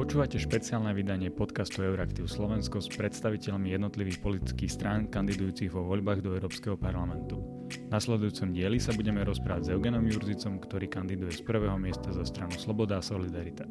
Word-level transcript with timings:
Počúvate 0.00 0.40
špeciálne 0.40 0.96
vydanie 0.96 1.28
podcastu 1.28 1.84
Euraktiv 1.84 2.24
Slovensko 2.24 2.80
s 2.80 2.88
predstaviteľmi 2.88 3.68
jednotlivých 3.68 4.24
politických 4.24 4.72
strán 4.72 5.12
kandidujúcich 5.12 5.68
vo 5.68 5.84
voľbách 5.84 6.24
do 6.24 6.32
Európskeho 6.40 6.80
parlamentu. 6.80 7.68
V 7.68 7.92
nasledujúcom 7.92 8.48
dieli 8.48 8.80
sa 8.80 8.96
budeme 8.96 9.20
rozprávať 9.20 9.68
s 9.68 9.72
Eugenom 9.76 10.00
Jurzicom, 10.08 10.56
ktorý 10.56 10.88
kandiduje 10.88 11.36
z 11.36 11.44
prvého 11.44 11.76
miesta 11.76 12.16
za 12.16 12.24
stranu 12.24 12.56
Sloboda 12.56 12.96
a 12.96 13.04
Solidarita. 13.04 13.68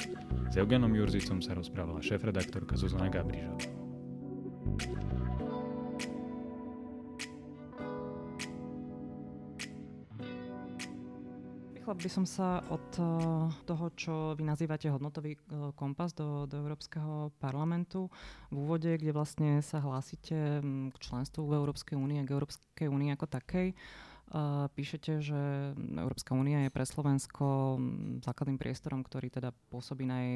S 0.54 0.54
Eugenom 0.54 0.94
Jurzicom 0.94 1.41
sa 1.41 1.57
rozprávala 1.57 1.98
šéf-redaktorka 1.98 2.77
Zuzana 2.77 3.09
Gabrižová. 3.09 3.57
By 11.99 12.08
som 12.08 12.23
sa 12.23 12.63
od 12.71 12.88
eh, 12.95 13.03
toho, 13.67 13.85
čo 13.99 14.13
vy 14.40 14.48
nazývate 14.48 14.88
hodnotový 14.88 15.35
eh, 15.35 15.40
kompas 15.76 16.16
do, 16.16 16.48
do 16.48 16.55
Európskeho 16.63 17.35
parlamentu 17.44 18.07
v 18.48 18.55
úvode, 18.55 18.88
kde 18.95 19.12
vlastne 19.12 19.59
sa 19.59 19.84
hlásite 19.84 20.63
mm, 20.63 20.95
k 20.95 20.98
členstvu 20.98 21.43
v 21.43 21.59
Európskej 21.59 21.99
únie 21.99 22.23
a 22.23 22.27
k 22.27 22.31
Európskej 22.31 22.88
únii 22.88 23.12
ako 23.20 23.27
takej. 23.27 23.76
Píšete, 24.78 25.26
že 25.26 25.74
Európska 25.98 26.38
únia 26.38 26.62
je 26.62 26.70
pre 26.70 26.86
Slovensko 26.86 27.82
základným 28.22 28.62
priestorom, 28.62 29.02
ktorý 29.02 29.34
teda 29.34 29.50
pôsobí 29.74 30.05
naj, 30.05 30.28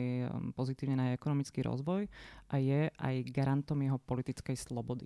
pozitívne 0.58 0.98
na 0.98 1.06
ekonomický 1.14 1.62
rozvoj 1.62 2.10
a 2.50 2.56
je 2.58 2.90
aj 2.90 3.16
garantom 3.30 3.78
jeho 3.86 4.02
politickej 4.02 4.58
slobody. 4.58 5.06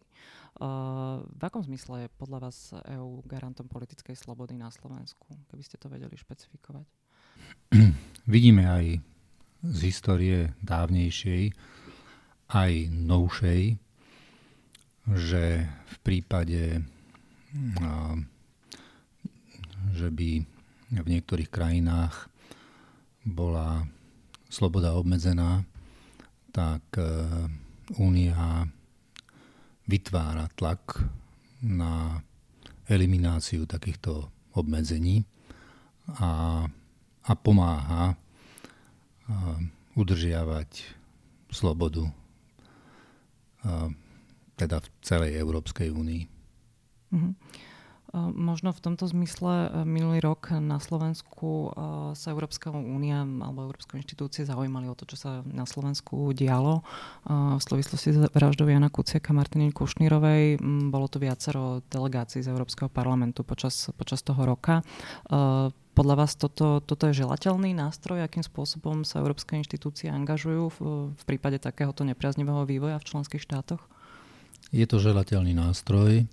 V 1.27 1.41
akom 1.43 1.67
zmysle 1.67 2.07
je 2.07 2.15
podľa 2.15 2.47
vás 2.47 2.71
EÚ 2.87 3.27
garantom 3.27 3.67
politickej 3.67 4.15
slobody 4.15 4.55
na 4.55 4.71
Slovensku? 4.71 5.35
Keby 5.51 5.63
ste 5.67 5.75
to 5.75 5.91
vedeli 5.91 6.15
špecifikovať. 6.15 6.87
Vidíme 8.31 8.71
aj 8.71 9.03
z 9.67 9.79
histórie 9.83 10.55
dávnejšej, 10.63 11.51
aj 12.55 12.73
novšej, 12.87 13.63
že 15.11 15.43
v 15.67 15.95
prípade 16.07 16.87
že 19.97 20.13
by 20.13 20.45
v 20.93 21.07
niektorých 21.07 21.49
krajinách 21.49 22.29
bola 23.27 23.83
sloboda 24.47 24.95
obmedzená, 24.95 25.65
tak 26.55 26.83
e, 26.95 27.03
Únia 27.99 28.67
vytvára 29.87 30.51
tlak 30.55 31.03
na 31.63 32.19
elimináciu 32.87 33.67
takýchto 33.67 34.31
obmedzení 34.55 35.23
a, 36.19 36.63
a 37.23 37.31
pomáha 37.35 38.11
e, 38.11 38.15
udržiavať 39.99 40.71
slobodu 41.51 42.07
e, 42.07 42.13
teda 44.55 44.79
v 44.79 44.87
celej 45.03 45.31
Európskej 45.35 45.91
únii. 45.91 46.23
Mm-hmm. 47.11 47.33
Možno 48.15 48.71
v 48.71 48.79
tomto 48.79 49.03
zmysle 49.03 49.67
e, 49.67 49.69
minulý 49.83 50.23
rok 50.23 50.55
na 50.63 50.79
Slovensku 50.79 51.47
e, 51.47 51.69
sa 52.15 52.27
Európska 52.31 52.71
únia 52.71 53.27
alebo 53.27 53.67
Európske 53.67 53.99
inštitúcie 53.99 54.47
zaujímali 54.47 54.87
o 54.87 54.95
to, 54.95 55.03
čo 55.03 55.19
sa 55.19 55.31
na 55.43 55.67
Slovensku 55.67 56.31
dialo. 56.31 56.87
V 57.27 57.59
súvislosti 57.59 58.15
s 58.15 58.19
vraždou 58.31 58.71
Jana 58.71 58.87
Kuciaka 58.87 59.35
a 59.35 59.37
Martiny 59.43 59.75
Kušnírovej 59.75 60.63
bolo 60.87 61.11
tu 61.11 61.19
viacero 61.19 61.83
delegácií 61.91 62.39
z 62.39 62.47
Európskeho 62.47 62.87
parlamentu 62.87 63.43
počas, 63.43 63.91
počas 63.99 64.23
toho 64.23 64.39
roka. 64.47 64.79
Podľa 65.97 66.15
vás 66.15 66.37
toto, 66.37 66.79
toto 66.79 67.09
je 67.09 67.25
želateľný 67.25 67.73
nástroj, 67.73 68.21
akým 68.23 68.45
spôsobom 68.45 69.01
sa 69.01 69.19
európske 69.19 69.57
inštitúcie 69.57 70.07
angažujú 70.13 70.63
v, 70.69 70.77
v 71.11 71.23
prípade 71.25 71.57
takéhoto 71.57 72.05
nepriaznivého 72.05 72.63
vývoja 72.69 73.01
v 73.01 73.07
členských 73.09 73.41
štátoch? 73.41 73.81
Je 74.69 74.85
to 74.85 75.01
želateľný 75.01 75.57
nástroj, 75.57 76.29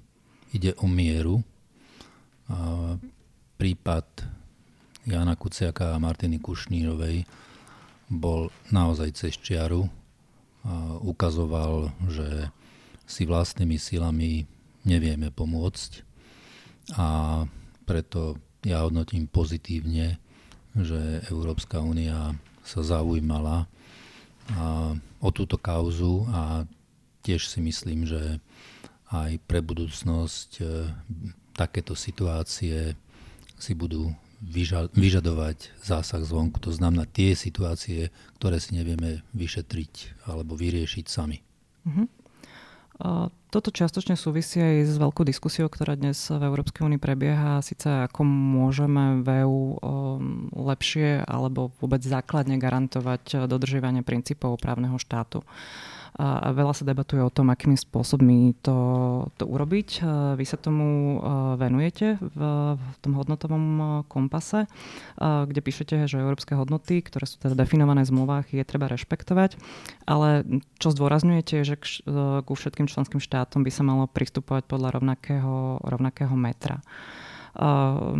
ide 0.52 0.70
o 0.78 0.86
mieru, 0.86 1.42
prípad 3.56 4.06
Jana 5.04 5.36
Kuciaka 5.36 5.92
a 5.92 6.02
Martiny 6.02 6.40
Kušnírovej 6.40 7.24
bol 8.08 8.52
naozaj 8.72 9.16
cez 9.16 9.34
čiaru. 9.36 9.88
Ukazoval, 11.04 11.92
že 12.08 12.48
si 13.04 13.28
vlastnými 13.28 13.76
silami 13.76 14.48
nevieme 14.88 15.28
pomôcť 15.28 15.90
a 16.96 17.08
preto 17.84 18.40
ja 18.64 18.80
hodnotím 18.80 19.28
pozitívne, 19.28 20.16
že 20.72 21.20
Európska 21.28 21.84
únia 21.84 22.32
sa 22.64 22.80
zaujímala 22.80 23.68
o 25.20 25.28
túto 25.32 25.60
kauzu 25.60 26.24
a 26.32 26.64
tiež 27.24 27.48
si 27.48 27.60
myslím, 27.60 28.08
že 28.08 28.40
aj 29.12 29.36
pre 29.44 29.60
budúcnosť 29.60 30.64
takéto 31.54 31.94
situácie 31.94 32.98
si 33.56 33.72
budú 33.72 34.10
vyžadovať 34.92 35.72
zásah 35.80 36.20
zvonku. 36.20 36.60
To 36.60 36.74
znamená 36.74 37.08
tie 37.08 37.32
situácie, 37.32 38.12
ktoré 38.36 38.60
si 38.60 38.76
nevieme 38.76 39.24
vyšetriť 39.32 40.26
alebo 40.28 40.52
vyriešiť 40.58 41.04
sami. 41.08 41.40
Uh-huh. 41.88 42.06
Toto 43.54 43.70
čiastočne 43.70 44.18
súvisí 44.18 44.58
aj 44.58 44.82
s 44.82 44.94
veľkou 44.98 45.22
diskusiou, 45.22 45.70
ktorá 45.70 45.94
dnes 45.94 46.18
v 46.26 46.42
Európskej 46.42 46.90
únii 46.90 46.98
prebieha, 46.98 47.62
síce 47.62 47.86
ako 47.86 48.26
môžeme 48.26 49.22
v 49.22 49.46
EU 49.46 49.78
um, 49.78 50.50
lepšie 50.50 51.22
alebo 51.22 51.70
vôbec 51.78 52.02
základne 52.02 52.58
garantovať 52.58 53.46
dodržiavanie 53.46 54.02
princípov 54.02 54.58
právneho 54.58 54.98
štátu 54.98 55.46
a 56.14 56.54
veľa 56.54 56.70
sa 56.78 56.86
debatuje 56.86 57.18
o 57.18 57.30
tom, 57.30 57.50
akými 57.50 57.74
spôsobmi 57.74 58.54
to, 58.62 58.78
to 59.34 59.50
urobiť. 59.50 60.06
Vy 60.38 60.44
sa 60.46 60.54
tomu 60.54 61.18
venujete 61.58 62.22
v, 62.22 62.38
v 62.78 62.94
tom 63.02 63.18
hodnotovom 63.18 63.64
kompase, 64.06 64.70
kde 65.18 65.58
píšete, 65.58 66.06
že 66.06 66.22
európske 66.22 66.54
hodnoty, 66.54 67.02
ktoré 67.02 67.26
sú 67.26 67.42
teda 67.42 67.58
definované 67.58 68.06
v 68.06 68.14
zmluvách, 68.14 68.46
je 68.54 68.62
treba 68.62 68.86
rešpektovať, 68.94 69.58
ale 70.06 70.46
čo 70.78 70.94
zdôrazňujete, 70.94 71.66
že 71.66 71.74
k, 71.82 71.84
ku 72.46 72.52
všetkým 72.54 72.86
členským 72.86 73.18
štátom 73.18 73.43
by 73.52 73.70
sa 73.72 73.82
malo 73.84 74.08
pristupovať 74.08 74.64
podľa 74.64 75.00
rovnakého, 75.00 75.84
rovnakého 75.84 76.34
metra. 76.34 76.80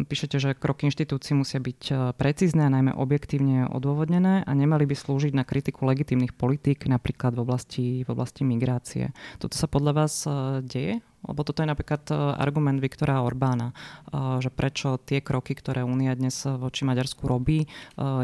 Píšete, 0.06 0.38
že 0.38 0.54
kroky 0.54 0.86
inštitúcií 0.86 1.34
musia 1.34 1.58
byť 1.58 1.80
e, 1.90 1.94
precízne 2.14 2.70
a 2.70 2.70
najmä 2.70 2.94
objektívne 2.94 3.66
odôvodnené 3.66 4.46
a 4.46 4.50
nemali 4.54 4.86
by 4.86 4.94
slúžiť 4.94 5.34
na 5.34 5.42
kritiku 5.42 5.82
legitímnych 5.90 6.38
politík, 6.38 6.86
napríklad 6.86 7.34
v 7.34 7.42
oblasti, 7.42 7.86
v 8.06 8.08
oblasti 8.14 8.46
migrácie. 8.46 9.10
Toto 9.42 9.58
sa 9.58 9.66
podľa 9.66 10.06
vás 10.06 10.22
e, 10.22 10.30
deje? 10.62 11.02
Lebo 11.24 11.40
toto 11.42 11.64
je 11.64 11.68
napríklad 11.68 12.04
e, 12.08 12.14
argument 12.36 12.78
Viktora 12.78 13.24
Orbána, 13.24 13.72
že 14.14 14.52
prečo 14.52 15.00
tie 15.00 15.24
kroky, 15.24 15.56
ktoré 15.56 15.82
Únia 15.82 16.14
dnes 16.14 16.44
voči 16.44 16.86
Maďarsku 16.86 17.26
robí, 17.26 17.66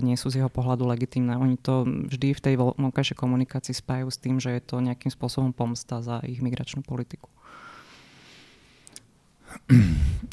nie 0.04 0.14
sú 0.14 0.30
z 0.30 0.44
jeho 0.44 0.50
pohľadu 0.52 0.86
legitimné. 0.86 1.34
Oni 1.34 1.58
to 1.58 1.82
vždy 1.84 2.36
v 2.36 2.40
tej 2.40 2.54
vonkajšej 2.60 3.16
komunikácii 3.18 3.74
spájajú 3.74 4.08
s 4.12 4.18
tým, 4.22 4.36
že 4.38 4.54
je 4.54 4.62
to 4.62 4.78
nejakým 4.78 5.10
spôsobom 5.10 5.50
pomsta 5.50 5.98
za 6.04 6.22
ich 6.22 6.38
migračnú 6.44 6.86
politiku. 6.86 7.26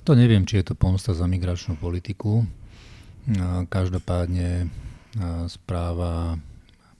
To 0.05 0.13
neviem, 0.13 0.45
či 0.45 0.61
je 0.61 0.71
to 0.71 0.75
pomsta 0.77 1.17
za 1.17 1.25
migračnú 1.25 1.75
politiku. 1.75 2.45
Každopádne 3.67 4.69
správa 5.49 6.37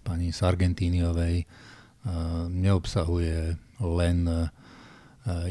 pani 0.02 0.34
Sargentíniovej 0.34 1.46
neobsahuje 2.50 3.56
len 3.80 4.18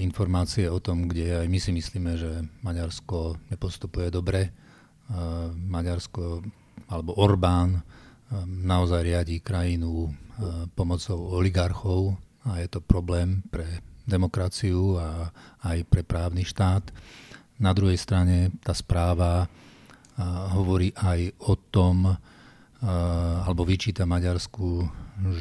informácie 0.00 0.72
o 0.72 0.80
tom, 0.80 1.04
kde 1.04 1.44
aj 1.44 1.46
my 1.52 1.58
si 1.60 1.70
myslíme, 1.76 2.12
že 2.16 2.32
Maďarsko 2.64 3.36
nepostupuje 3.52 4.08
dobre. 4.08 4.48
Maďarsko 5.52 6.40
alebo 6.88 7.12
Orbán 7.20 7.84
naozaj 8.46 9.04
riadí 9.04 9.44
krajinu 9.44 10.10
pomocou 10.72 11.36
oligarchov 11.36 12.16
a 12.48 12.58
je 12.64 12.68
to 12.72 12.80
problém 12.80 13.44
pre 13.52 13.84
demokraciu 14.06 14.96
a 14.96 15.28
aj 15.66 15.84
pre 15.86 16.02
právny 16.06 16.46
štát. 16.46 16.88
Na 17.60 17.76
druhej 17.76 18.00
strane 18.00 18.54
tá 18.64 18.72
správa 18.72 19.50
hovorí 20.56 20.92
aj 20.96 21.36
o 21.44 21.54
tom, 21.58 22.16
alebo 23.44 23.62
vyčíta 23.68 24.08
Maďarsku, 24.08 24.88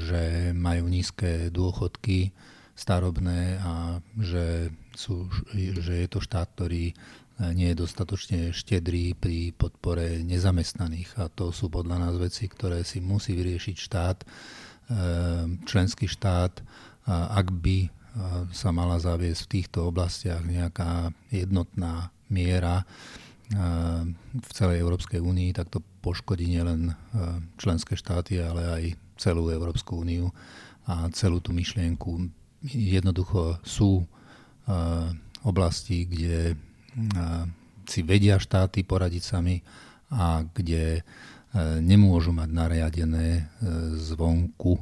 že 0.08 0.52
majú 0.56 0.88
nízke 0.88 1.52
dôchodky 1.52 2.32
starobné 2.76 3.58
a 3.64 4.04
že, 4.20 4.70
sú, 4.92 5.32
že 5.56 6.04
je 6.04 6.08
to 6.12 6.20
štát, 6.20 6.52
ktorý 6.54 6.92
nie 7.56 7.72
je 7.72 7.82
dostatočne 7.84 8.56
štedrý 8.56 9.12
pri 9.16 9.52
podpore 9.56 10.24
nezamestnaných. 10.24 11.20
A 11.20 11.28
to 11.28 11.52
sú 11.52 11.68
podľa 11.68 12.08
nás 12.08 12.16
veci, 12.16 12.48
ktoré 12.48 12.84
si 12.88 13.04
musí 13.04 13.36
vyriešiť 13.36 13.76
štát, 13.76 14.18
členský 15.68 16.08
štát, 16.08 16.64
ak 17.12 17.48
by 17.52 17.92
sa 18.56 18.72
mala 18.72 18.96
zaviesť 19.04 19.42
v 19.44 19.52
týchto 19.52 19.92
oblastiach 19.92 20.48
nejaká 20.48 21.12
jednotná 21.28 22.16
miera 22.32 22.88
v 24.32 24.52
celej 24.56 24.80
Európskej 24.80 25.20
únii, 25.20 25.52
tak 25.52 25.68
to 25.68 25.84
poškodí 26.00 26.48
nielen 26.48 26.96
členské 27.60 28.00
štáty, 28.00 28.40
ale 28.40 28.64
aj 28.64 28.84
celú 29.20 29.52
Európsku 29.52 30.08
úniu 30.08 30.32
a 30.88 31.12
celú 31.12 31.44
tú 31.44 31.52
myšlienku. 31.52 32.32
Jednoducho 32.74 33.62
sú 33.62 34.02
oblasti, 35.46 36.10
kde 36.10 36.58
si 37.86 38.02
vedia 38.02 38.42
štáty 38.42 38.82
poradiť 38.82 39.22
sami 39.22 39.62
a 40.10 40.42
kde 40.42 41.06
nemôžu 41.80 42.34
mať 42.34 42.50
nariadené 42.50 43.48
zvonku 44.02 44.82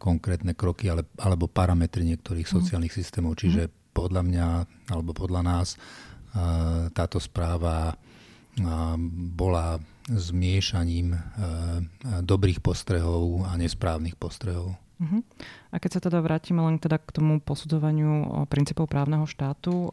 konkrétne 0.00 0.54
kroky 0.54 0.88
alebo 1.20 1.50
parametry 1.50 2.06
niektorých 2.08 2.48
mhm. 2.48 2.54
sociálnych 2.56 2.94
systémov. 2.94 3.36
Čiže 3.36 3.68
podľa 3.92 4.22
mňa 4.24 4.46
alebo 4.92 5.12
podľa 5.16 5.42
nás 5.44 5.76
táto 6.92 7.16
správa 7.20 7.96
bola 9.36 9.76
zmiešaním 10.08 11.12
dobrých 12.24 12.64
postrehov 12.64 13.44
a 13.44 13.56
nesprávnych 13.60 14.16
postrehov. 14.16 14.76
Uh-huh. 14.96 15.20
A 15.72 15.76
keď 15.76 15.90
sa 15.92 16.00
teda 16.00 16.24
vrátime 16.24 16.64
len 16.64 16.80
teda 16.80 16.96
k 16.96 17.12
tomu 17.12 17.36
posudzovaniu 17.44 18.44
princípov 18.48 18.88
právneho 18.88 19.28
štátu, 19.28 19.92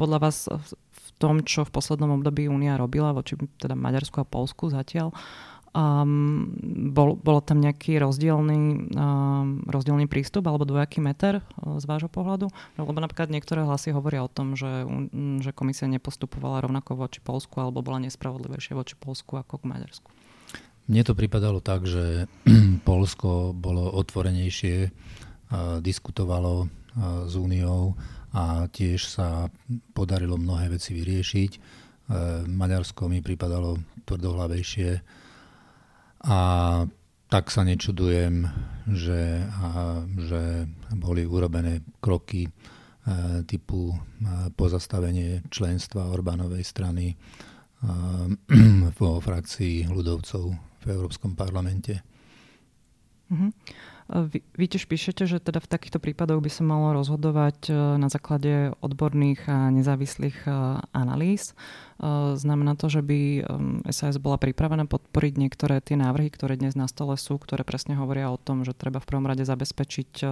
podľa 0.00 0.18
vás 0.18 0.48
v 0.48 1.08
tom, 1.20 1.44
čo 1.44 1.68
v 1.68 1.74
poslednom 1.76 2.16
období 2.16 2.48
Únia 2.48 2.80
robila 2.80 3.12
voči 3.12 3.36
teda 3.60 3.76
Maďarsku 3.76 4.24
a 4.24 4.26
Polsku 4.26 4.72
zatiaľ, 4.72 5.12
Um, 5.72 6.52
bol, 6.92 7.16
bol 7.16 7.40
tam 7.40 7.64
nejaký 7.64 7.96
rozdielný, 7.96 8.92
um, 8.92 9.64
rozdielný 9.64 10.04
prístup 10.04 10.44
alebo 10.44 10.68
dvojaký 10.68 11.00
meter 11.00 11.40
uh, 11.40 11.80
z 11.80 11.88
vášho 11.88 12.12
pohľadu? 12.12 12.52
Lebo 12.76 13.00
napríklad 13.00 13.32
niektoré 13.32 13.64
hlasy 13.64 13.88
hovoria 13.96 14.20
o 14.20 14.28
tom, 14.28 14.52
že, 14.52 14.84
um, 14.84 15.40
že 15.40 15.56
komisia 15.56 15.88
nepostupovala 15.88 16.68
rovnako 16.68 17.00
voči 17.08 17.24
Polsku 17.24 17.56
alebo 17.56 17.80
bola 17.80 18.04
nespravodlivejšia 18.04 18.76
voči 18.76 19.00
Polsku 19.00 19.40
ako 19.40 19.64
k 19.64 19.68
Maďarsku. 19.72 20.12
Mne 20.90 21.02
to 21.06 21.14
pripadalo 21.14 21.62
tak, 21.62 21.86
že 21.86 22.26
Polsko 22.88 23.54
bolo 23.54 23.86
otvorenejšie, 23.94 24.90
diskutovalo 25.84 26.72
s 27.28 27.34
Úniou 27.36 27.92
a 28.32 28.64
tiež 28.72 29.04
sa 29.04 29.52
podarilo 29.92 30.40
mnohé 30.40 30.72
veci 30.72 30.96
vyriešiť. 30.96 31.52
Uh, 31.52 32.44
Maďarsko 32.48 33.04
mi 33.08 33.20
pripadalo 33.20 33.76
tvrdohlavejšie 34.08 34.90
a 36.22 36.40
tak 37.32 37.48
sa 37.48 37.64
nečudujem, 37.64 38.44
že, 38.92 39.40
a, 39.48 40.04
že 40.04 40.68
boli 40.92 41.24
urobené 41.24 41.80
kroky 42.04 42.44
e, 42.44 42.50
typu 43.48 43.88
e, 43.88 43.96
pozastavenie 44.52 45.40
členstva 45.48 46.12
Orbánovej 46.12 46.60
strany 46.60 47.06
e, 47.08 47.16
vo 49.00 49.16
frakcii 49.16 49.88
ľudovcov 49.88 50.71
v 50.82 50.92
Európskom 50.92 51.34
parlamente. 51.38 52.02
Mm-hmm. 53.32 53.50
Vy, 54.10 54.66
tiež 54.66 54.90
píšete, 54.90 55.30
že 55.30 55.38
teda 55.38 55.62
v 55.62 55.70
takýchto 55.70 56.02
prípadoch 56.02 56.42
by 56.42 56.50
sa 56.50 56.66
malo 56.66 56.90
rozhodovať 56.96 57.70
na 58.00 58.08
základe 58.10 58.74
odborných 58.82 59.46
a 59.46 59.70
nezávislých 59.70 60.48
analýz. 60.90 61.54
Eh, 62.02 62.34
znamená 62.34 62.74
to, 62.74 62.90
že 62.90 62.98
by 62.98 63.46
SAS 63.94 64.18
bola 64.18 64.34
pripravená 64.34 64.90
podporiť 64.90 65.34
niektoré 65.38 65.78
tie 65.78 65.94
návrhy, 65.94 66.34
ktoré 66.34 66.58
dnes 66.58 66.74
na 66.74 66.90
stole 66.90 67.14
sú, 67.14 67.38
ktoré 67.38 67.62
presne 67.62 67.94
hovoria 67.94 68.26
o 68.26 68.42
tom, 68.42 68.66
že 68.66 68.74
treba 68.74 68.98
v 68.98 69.06
prvom 69.06 69.30
rade 69.30 69.46
zabezpečiť 69.46 70.26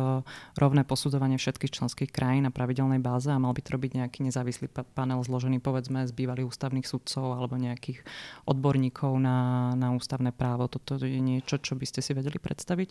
rovné 0.59 0.83
posudzovanie 0.83 1.39
všetkých 1.39 1.71
členských 1.71 2.11
krajín 2.11 2.51
na 2.51 2.53
pravidelnej 2.53 2.99
báze 2.99 3.31
a 3.31 3.39
mal 3.39 3.55
by 3.55 3.63
to 3.63 3.79
robiť 3.79 4.03
nejaký 4.03 4.27
nezávislý 4.27 4.67
panel 4.99 5.23
zložený 5.23 5.63
povedzme 5.63 6.03
z 6.11 6.13
bývalých 6.13 6.51
ústavných 6.51 6.87
sudcov 6.91 7.39
alebo 7.39 7.55
nejakých 7.55 8.03
odborníkov 8.51 9.15
na, 9.23 9.71
na 9.79 9.95
ústavné 9.95 10.35
právo. 10.35 10.67
Toto 10.67 10.99
je 10.99 11.23
niečo, 11.23 11.63
čo 11.63 11.79
by 11.79 11.87
ste 11.87 12.03
si 12.03 12.11
vedeli 12.19 12.43
predstaviť? 12.43 12.91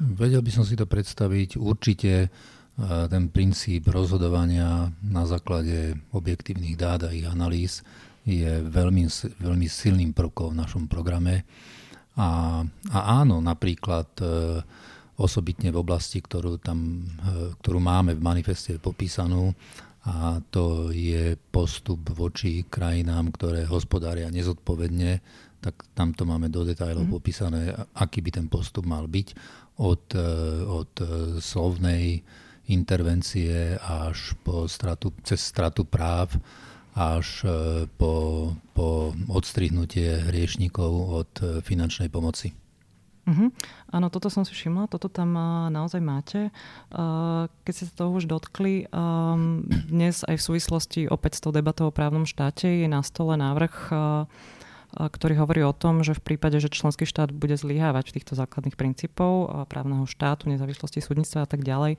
Vedel 0.00 0.40
by 0.40 0.50
som 0.50 0.64
si 0.64 0.74
to 0.76 0.88
predstaviť. 0.88 1.60
Určite 1.60 2.12
eh, 2.26 2.30
ten 3.08 3.28
princíp 3.28 3.92
rozhodovania 3.92 4.88
na 5.04 5.24
základe 5.28 6.00
objektívnych 6.16 6.80
dát 6.80 7.04
a 7.04 7.12
ich 7.12 7.28
analýz 7.28 7.84
je 8.24 8.60
veľmi, 8.60 9.04
veľmi 9.40 9.66
silným 9.68 10.12
prvkom 10.12 10.52
v 10.52 10.60
našom 10.60 10.84
programe. 10.86 11.44
A, 12.18 12.60
a 12.92 12.98
áno, 13.22 13.40
napríklad 13.40 14.08
e, 14.20 14.24
osobitne 15.16 15.72
v 15.72 15.80
oblasti, 15.80 16.20
ktorú, 16.20 16.60
tam, 16.60 17.00
e, 17.00 17.56
ktorú 17.64 17.80
máme 17.80 18.12
v 18.12 18.20
manifeste 18.20 18.76
popísanú, 18.76 19.56
a 20.06 20.40
to 20.48 20.88
je 20.92 21.36
postup 21.52 22.08
voči 22.16 22.64
krajinám, 22.64 23.32
ktoré 23.36 23.68
hospodária 23.68 24.32
nezodpovedne, 24.32 25.20
tak 25.60 25.76
tamto 25.92 26.24
máme 26.24 26.48
do 26.48 26.64
detajlov 26.64 27.04
mm. 27.04 27.12
popísané, 27.12 27.62
aký 27.92 28.24
by 28.24 28.30
ten 28.32 28.46
postup 28.48 28.88
mal 28.88 29.04
byť 29.04 29.28
od, 29.76 30.04
e, 30.16 30.32
od 30.64 30.92
slovnej 31.36 32.24
intervencie 32.72 33.76
až 33.76 34.38
po 34.40 34.64
stratu, 34.70 35.12
cez 35.20 35.42
stratu 35.42 35.84
práv 35.84 36.32
až 36.94 37.46
e, 37.46 37.50
po, 37.86 38.12
po 38.74 39.14
odstrihnutie 39.30 40.26
hriešnikov 40.26 40.92
od 41.22 41.30
e, 41.38 41.44
finančnej 41.62 42.10
pomoci. 42.10 42.59
Uh-huh. 43.30 43.54
Áno, 43.94 44.10
toto 44.10 44.26
som 44.26 44.42
si 44.42 44.50
všimla, 44.50 44.90
toto 44.90 45.06
tam 45.06 45.38
uh, 45.38 45.70
naozaj 45.70 46.02
máte. 46.02 46.50
Uh, 46.90 47.46
keď 47.62 47.72
ste 47.72 47.84
sa 47.86 47.94
toho 48.02 48.18
už 48.18 48.26
dotkli, 48.26 48.90
um, 48.90 49.62
dnes 49.86 50.26
aj 50.26 50.34
v 50.34 50.46
súvislosti 50.50 51.00
opäť 51.06 51.38
s 51.38 51.42
tou 51.46 51.54
debatou 51.54 51.86
o 51.88 51.94
právnom 51.94 52.26
štáte 52.26 52.66
je 52.66 52.90
na 52.90 53.06
stole 53.06 53.38
návrh 53.38 53.74
uh, 53.94 54.26
ktorý 54.96 55.38
hovorí 55.38 55.62
o 55.62 55.70
tom, 55.70 56.02
že 56.02 56.18
v 56.18 56.34
prípade, 56.34 56.58
že 56.58 56.66
členský 56.66 57.06
štát 57.06 57.30
bude 57.30 57.54
zlyhávať 57.54 58.10
v 58.10 58.14
týchto 58.18 58.34
základných 58.34 58.74
princípov 58.74 59.66
právneho 59.70 60.02
štátu, 60.10 60.50
nezávislosti 60.50 60.98
súdnictva 60.98 61.46
a 61.46 61.48
tak 61.48 61.62
ďalej, 61.62 61.94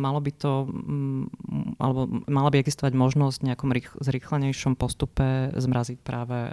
malo 0.00 0.20
by 0.24 0.32
to, 0.32 0.64
mm, 0.64 1.24
alebo 1.76 2.08
mala 2.24 2.48
by 2.48 2.64
existovať 2.64 2.96
možnosť 2.96 3.36
v 3.44 3.46
nejakom 3.52 3.68
zrýchlenejšom 4.00 4.80
postupe 4.80 5.52
zmraziť 5.52 6.00
práve, 6.00 6.48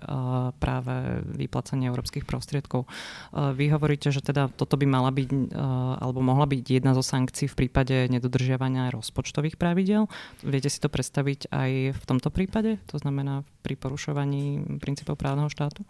práve 0.60 1.24
vyplacanie 1.40 1.88
európskych 1.88 2.28
prostriedkov. 2.28 2.84
Vy 3.32 3.72
hovoríte, 3.72 4.12
že 4.12 4.20
teda 4.20 4.52
toto 4.52 4.76
by 4.76 4.84
mala 4.84 5.16
byť, 5.16 5.56
alebo 6.04 6.20
mohla 6.20 6.50
byť 6.52 6.64
jedna 6.68 6.92
zo 6.92 7.06
sankcií 7.06 7.48
v 7.48 7.56
prípade 7.66 8.12
nedodržiavania 8.12 8.92
rozpočtových 8.92 9.56
pravidel. 9.56 10.12
Viete 10.44 10.68
si 10.68 10.84
to 10.84 10.92
predstaviť 10.92 11.48
aj 11.48 11.72
v 11.96 12.04
tomto 12.04 12.28
prípade? 12.28 12.84
To 12.92 13.00
znamená 13.00 13.48
pri 13.64 13.80
porušovaní 13.80 14.60
princípov 14.82 15.16
právneho 15.16 15.48
štátu? 15.48 15.61
Štátu? 15.62 15.86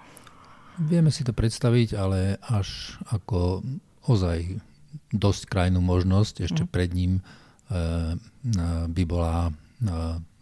Vieme 0.75 1.07
si 1.07 1.23
to 1.23 1.31
predstaviť, 1.31 1.95
ale 1.95 2.35
až 2.43 2.99
ako 3.07 3.63
ozaj 4.11 4.59
dosť 5.15 5.47
krajnú 5.47 5.79
možnosť, 5.79 6.43
ešte 6.43 6.67
mm. 6.67 6.69
pred 6.71 6.91
ním 6.91 7.13
e, 7.19 7.21
e, 7.21 7.27
by 8.91 9.03
bola 9.07 9.47
e, 9.47 9.51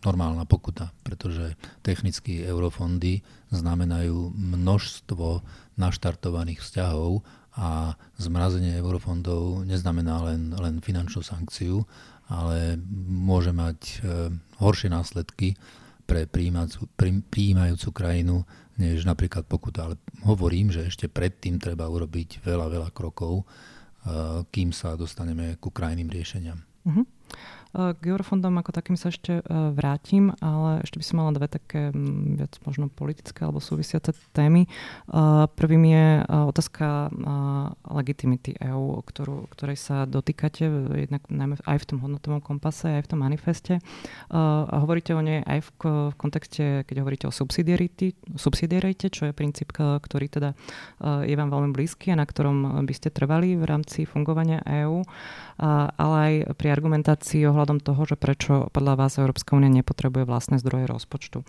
normálna 0.02 0.50
pokuta, 0.50 0.90
pretože 1.06 1.54
technicky 1.86 2.42
eurofondy 2.42 3.22
znamenajú 3.54 4.34
množstvo 4.34 5.44
naštartovaných 5.78 6.66
vzťahov 6.66 7.22
a 7.60 8.00
zmrazenie 8.16 8.80
eurofondov 8.80 9.68
neznamená 9.68 10.24
len, 10.32 10.56
len 10.56 10.80
finančnú 10.80 11.20
sankciu, 11.20 11.84
ale 12.32 12.80
môže 13.10 13.52
mať 13.52 14.06
horšie 14.62 14.88
následky 14.88 15.60
pre 16.08 16.30
príjmajúcu 17.30 17.90
krajinu 17.92 18.48
než 18.80 19.04
napríklad 19.04 19.44
pokuta. 19.46 19.92
Ale 19.92 19.96
hovorím, 20.24 20.72
že 20.72 20.88
ešte 20.88 21.12
predtým 21.12 21.60
treba 21.60 21.86
urobiť 21.86 22.40
veľa, 22.42 22.72
veľa 22.72 22.90
krokov, 22.96 23.44
eh, 23.44 24.42
kým 24.48 24.72
sa 24.72 24.96
dostaneme 24.96 25.60
ku 25.60 25.70
krajným 25.70 26.08
riešeniam. 26.08 26.64
Uh-huh. 26.88 27.04
K 27.70 28.02
eurofondom 28.02 28.58
ako 28.58 28.74
takým 28.74 28.98
sa 28.98 29.14
ešte 29.14 29.40
e, 29.40 29.44
vrátim, 29.78 30.34
ale 30.42 30.82
ešte 30.82 30.98
by 30.98 31.06
som 31.06 31.16
mala 31.22 31.38
dve 31.38 31.46
také 31.46 31.94
viac 32.34 32.58
možno 32.66 32.90
politické 32.90 33.46
alebo 33.46 33.62
súvisiace 33.62 34.10
témy. 34.34 34.66
E, 34.66 34.70
prvým 35.54 35.84
je 35.86 36.06
e, 36.18 36.22
otázka 36.26 37.14
legitimity 37.94 38.58
EÚ, 38.58 39.06
ktorú, 39.06 39.46
ktorej 39.54 39.78
sa 39.78 40.10
dotýkate 40.10 40.66
jednak 41.06 41.22
najmä 41.30 41.62
aj 41.62 41.78
v 41.78 41.88
tom 41.94 42.02
hodnotovom 42.02 42.42
kompase, 42.42 42.90
aj 42.90 43.06
v 43.06 43.10
tom 43.14 43.20
manifeste. 43.22 43.74
A 44.34 44.76
hovoríte 44.82 45.14
o 45.14 45.22
nej 45.22 45.46
aj 45.46 45.60
v, 45.62 45.70
v 46.10 46.16
kontexte, 46.18 46.64
keď 46.90 46.96
hovoríte 47.06 47.26
o 47.30 47.34
subsidiarite, 47.34 49.06
čo 49.14 49.30
je 49.30 49.34
princíp, 49.36 49.76
ktorý 49.76 50.26
teda 50.32 50.56
je 51.26 51.36
vám 51.36 51.50
veľmi 51.52 51.72
blízky 51.76 52.10
a 52.14 52.20
na 52.20 52.26
ktorom 52.26 52.86
by 52.86 52.94
ste 52.96 53.14
trvali 53.14 53.60
v 53.60 53.64
rámci 53.66 54.08
fungovania 54.10 54.64
EÚ, 54.66 55.04
ale 55.98 56.16
aj 56.18 56.34
pri 56.56 56.68
argumentácii 56.74 57.46
o 57.46 57.59
ohľadom 57.60 57.84
toho, 57.84 58.08
že 58.08 58.16
prečo 58.16 58.72
podľa 58.72 58.96
vás 58.96 59.20
Európska 59.20 59.60
únia 59.60 59.68
nepotrebuje 59.68 60.24
vlastné 60.24 60.56
zdroje 60.64 60.88
rozpočtu. 60.88 61.44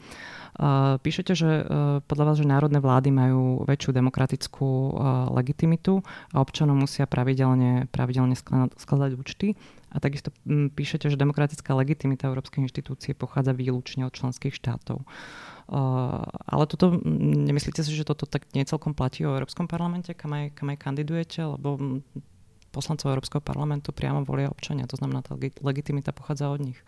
Píšete, 1.06 1.32
že 1.38 1.50
e, 1.62 1.64
podľa 2.02 2.24
vás, 2.26 2.36
že 2.42 2.50
národné 2.50 2.82
vlády 2.82 3.14
majú 3.14 3.62
väčšiu 3.70 3.94
demokratickú 3.94 4.66
e, 4.66 4.90
legitimitu 5.38 6.02
a 6.34 6.42
občanom 6.42 6.74
musia 6.74 7.06
pravidelne, 7.06 7.86
pravidelne 7.94 8.34
skladať 8.74 9.10
účty. 9.14 9.54
A 9.94 10.02
takisto 10.02 10.34
mm, 10.42 10.74
píšete, 10.74 11.06
že 11.06 11.14
demokratická 11.14 11.70
legitimita 11.78 12.26
Európskej 12.26 12.66
inštitúcie 12.66 13.14
pochádza 13.14 13.54
výlučne 13.54 14.02
od 14.10 14.14
členských 14.14 14.54
štátov. 14.54 15.06
Uh, 15.70 16.26
ale 16.50 16.66
toto, 16.66 16.98
nemyslíte 17.06 17.86
si, 17.86 17.94
že 17.94 18.02
toto 18.02 18.26
tak 18.26 18.50
nie 18.58 18.66
celkom 18.66 18.90
platí 18.90 19.22
o 19.22 19.30
Európskom 19.30 19.70
parlamente, 19.70 20.18
kam 20.18 20.34
aj, 20.34 20.50
kam 20.58 20.74
aj 20.74 20.78
kandidujete? 20.82 21.46
Lebo 21.46 22.02
poslancov 22.70 23.10
Európskeho 23.10 23.42
parlamentu 23.42 23.90
priamo 23.90 24.22
volia 24.22 24.50
občania. 24.50 24.86
To 24.90 24.98
znamená, 24.98 25.26
tá 25.26 25.34
legitimita 25.62 26.14
pochádza 26.14 26.50
od 26.50 26.62
nich. 26.62 26.78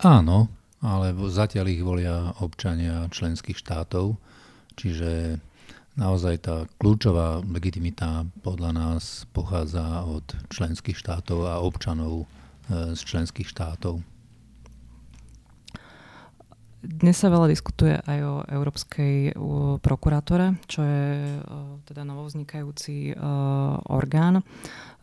Áno, 0.00 0.48
ale 0.80 1.10
zatiaľ 1.28 1.66
ich 1.70 1.82
volia 1.82 2.32
občania 2.38 3.10
členských 3.10 3.58
štátov, 3.58 4.14
čiže 4.78 5.42
naozaj 5.98 6.34
tá 6.46 6.56
kľúčová 6.78 7.42
legitimita 7.42 8.22
podľa 8.46 8.70
nás 8.70 9.26
pochádza 9.34 10.06
od 10.06 10.22
členských 10.54 10.94
štátov 10.94 11.50
a 11.50 11.58
občanov 11.58 12.24
e, 12.70 12.94
z 12.94 13.00
členských 13.02 13.50
štátov. 13.50 13.98
Dnes 16.78 17.18
sa 17.18 17.26
veľa 17.26 17.50
diskutuje 17.50 17.98
aj 17.98 18.18
o 18.22 18.34
Európskej 18.46 19.34
prokurátore, 19.82 20.62
čo 20.70 20.86
je 20.86 21.42
teda 21.90 22.06
novovznikajúci 22.06 23.18
orgán. 23.90 24.46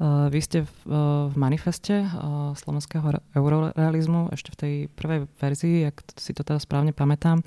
Vy 0.04 0.40
ste 0.44 0.68
v, 0.68 0.92
v 1.32 1.36
manifeste 1.40 2.04
slovenského 2.60 3.16
eurorealizmu 3.32 4.36
ešte 4.36 4.52
v 4.52 4.60
tej 4.60 4.74
prvej 4.92 5.20
verzii, 5.40 5.88
ak 5.88 6.20
si 6.20 6.36
to 6.36 6.44
teda 6.44 6.60
správne 6.60 6.92
pamätám, 6.92 7.40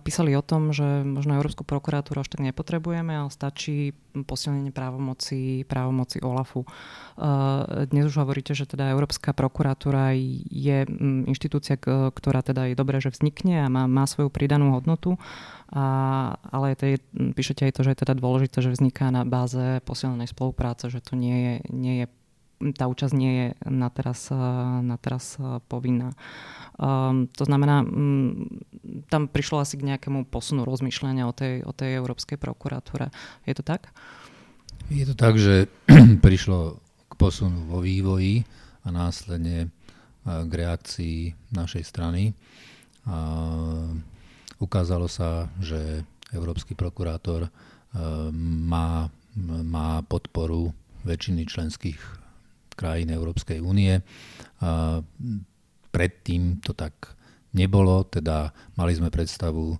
písali 0.00 0.32
o 0.32 0.40
tom, 0.40 0.72
že 0.72 1.04
možno 1.04 1.36
Európsku 1.36 1.60
prokuratúru 1.60 2.24
až 2.24 2.32
tak 2.32 2.40
nepotrebujeme, 2.40 3.12
ale 3.12 3.28
stačí 3.28 3.92
posilnenie 4.16 4.72
právomoci, 4.72 5.68
právomoci 5.68 6.24
OLAFu. 6.24 6.64
Dnes 7.92 8.08
už 8.08 8.16
hovoríte, 8.16 8.56
že 8.56 8.64
teda 8.64 8.88
Európska 8.88 9.36
prokuratúra 9.36 10.16
je 10.48 10.88
inštitúcia, 11.28 11.76
ktorá 12.08 12.40
teda 12.40 12.72
je 12.72 12.80
dobré, 12.80 12.96
že 13.04 13.12
vznikne 13.12 13.60
a 13.60 13.68
má, 13.68 13.84
má 13.84 14.08
svoju 14.08 14.32
pridanú 14.32 14.72
hodnotu, 14.72 15.20
a, 15.68 16.32
ale 16.48 16.72
tej, 16.72 17.04
píšete 17.12 17.68
aj 17.68 17.72
to, 17.76 17.84
že 17.84 17.92
je 17.92 18.00
teda 18.08 18.16
dôležité, 18.16 18.64
že 18.64 18.72
vzniká 18.72 19.12
na 19.12 19.28
báze 19.28 19.84
posilnenej 19.84 20.32
spolupráce, 20.32 20.88
že 20.88 21.04
to 21.04 21.12
nie 21.12 21.36
je, 21.36 21.54
nie 21.70 22.04
je 22.04 22.06
tá 22.74 22.90
účasť 22.90 23.14
nie 23.14 23.32
je 23.38 23.46
na 23.70 23.86
teraz, 23.86 24.34
na 24.82 24.98
teraz 24.98 25.38
povinná. 25.70 26.10
Um, 26.74 27.30
to 27.30 27.46
znamená, 27.46 27.86
um, 27.86 28.50
tam 29.06 29.30
prišlo 29.30 29.62
asi 29.62 29.78
k 29.78 29.86
nejakému 29.94 30.26
posunu 30.26 30.66
rozmýšľania 30.66 31.30
o 31.30 31.34
tej, 31.34 31.62
o 31.62 31.70
tej 31.70 32.02
Európskej 32.02 32.34
prokuratúre. 32.34 33.14
Je 33.46 33.54
to 33.54 33.62
tak? 33.62 33.94
Je 34.90 35.06
to 35.06 35.14
tak, 35.14 35.38
že 35.38 35.70
prišlo 36.26 36.82
k 37.06 37.12
posunu 37.14 37.70
vo 37.70 37.78
vývoji 37.78 38.42
a 38.82 38.90
následne 38.90 39.70
k 40.26 40.52
reakcii 40.52 41.54
našej 41.54 41.84
strany. 41.86 42.34
A 43.08 43.16
ukázalo 44.60 45.08
sa, 45.08 45.48
že 45.62 46.04
Európsky 46.34 46.76
prokurátor 46.76 47.48
má, 48.34 49.08
má 49.64 49.88
podporu 50.04 50.74
väčšiny 51.08 51.48
členských 51.48 51.98
krajín 52.76 53.08
Európskej 53.10 53.64
únie. 53.64 53.98
Predtým 55.88 56.60
to 56.60 56.76
tak 56.76 57.16
nebolo, 57.56 58.04
teda 58.06 58.52
mali 58.76 58.92
sme 58.92 59.08
predstavu 59.08 59.74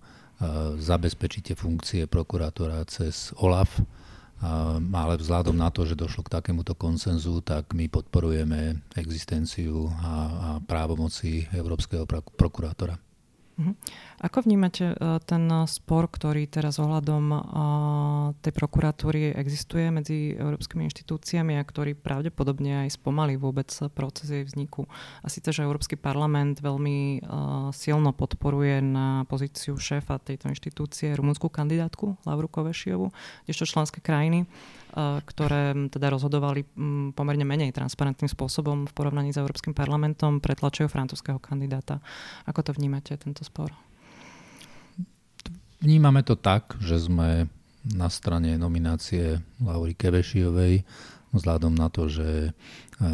zabezpečiť 0.78 1.52
tie 1.52 1.56
funkcie 1.58 2.02
prokurátora 2.10 2.82
cez 2.88 3.30
OLAF, 3.38 3.82
ale 4.94 5.14
vzhľadom 5.18 5.58
na 5.58 5.66
to, 5.74 5.82
že 5.82 5.98
došlo 5.98 6.22
k 6.22 6.38
takémuto 6.38 6.78
konsenzu, 6.78 7.42
tak 7.42 7.74
my 7.74 7.90
podporujeme 7.90 8.86
existenciu 8.94 9.90
a, 9.98 9.98
a 9.98 10.48
právomoci 10.62 11.50
Európskeho 11.50 12.06
prokurátora. 12.38 13.07
Uh-huh. 13.58 13.74
Ako 14.22 14.46
vnímate 14.46 14.94
uh, 14.94 15.18
ten 15.18 15.50
spor, 15.66 16.06
ktorý 16.06 16.46
teraz 16.46 16.78
ohľadom 16.78 17.24
uh, 17.34 17.38
tej 18.38 18.54
prokuratúry 18.54 19.34
existuje 19.34 19.90
medzi 19.90 20.38
európskymi 20.38 20.86
inštitúciami 20.86 21.58
a 21.58 21.66
ktorý 21.66 21.98
pravdepodobne 21.98 22.86
aj 22.86 22.94
spomalí 22.94 23.34
vôbec 23.34 23.66
proces 23.98 24.30
jej 24.30 24.46
vzniku? 24.46 24.86
A 25.22 25.26
síce, 25.26 25.50
že 25.50 25.66
Európsky 25.66 25.98
parlament 25.98 26.62
veľmi 26.62 26.98
uh, 27.18 27.74
silno 27.74 28.14
podporuje 28.14 28.78
na 28.78 29.26
pozíciu 29.26 29.74
šéfa 29.74 30.22
tejto 30.22 30.46
inštitúcie 30.54 31.10
rumunskú 31.18 31.50
kandidátku 31.50 32.14
Lauru 32.30 32.46
Kovešiovu, 32.46 33.10
ešte 33.50 33.66
členské 33.66 33.98
krajiny 33.98 34.46
ktoré 34.96 35.76
teda 35.92 36.08
rozhodovali 36.10 36.64
pomerne 37.12 37.44
menej 37.44 37.76
transparentným 37.76 38.30
spôsobom 38.30 38.88
v 38.88 38.92
porovnaní 38.92 39.30
s 39.30 39.40
Európskym 39.40 39.76
parlamentom, 39.76 40.40
pretlačujú 40.40 40.88
francúzského 40.88 41.38
kandidáta. 41.38 42.00
Ako 42.48 42.64
to 42.64 42.70
vnímate, 42.74 43.14
tento 43.20 43.44
spor? 43.44 43.70
Vnímame 45.78 46.26
to 46.26 46.34
tak, 46.34 46.74
že 46.82 46.98
sme 46.98 47.46
na 47.86 48.10
strane 48.10 48.58
nominácie 48.58 49.38
Laury 49.62 49.94
Kevešiovej 49.94 50.82
vzhľadom 51.32 51.76
na 51.76 51.88
to, 51.92 52.08
že 52.08 52.28
e, 52.48 52.50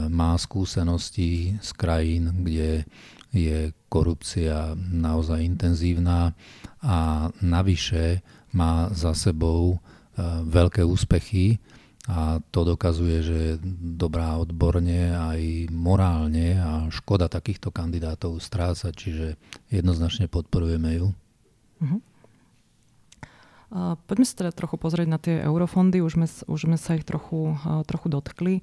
má 0.09 0.39
skúsenosti 0.39 1.59
z 1.59 1.71
krajín, 1.75 2.47
kde 2.47 2.87
je 3.35 3.75
korupcia 3.91 4.79
naozaj 4.79 5.43
intenzívna 5.43 6.39
a 6.79 7.29
navyše 7.43 8.23
má 8.55 8.87
za 8.95 9.11
sebou 9.19 9.83
veľké 10.23 10.87
úspechy 10.87 11.59
a 12.05 12.39
to 12.53 12.69
dokazuje, 12.69 13.17
že 13.25 13.37
je 13.37 13.53
dobrá 13.97 14.37
odborne 14.37 15.17
aj 15.17 15.73
morálne 15.73 16.61
a 16.61 16.73
škoda 16.93 17.33
takýchto 17.33 17.73
kandidátov 17.73 18.45
strácať, 18.45 18.93
čiže 18.93 19.27
jednoznačne 19.73 20.29
podporujeme 20.29 21.01
ju. 21.01 21.07
Uh-huh. 21.81 22.01
Poďme 24.07 24.23
sa 24.23 24.39
teda 24.39 24.53
trochu 24.55 24.79
pozrieť 24.79 25.09
na 25.11 25.19
tie 25.19 25.43
eurofondy, 25.43 25.99
už 25.99 26.15
sme, 26.15 26.29
už 26.47 26.61
sme 26.71 26.79
sa 26.79 26.95
ich 26.95 27.03
trochu, 27.03 27.59
trochu 27.91 28.07
dotkli. 28.07 28.63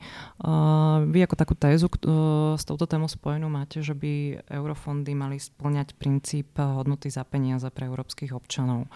Vy 1.03 1.19
ako 1.27 1.35
takú 1.35 1.51
tézu 1.51 1.91
s 2.55 2.63
touto 2.63 2.87
témou 2.87 3.11
spojenú 3.11 3.51
máte, 3.51 3.83
že 3.83 3.91
by 3.91 4.39
eurofondy 4.47 5.11
mali 5.11 5.35
splňať 5.35 5.99
princíp 5.99 6.55
hodnoty 6.55 7.11
za 7.11 7.27
peniaze 7.27 7.67
pre 7.75 7.91
európskych 7.91 8.31
občanov. 8.31 8.87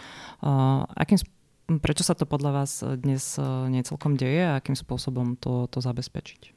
Akým 0.96 1.20
Prečo 1.66 2.06
sa 2.06 2.14
to 2.14 2.30
podľa 2.30 2.62
vás 2.62 2.86
dnes 3.02 3.34
e, 3.36 3.42
necelkom 3.42 4.14
deje 4.14 4.46
a 4.46 4.62
akým 4.62 4.78
spôsobom 4.78 5.34
to, 5.34 5.66
to 5.66 5.82
zabezpečiť? 5.82 6.54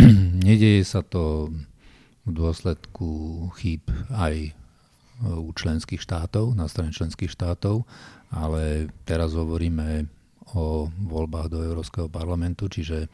Nedieje 0.48 0.84
sa 0.84 1.00
to 1.00 1.48
v 2.28 2.30
dôsledku 2.30 3.08
chýb 3.56 3.88
aj 4.12 4.52
u 5.24 5.48
členských 5.56 6.02
štátov, 6.02 6.52
na 6.52 6.68
strane 6.68 6.92
členských 6.92 7.30
štátov, 7.32 7.88
ale 8.34 8.92
teraz 9.08 9.32
hovoríme 9.32 10.10
o 10.52 10.90
voľbách 10.90 11.48
do 11.48 11.64
Európskeho 11.64 12.10
parlamentu, 12.10 12.68
čiže 12.68 13.08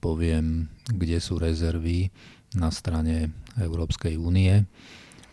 poviem, 0.00 0.68
kde 0.86 1.18
sú 1.18 1.40
rezervy 1.40 2.08
na 2.54 2.70
strane 2.70 3.34
Európskej 3.58 4.14
únie 4.16 4.64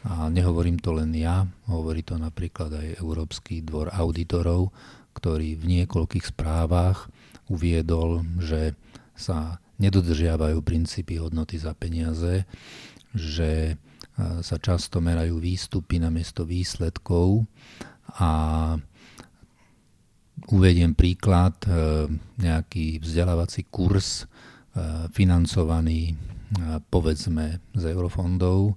a 0.03 0.27
nehovorím 0.27 0.79
to 0.79 0.91
len 0.95 1.15
ja, 1.15 1.48
hovorí 1.72 2.03
to 2.03 2.19
napríklad 2.19 2.75
aj 2.75 2.88
Európsky 3.00 3.63
dvor 3.63 3.88
auditorov, 3.91 4.75
ktorý 5.15 5.55
v 5.55 5.63
niekoľkých 5.79 6.36
správach 6.36 7.07
uviedol, 7.48 8.24
že 8.43 8.75
sa 9.15 9.63
nedodržiavajú 9.79 10.60
princípy 10.60 11.22
hodnoty 11.22 11.55
za 11.55 11.72
peniaze, 11.77 12.43
že 13.13 13.79
sa 14.45 14.57
často 14.62 15.01
merajú 15.01 15.41
výstupy 15.41 15.98
namiesto 15.98 16.45
výsledkov 16.45 17.50
a 18.22 18.29
uvediem 20.53 20.93
príklad, 20.93 21.55
e, 21.65 21.69
nejaký 22.38 23.00
vzdelávací 23.00 23.65
kurz 23.72 24.22
e, 24.22 24.25
financovaný 25.10 26.13
e, 26.13 26.15
povedzme 26.91 27.63
z 27.74 27.83
eurofondov 27.89 28.75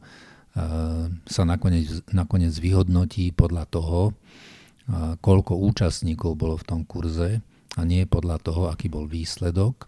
sa 1.27 1.43
nakoniec, 1.45 2.01
nakoniec 2.17 2.57
vyhodnotí 2.57 3.37
podľa 3.37 3.65
toho, 3.69 4.17
koľko 5.21 5.53
účastníkov 5.53 6.39
bolo 6.39 6.57
v 6.57 6.65
tom 6.65 6.81
kurze 6.89 7.45
a 7.77 7.81
nie 7.85 8.09
podľa 8.09 8.41
toho, 8.41 8.63
aký 8.73 8.89
bol 8.89 9.05
výsledok, 9.05 9.85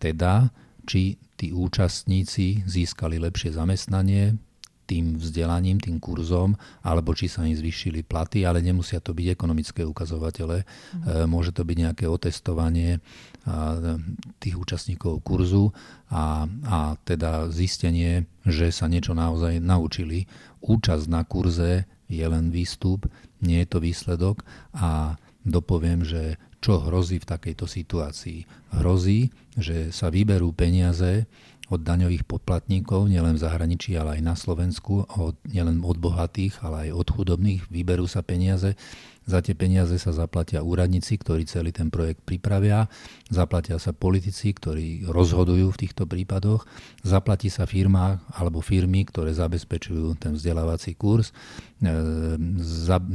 teda 0.00 0.48
či 0.88 1.20
tí 1.36 1.52
účastníci 1.52 2.64
získali 2.64 3.20
lepšie 3.20 3.52
zamestnanie, 3.52 4.40
tým 4.86 5.18
vzdelaním, 5.18 5.82
tým 5.82 5.98
kurzom, 5.98 6.54
alebo 6.86 7.12
či 7.12 7.26
sa 7.26 7.42
im 7.42 7.58
zvýšili 7.58 8.06
platy, 8.06 8.46
ale 8.46 8.62
nemusia 8.62 9.02
to 9.02 9.10
byť 9.10 9.34
ekonomické 9.34 9.82
ukazovatele. 9.82 10.62
Mm. 10.62 11.26
Môže 11.26 11.50
to 11.50 11.66
byť 11.66 11.76
nejaké 11.76 12.06
otestovanie 12.06 13.02
tých 14.42 14.56
účastníkov 14.58 15.22
kurzu 15.22 15.70
a, 16.10 16.46
a 16.66 16.78
teda 17.06 17.50
zistenie, 17.50 18.26
že 18.42 18.70
sa 18.70 18.90
niečo 18.90 19.14
naozaj 19.14 19.62
naučili. 19.62 20.26
Účasť 20.62 21.06
na 21.06 21.22
kurze 21.22 21.86
je 22.06 22.26
len 22.26 22.50
výstup, 22.50 23.06
nie 23.42 23.62
je 23.62 23.68
to 23.70 23.78
výsledok 23.82 24.42
a 24.74 25.18
dopoviem, 25.46 26.02
že 26.02 26.38
čo 26.58 26.82
hrozí 26.82 27.22
v 27.22 27.30
takejto 27.30 27.70
situácii. 27.70 28.42
Hrozí, 28.82 29.30
že 29.54 29.94
sa 29.94 30.10
vyberú 30.10 30.50
peniaze 30.50 31.30
od 31.66 31.80
daňových 31.82 32.22
poplatníkov, 32.22 33.10
nielen 33.10 33.34
v 33.34 33.42
zahraničí, 33.42 33.98
ale 33.98 34.18
aj 34.18 34.22
na 34.22 34.34
Slovensku, 34.38 35.02
od, 35.18 35.34
nielen 35.50 35.82
od 35.82 35.98
bohatých, 35.98 36.62
ale 36.62 36.90
aj 36.90 36.90
od 36.94 37.08
chudobných. 37.10 37.66
Vyberú 37.66 38.06
sa 38.06 38.22
peniaze 38.22 38.78
za 39.26 39.42
tie 39.42 39.58
peniaze 39.58 39.98
sa 39.98 40.14
zaplatia 40.14 40.62
úradníci, 40.62 41.18
ktorí 41.18 41.50
celý 41.50 41.74
ten 41.74 41.90
projekt 41.90 42.22
pripravia, 42.22 42.86
zaplatia 43.26 43.82
sa 43.82 43.90
politici, 43.90 44.54
ktorí 44.54 45.02
rozhodujú 45.10 45.74
v 45.74 45.80
týchto 45.82 46.06
prípadoch, 46.06 46.62
zaplatí 47.02 47.50
sa 47.50 47.66
firma 47.66 48.22
alebo 48.30 48.62
firmy, 48.62 49.02
ktoré 49.02 49.34
zabezpečujú 49.34 50.14
ten 50.22 50.38
vzdelávací 50.38 50.94
kurz, 50.94 51.34
e, 51.82 51.90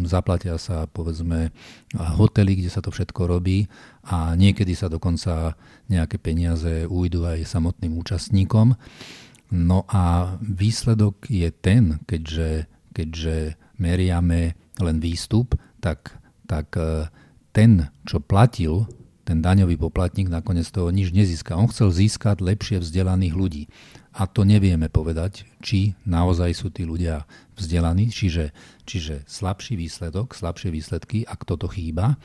zaplatia 0.04 0.60
sa 0.60 0.84
povedzme 0.84 1.56
hotely, 1.96 2.60
kde 2.60 2.70
sa 2.70 2.84
to 2.84 2.92
všetko 2.92 3.32
robí. 3.32 3.72
A 4.12 4.36
niekedy 4.36 4.76
sa 4.76 4.92
dokonca 4.92 5.56
nejaké 5.88 6.20
peniaze 6.20 6.90
ujdu 6.90 7.24
aj 7.24 7.48
samotným 7.48 7.96
účastníkom. 7.96 8.76
No 9.52 9.84
a 9.88 10.36
výsledok 10.44 11.28
je 11.32 11.52
ten, 11.52 12.04
keďže, 12.04 12.68
keďže 12.92 13.60
meriame 13.80 14.56
len 14.80 14.98
výstup, 15.04 15.54
tak, 15.82 16.16
tak 16.46 16.78
e, 16.78 17.10
ten, 17.52 17.90
čo 18.06 18.22
platil, 18.22 18.88
ten 19.26 19.42
daňový 19.42 19.78
poplatník 19.78 20.30
nakoniec 20.30 20.70
toho 20.70 20.94
nič 20.94 21.10
nezíska. 21.14 21.58
On 21.58 21.70
chcel 21.70 21.90
získať 21.90 22.42
lepšie 22.42 22.82
vzdelaných 22.82 23.34
ľudí. 23.34 23.64
A 24.12 24.28
to 24.28 24.44
nevieme 24.44 24.92
povedať, 24.92 25.48
či 25.64 25.96
naozaj 26.04 26.52
sú 26.52 26.68
tí 26.68 26.84
ľudia 26.84 27.24
vzdelaní, 27.56 28.12
čiže, 28.12 28.52
čiže 28.84 29.24
slabší 29.24 29.80
výsledok, 29.80 30.36
slabšie 30.36 30.68
výsledky, 30.68 31.24
ak 31.24 31.48
toto 31.48 31.72
chýba. 31.72 32.20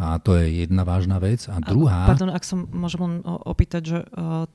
A 0.00 0.16
to 0.24 0.40
je 0.40 0.64
jedna 0.64 0.88
vážna 0.88 1.20
vec. 1.20 1.44
A 1.52 1.60
druhá... 1.60 2.08
Pardon, 2.08 2.32
ak 2.32 2.48
som 2.48 2.64
môžem 2.72 3.20
opýtať, 3.44 3.82
že 3.84 3.98
uh, 4.08 4.48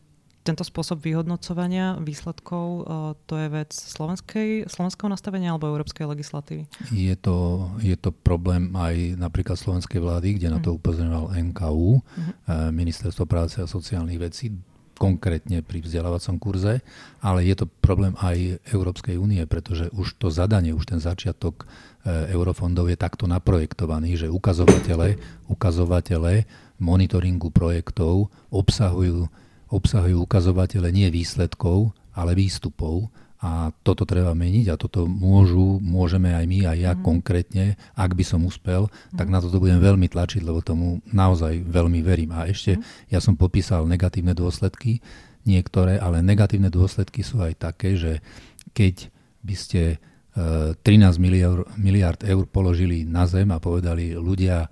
tento 0.43 0.67
spôsob 0.67 0.99
vyhodnocovania 0.99 1.97
výsledkov, 2.03 2.65
e, 2.67 2.83
to 3.25 3.33
je 3.39 3.47
vec 3.47 3.71
slovenskej, 3.71 4.67
slovenského 4.67 5.07
nastavenia 5.07 5.55
alebo 5.55 5.71
európskej 5.71 6.03
legislatívy? 6.03 6.67
Je 6.91 7.15
to, 7.15 7.67
je 7.79 7.95
to 7.95 8.11
problém 8.11 8.75
aj 8.75 9.15
napríklad 9.15 9.55
slovenskej 9.55 10.03
vlády, 10.03 10.35
kde 10.37 10.47
na 10.51 10.59
to 10.59 10.75
mhm. 10.75 10.77
upozorňoval 10.83 11.25
NKU, 11.51 11.89
uh-huh. 11.99 12.69
Ministerstvo 12.75 13.23
práce 13.23 13.63
a 13.63 13.65
sociálnych 13.65 14.19
vecí, 14.19 14.51
konkrétne 14.97 15.65
pri 15.65 15.81
vzdelávacom 15.81 16.37
kurze, 16.37 16.79
ale 17.19 17.43
je 17.43 17.55
to 17.57 17.65
problém 17.81 18.13
aj 18.21 18.61
Európskej 18.69 19.17
únie, 19.17 19.41
pretože 19.49 19.89
už 19.91 20.15
to 20.21 20.29
zadanie, 20.29 20.71
už 20.71 20.85
ten 20.85 21.01
začiatok 21.01 21.65
e, 21.65 22.31
eurofondov 22.31 22.87
je 22.87 22.97
takto 22.97 23.25
naprojektovaný, 23.25 24.15
že 24.15 24.31
ukazovatele, 24.31 25.17
ukazovatele 25.49 26.45
monitoringu 26.77 27.49
projektov 27.49 28.29
obsahujú 28.53 29.27
obsahujú 29.73 30.29
ukazovatele 30.29 30.93
nie 30.93 31.09
výsledkov, 31.09 31.91
ale 32.13 32.37
výstupov 32.37 33.09
a 33.43 33.75
toto 33.83 34.07
treba 34.07 34.31
meniť 34.31 34.71
a 34.71 34.79
toto 34.79 35.03
môžu, 35.03 35.81
môžeme 35.83 36.31
aj 36.31 36.45
my, 36.47 36.59
aj 36.63 36.77
ja 36.79 36.93
mm. 36.95 37.01
konkrétne, 37.03 37.65
ak 37.97 38.15
by 38.15 38.23
som 38.23 38.47
uspel, 38.47 38.87
mm. 38.87 39.19
tak 39.19 39.27
na 39.27 39.43
toto 39.43 39.59
budem 39.59 39.83
veľmi 39.83 40.07
tlačiť, 40.07 40.39
lebo 40.39 40.63
tomu 40.63 41.03
naozaj 41.11 41.59
veľmi 41.67 41.99
verím. 41.99 42.31
A 42.31 42.47
ešte 42.47 42.79
mm. 42.79 43.11
ja 43.11 43.19
som 43.19 43.35
popísal 43.35 43.83
negatívne 43.83 44.31
dôsledky, 44.31 45.03
niektoré, 45.43 45.99
ale 45.99 46.23
negatívne 46.23 46.71
dôsledky 46.71 47.19
sú 47.19 47.43
aj 47.43 47.59
také, 47.59 47.99
že 47.99 48.23
keď 48.71 49.11
by 49.43 49.55
ste 49.59 49.99
13 50.33 50.81
miliard, 51.21 51.67
miliard 51.77 52.17
eur 52.25 52.49
položili 52.49 53.05
na 53.05 53.29
zem 53.29 53.53
a 53.53 53.61
povedali 53.61 54.17
ľudia, 54.17 54.65
e, 54.65 54.67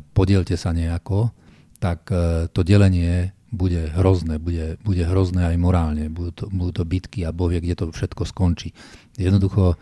podielte 0.00 0.56
sa 0.56 0.72
nejako, 0.72 1.36
tak 1.76 2.08
e, 2.08 2.48
to 2.48 2.64
delenie 2.64 3.28
bude 3.50 3.90
hrozné, 3.90 4.38
bude, 4.38 4.78
bude 4.86 5.02
hrozné 5.02 5.54
aj 5.54 5.56
morálne, 5.58 6.06
budú 6.06 6.30
to, 6.32 6.44
budú 6.50 6.82
to 6.82 6.84
bitky 6.86 7.26
a 7.26 7.34
bovie, 7.34 7.58
kde 7.58 7.74
to 7.74 7.84
všetko 7.90 8.22
skončí. 8.22 8.70
Jednoducho 9.18 9.74
e, 9.74 9.76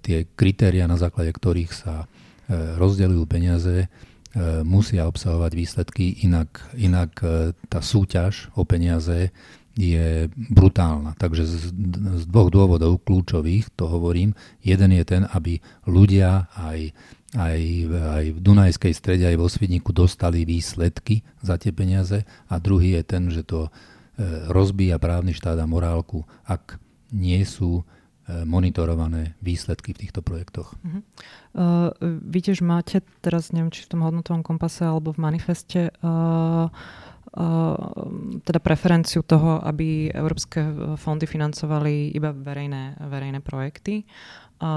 tie 0.00 0.24
kritéria, 0.32 0.88
na 0.88 0.96
základe 0.96 1.30
ktorých 1.36 1.72
sa 1.72 2.04
e, 2.04 2.06
rozdeľujú 2.80 3.24
peniaze, 3.28 3.76
e, 3.84 3.86
musia 4.64 5.04
obsahovať 5.04 5.52
výsledky, 5.52 6.24
inak, 6.24 6.64
inak 6.80 7.12
e, 7.20 7.52
tá 7.68 7.84
súťaž 7.84 8.48
o 8.56 8.64
peniaze 8.64 9.30
je 9.78 10.26
brutálna. 10.34 11.14
Takže 11.14 11.46
z, 11.46 11.70
z 12.18 12.24
dvoch 12.26 12.50
dôvodov 12.50 12.98
kľúčových 13.06 13.70
to 13.78 13.86
hovorím. 13.86 14.34
Jeden 14.58 14.90
je 14.90 15.04
ten, 15.06 15.22
aby 15.30 15.62
ľudia 15.86 16.50
aj 16.58 16.90
aj, 17.36 17.60
aj 17.92 18.24
v 18.32 18.38
Dunajskej 18.40 18.94
strede, 18.96 19.28
aj 19.28 19.36
vo 19.36 19.48
Svidníku 19.52 19.92
dostali 19.92 20.48
výsledky 20.48 21.20
za 21.44 21.60
tie 21.60 21.76
peniaze 21.76 22.24
a 22.48 22.56
druhý 22.56 22.96
je 22.96 23.02
ten, 23.04 23.28
že 23.28 23.44
to 23.44 23.68
e, 23.68 23.70
rozbíja 24.48 24.96
právny 24.96 25.36
štát 25.36 25.60
a 25.60 25.68
morálku, 25.68 26.24
ak 26.48 26.80
nie 27.12 27.44
sú 27.44 27.84
e, 27.84 28.44
monitorované 28.48 29.36
výsledky 29.44 29.92
v 29.92 30.08
týchto 30.08 30.24
projektoch. 30.24 30.72
Uh-huh. 30.80 31.04
Uh, 31.58 31.90
vy 32.00 32.38
tiež 32.40 32.64
máte 32.64 33.04
teraz, 33.20 33.52
neviem, 33.52 33.74
či 33.74 33.84
v 33.84 33.98
tom 33.98 34.00
hodnotovom 34.08 34.40
kompase 34.40 34.88
alebo 34.88 35.12
v 35.12 35.20
manifeste 35.20 35.92
uh, 36.00 36.72
teda 38.42 38.60
preferenciu 38.64 39.20
toho, 39.20 39.60
aby 39.60 40.08
európske 40.08 40.64
fondy 40.96 41.28
financovali 41.28 42.16
iba 42.16 42.32
verejné, 42.32 42.96
verejné 43.04 43.44
projekty 43.44 44.08
a, 44.58 44.72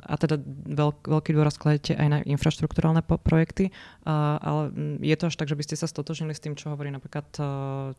a 0.00 0.14
teda 0.16 0.40
veľk, 0.68 1.04
veľký 1.04 1.30
dôraz 1.36 1.60
kladete 1.60 1.92
aj 1.92 2.08
na 2.08 2.18
infraštruktúrálne 2.24 3.04
po- 3.04 3.20
projekty, 3.20 3.68
a, 4.08 4.40
ale 4.40 4.62
je 5.04 5.16
to 5.16 5.28
až 5.28 5.36
tak, 5.36 5.48
že 5.52 5.56
by 5.56 5.64
ste 5.64 5.76
sa 5.76 5.84
stotožnili 5.84 6.32
s 6.32 6.40
tým, 6.40 6.56
čo 6.56 6.72
hovorí 6.72 6.88
napríklad 6.88 7.28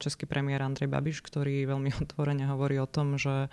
český 0.02 0.26
premiér 0.26 0.66
Andrej 0.66 0.90
Babiš, 0.90 1.22
ktorý 1.22 1.70
veľmi 1.70 1.94
otvorene 2.04 2.50
hovorí 2.50 2.82
o 2.82 2.90
tom, 2.90 3.22
že 3.22 3.48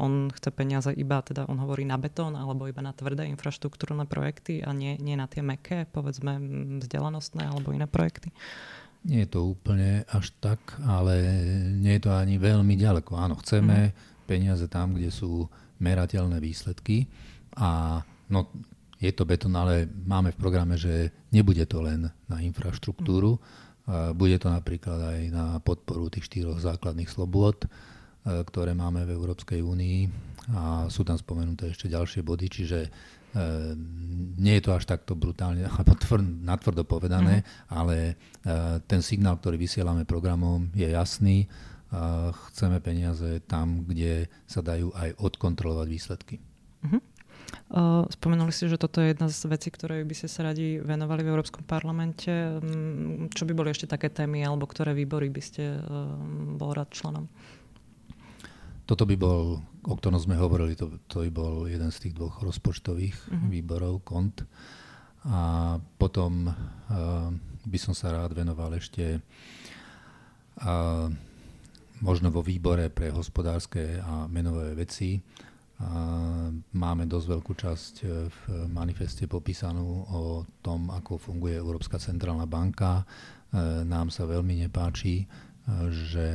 on 0.00 0.28
chce 0.32 0.52
peniaze 0.52 0.92
iba, 0.92 1.24
teda 1.24 1.48
on 1.48 1.58
hovorí 1.60 1.88
na 1.88 1.96
betón 1.96 2.36
alebo 2.36 2.68
iba 2.68 2.84
na 2.84 2.92
tvrdé 2.92 3.26
infraštruktúrne 3.32 4.04
projekty 4.04 4.60
a 4.60 4.70
nie, 4.76 5.00
nie 5.00 5.16
na 5.16 5.26
tie 5.26 5.40
meké, 5.40 5.88
povedzme 5.90 6.38
vzdelanostné 6.84 7.48
alebo 7.48 7.72
iné 7.72 7.88
projekty. 7.88 8.30
Nie 9.06 9.22
je 9.22 9.38
to 9.38 9.46
úplne 9.46 10.02
až 10.10 10.34
tak, 10.42 10.58
ale 10.82 11.22
nie 11.78 11.94
je 11.94 12.10
to 12.10 12.10
ani 12.10 12.42
veľmi 12.42 12.74
ďaleko. 12.74 13.14
Áno, 13.14 13.38
chceme 13.38 13.94
mm. 13.94 14.15
Peniaze 14.26 14.66
tam, 14.66 14.98
kde 14.98 15.14
sú 15.14 15.46
merateľné 15.78 16.42
výsledky 16.42 17.06
a 17.56 18.02
no, 18.28 18.50
je 18.96 19.12
to 19.12 19.28
betón, 19.28 19.52
ale 19.56 19.84
máme 19.86 20.32
v 20.32 20.40
programe, 20.40 20.74
že 20.80 21.12
nebude 21.32 21.64
to 21.68 21.84
len 21.84 22.08
na 22.28 22.38
infraštruktúru, 22.40 23.36
mm. 23.36 24.16
bude 24.16 24.36
to 24.40 24.48
napríklad 24.48 24.98
aj 24.98 25.20
na 25.30 25.46
podporu 25.60 26.08
tých 26.08 26.26
štyroch 26.32 26.56
základných 26.58 27.08
slobôd, 27.08 27.64
e, 27.64 27.68
ktoré 28.24 28.72
máme 28.72 29.04
v 29.04 29.14
Európskej 29.14 29.60
únii 29.60 29.98
a 30.56 30.88
sú 30.88 31.04
tam 31.04 31.20
spomenuté 31.20 31.68
ešte 31.70 31.92
ďalšie 31.92 32.24
body, 32.24 32.46
čiže 32.48 32.78
e, 32.86 32.90
nie 34.40 34.54
je 34.56 34.64
to 34.64 34.72
až 34.72 34.88
takto 34.88 35.12
brutálne 35.12 35.68
alebo 35.70 35.92
tvr, 35.92 36.24
natvrdo 36.24 36.88
povedané, 36.88 37.44
mm. 37.44 37.46
ale 37.68 37.96
e, 38.08 38.14
ten 38.88 39.04
signál, 39.04 39.36
ktorý 39.36 39.60
vysielame 39.60 40.08
programom, 40.08 40.72
je 40.72 40.88
jasný 40.88 41.44
chceme 42.50 42.78
peniaze 42.80 43.40
tam, 43.44 43.84
kde 43.86 44.28
sa 44.44 44.60
dajú 44.60 44.92
aj 44.94 45.16
odkontrolovať 45.18 45.86
výsledky. 45.88 46.36
Uh-huh. 46.84 47.00
Spomenuli 48.10 48.54
ste, 48.54 48.70
že 48.70 48.78
toto 48.78 49.02
je 49.02 49.14
jedna 49.14 49.26
z 49.26 49.42
vecí, 49.50 49.74
ktoré 49.74 50.06
by 50.06 50.14
ste 50.14 50.30
sa 50.30 50.46
radi 50.46 50.78
venovali 50.78 51.26
v 51.26 51.30
Európskom 51.34 51.66
parlamente. 51.66 52.30
Mm, 52.30 53.30
čo 53.34 53.42
by 53.42 53.52
boli 53.54 53.74
ešte 53.74 53.90
také 53.90 54.06
témy, 54.10 54.46
alebo 54.46 54.70
ktoré 54.70 54.94
výbory 54.94 55.30
by 55.30 55.42
ste 55.42 55.78
bol 56.54 56.74
rád 56.74 56.94
členom? 56.94 57.26
Toto 58.86 59.02
by 59.02 59.18
bol, 59.18 59.58
o 59.82 59.94
ktorom 59.98 60.22
sme 60.22 60.38
hovorili, 60.38 60.78
to, 60.78 61.02
to 61.10 61.26
by 61.26 61.30
bol 61.34 61.66
jeden 61.66 61.90
z 61.90 62.06
tých 62.06 62.14
dvoch 62.14 62.38
rozpočtových 62.38 63.18
uh-huh. 63.18 63.50
výborov, 63.50 64.06
KONT. 64.06 64.46
A 65.26 65.74
potom 65.98 66.46
uh, 66.46 66.54
by 67.66 67.78
som 67.82 67.98
sa 67.98 68.14
rád 68.14 68.30
venoval 68.30 68.78
ešte 68.78 69.18
uh, 70.62 71.10
možno 72.00 72.28
vo 72.28 72.44
výbore 72.44 72.92
pre 72.92 73.08
hospodárske 73.12 74.00
a 74.02 74.28
menové 74.28 74.76
veci. 74.76 75.16
Máme 76.72 77.04
dosť 77.04 77.26
veľkú 77.36 77.52
časť 77.52 77.94
e, 78.00 78.04
v 78.32 78.40
manifeste 78.72 79.28
popísanú 79.28 80.08
o 80.08 80.22
tom, 80.64 80.88
ako 80.88 81.20
funguje 81.20 81.52
Európska 81.52 82.00
centrálna 82.00 82.48
banka. 82.48 83.04
E, 83.04 83.84
nám 83.84 84.08
sa 84.08 84.24
veľmi 84.24 84.64
nepáči, 84.64 85.20
e, 85.20 85.26
že 85.92 86.26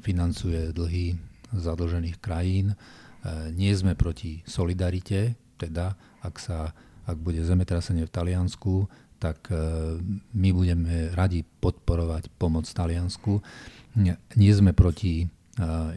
financuje 0.00 0.72
dlhy 0.72 1.12
zadlžených 1.52 2.18
krajín. 2.24 2.72
Nie 3.52 3.72
sme 3.76 3.96
proti 3.96 4.40
solidarite, 4.44 5.36
teda 5.60 5.96
ak, 6.24 6.34
sa, 6.40 6.72
ak 7.04 7.16
bude 7.20 7.40
zemetrasenie 7.40 8.04
v 8.04 8.14
Taliansku, 8.14 8.84
tak 9.16 9.48
my 10.36 10.50
budeme 10.52 11.08
radi 11.16 11.40
podporovať 11.40 12.28
pomoc 12.36 12.68
Taliansku 12.68 13.40
nie 14.34 14.52
sme 14.52 14.74
proti 14.74 15.30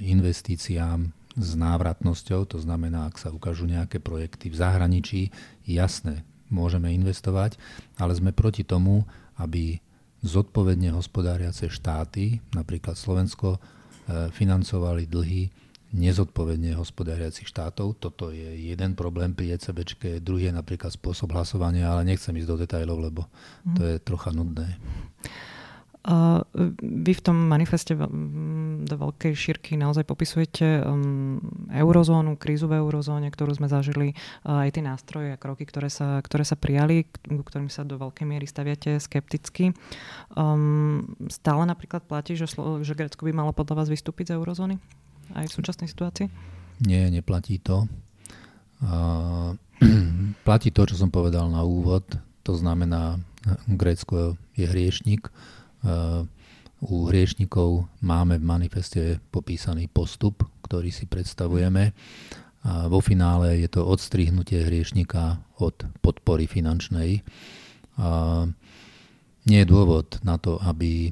investíciám 0.02 1.10
s 1.38 1.50
návratnosťou, 1.54 2.50
to 2.50 2.58
znamená, 2.58 3.10
ak 3.10 3.22
sa 3.22 3.30
ukážu 3.30 3.70
nejaké 3.70 4.02
projekty 4.02 4.50
v 4.50 4.58
zahraničí, 4.58 5.22
jasné, 5.70 6.26
môžeme 6.50 6.90
investovať, 6.98 7.62
ale 8.02 8.18
sme 8.18 8.34
proti 8.34 8.66
tomu, 8.66 9.06
aby 9.38 9.78
zodpovedne 10.26 10.90
hospodáriace 10.98 11.70
štáty, 11.70 12.42
napríklad 12.58 12.98
Slovensko, 12.98 13.58
e, 13.58 14.30
financovali 14.34 15.06
dlhy 15.06 15.54
nezodpovedne 15.94 16.76
hospodáriacich 16.76 17.48
štátov. 17.48 17.96
Toto 18.02 18.34
je 18.34 18.74
jeden 18.74 18.98
problém 18.98 19.32
pri 19.32 19.56
ECB, 19.56 19.88
druhý 20.20 20.52
je 20.52 20.58
napríklad 20.58 20.92
spôsob 20.92 21.32
hlasovania, 21.32 21.88
ale 21.88 22.04
nechcem 22.04 22.36
ísť 22.36 22.50
do 22.50 22.58
detajlov, 22.60 22.98
lebo 23.00 23.22
to 23.78 23.82
je 23.86 23.96
trocha 24.04 24.36
nudné. 24.36 24.76
Uh, 26.08 26.40
vy 26.80 27.12
v 27.12 27.20
tom 27.20 27.36
manifeste 27.36 27.92
do 28.88 28.96
veľkej 28.96 29.36
šírky 29.36 29.76
naozaj 29.76 30.08
popisujete 30.08 30.80
um, 30.88 31.44
eurozónu, 31.68 32.40
krízu 32.40 32.72
v 32.72 32.80
eurozóne, 32.80 33.28
ktorú 33.28 33.52
sme 33.60 33.68
zažili, 33.68 34.16
uh, 34.48 34.64
aj 34.64 34.80
tie 34.80 34.84
nástroje 34.88 35.36
a 35.36 35.42
kroky, 35.42 35.68
ktoré 35.68 35.92
sa, 35.92 36.24
ktoré 36.24 36.48
sa 36.48 36.56
prijali, 36.56 37.12
k 37.12 37.28
ktorým 37.28 37.68
sa 37.68 37.84
do 37.84 38.00
veľkej 38.00 38.24
miery 38.24 38.48
staviate 38.48 39.04
skepticky. 39.04 39.76
Um, 40.32 41.12
stále 41.28 41.68
napríklad 41.68 42.08
platí, 42.08 42.40
že, 42.40 42.48
že 42.56 42.96
Grécko 42.96 43.28
by 43.28 43.36
malo 43.36 43.52
podľa 43.52 43.84
vás 43.84 43.92
vystúpiť 43.92 44.32
z 44.32 44.40
eurozóny? 44.40 44.80
Aj 45.36 45.44
v 45.44 45.52
súčasnej 45.52 45.92
situácii? 45.92 46.32
Nie, 46.88 47.12
neplatí 47.12 47.60
to. 47.60 47.84
Uh, 48.80 49.60
platí 50.48 50.72
to, 50.72 50.88
čo 50.88 50.96
som 50.96 51.12
povedal 51.12 51.52
na 51.52 51.68
úvod. 51.68 52.08
To 52.48 52.56
znamená, 52.56 53.20
Grécko 53.68 54.40
je 54.56 54.72
hriešnik, 54.72 55.28
u 56.78 56.96
hriešnikov 57.10 57.90
máme 58.06 58.38
v 58.38 58.46
manifeste 58.46 59.02
popísaný 59.34 59.90
postup, 59.90 60.46
ktorý 60.62 60.94
si 60.94 61.10
predstavujeme. 61.10 61.94
A 62.68 62.92
vo 62.92 63.00
finále 63.00 63.64
je 63.64 63.70
to 63.72 63.88
odstrihnutie 63.88 64.66
hriešnika 64.68 65.40
od 65.64 65.88
podpory 66.04 66.46
finančnej. 66.46 67.24
A 67.98 68.46
nie 69.48 69.64
je 69.64 69.72
dôvod 69.72 70.20
na 70.28 70.36
to, 70.36 70.60
aby, 70.60 71.08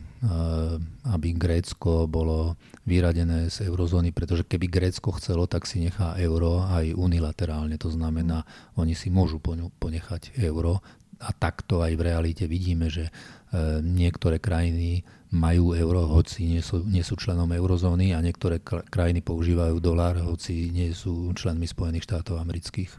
aby 1.08 1.28
Grécko 1.40 2.04
bolo 2.04 2.60
vyradené 2.84 3.48
z 3.48 3.72
eurozóny, 3.72 4.12
pretože 4.12 4.44
keby 4.44 4.68
Grécko 4.68 5.16
chcelo, 5.16 5.48
tak 5.48 5.64
si 5.64 5.80
nechá 5.80 6.20
euro 6.20 6.68
aj 6.68 6.92
unilaterálne. 7.00 7.80
To 7.80 7.88
znamená, 7.88 8.44
oni 8.76 8.92
si 8.92 9.08
môžu 9.08 9.40
ponechať 9.80 10.36
euro 10.44 10.84
a 11.20 11.30
takto 11.32 11.80
aj 11.86 11.94
v 11.96 12.06
realite 12.06 12.44
vidíme, 12.46 12.92
že 12.92 13.12
E, 13.56 13.80
niektoré 13.80 14.42
krajiny 14.42 15.06
majú 15.32 15.76
euro, 15.76 16.08
hoci 16.12 16.48
nie 16.48 16.64
sú, 16.64 16.84
nie 16.84 17.04
sú 17.04 17.16
členom 17.20 17.48
eurozóny 17.48 18.16
a 18.16 18.24
niektoré 18.24 18.60
krajiny 18.64 19.24
používajú 19.24 19.80
dolár, 19.80 20.20
hoci 20.24 20.72
nie 20.72 20.92
sú 20.96 21.32
členmi 21.36 21.68
Spojených 21.68 22.08
štátov 22.08 22.40
amerických. 22.40 22.92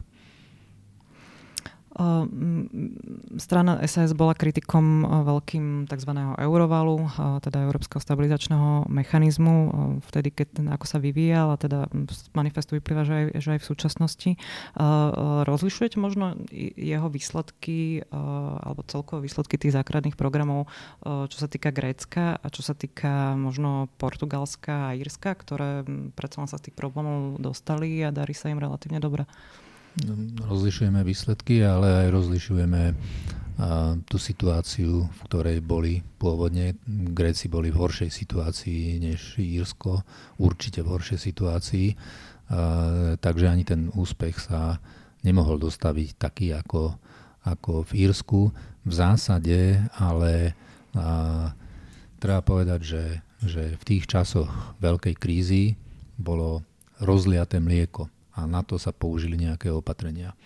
Strana 3.41 3.81
SAS 3.89 4.13
bola 4.13 4.37
kritikom 4.37 5.01
veľkým 5.25 5.89
tzv. 5.89 6.11
eurovalu, 6.37 7.09
teda 7.41 7.65
Európskeho 7.65 7.97
stabilizačného 7.97 8.85
mechanizmu, 8.85 9.55
vtedy, 10.05 10.29
keď, 10.29 10.77
ako 10.77 10.85
sa 10.85 11.01
vyvíjal 11.01 11.53
a 11.53 11.57
teda 11.57 11.89
manifestu 12.37 12.77
vyplýva, 12.77 13.01
že 13.01 13.13
aj, 13.13 13.25
že 13.41 13.49
aj 13.57 13.59
v 13.65 13.69
súčasnosti. 13.73 14.29
Rozlišujete 15.49 15.97
možno 15.97 16.37
jeho 16.77 17.09
výsledky 17.09 18.05
alebo 18.61 18.85
celkové 18.85 19.25
výsledky 19.25 19.57
tých 19.57 19.73
základných 19.73 20.13
programov, 20.13 20.69
čo 21.01 21.37
sa 21.41 21.49
týka 21.49 21.73
Grécka 21.73 22.37
a 22.37 22.47
čo 22.53 22.61
sa 22.61 22.77
týka 22.77 23.33
možno 23.33 23.89
Portugalska 23.97 24.93
a 24.93 24.95
Írska, 24.95 25.33
ktoré 25.33 25.81
predsa 26.13 26.45
sa 26.45 26.61
z 26.61 26.69
tých 26.69 26.77
problémov 26.77 27.41
dostali 27.41 28.05
a 28.05 28.13
darí 28.13 28.37
sa 28.37 28.53
im 28.53 28.61
relatívne 28.61 29.01
dobre? 29.01 29.25
Rozlišujeme 30.45 31.01
výsledky, 31.01 31.65
ale 31.65 32.05
aj 32.05 32.07
rozlišujeme 32.13 32.81
tú 34.05 34.21
situáciu, 34.21 35.09
v 35.09 35.19
ktorej 35.25 35.57
boli 35.65 36.05
pôvodne. 36.21 36.77
Gréci 36.85 37.49
boli 37.49 37.73
v 37.73 37.81
horšej 37.81 38.13
situácii 38.13 39.01
než 39.01 39.41
Írsko, 39.41 40.05
určite 40.37 40.85
v 40.85 40.93
horšej 40.93 41.17
situácii, 41.17 41.87
takže 43.17 43.45
ani 43.49 43.65
ten 43.65 43.89
úspech 43.97 44.37
sa 44.37 44.77
nemohol 45.25 45.57
dostaviť 45.57 46.09
taký 46.21 46.53
ako, 46.53 47.01
ako 47.49 47.81
v 47.89 47.91
Írsku. 48.05 48.53
V 48.85 48.93
zásade, 48.93 49.81
ale 49.97 50.53
treba 52.21 52.41
povedať, 52.45 52.79
že, 52.85 53.05
že 53.41 53.63
v 53.73 53.83
tých 53.83 54.05
časoch 54.05 54.77
veľkej 54.77 55.17
krízy 55.17 55.73
bolo 56.21 56.61
rozliaté 57.01 57.57
mlieko 57.57 58.05
a 58.37 58.45
na 58.45 58.61
to 58.61 58.77
sa 58.77 58.93
použili 58.93 59.33
nejaké 59.33 59.73
opatrenia. 59.73 60.37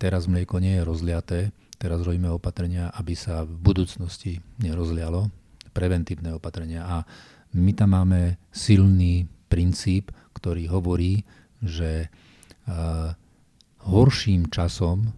Teraz 0.00 0.24
mlieko 0.24 0.58
nie 0.58 0.80
je 0.80 0.88
rozliaté, 0.88 1.38
teraz 1.76 2.00
robíme 2.00 2.32
opatrenia, 2.32 2.88
aby 2.96 3.12
sa 3.12 3.44
v 3.44 3.52
budúcnosti 3.60 4.40
nerozlialo, 4.58 5.28
preventívne 5.76 6.32
opatrenia. 6.32 6.88
A 6.88 6.96
my 7.52 7.72
tam 7.76 7.92
máme 7.92 8.40
silný 8.50 9.28
princíp, 9.52 10.10
ktorý 10.34 10.66
hovorí, 10.72 11.22
že 11.62 12.08
horším 13.84 14.48
časom 14.48 15.12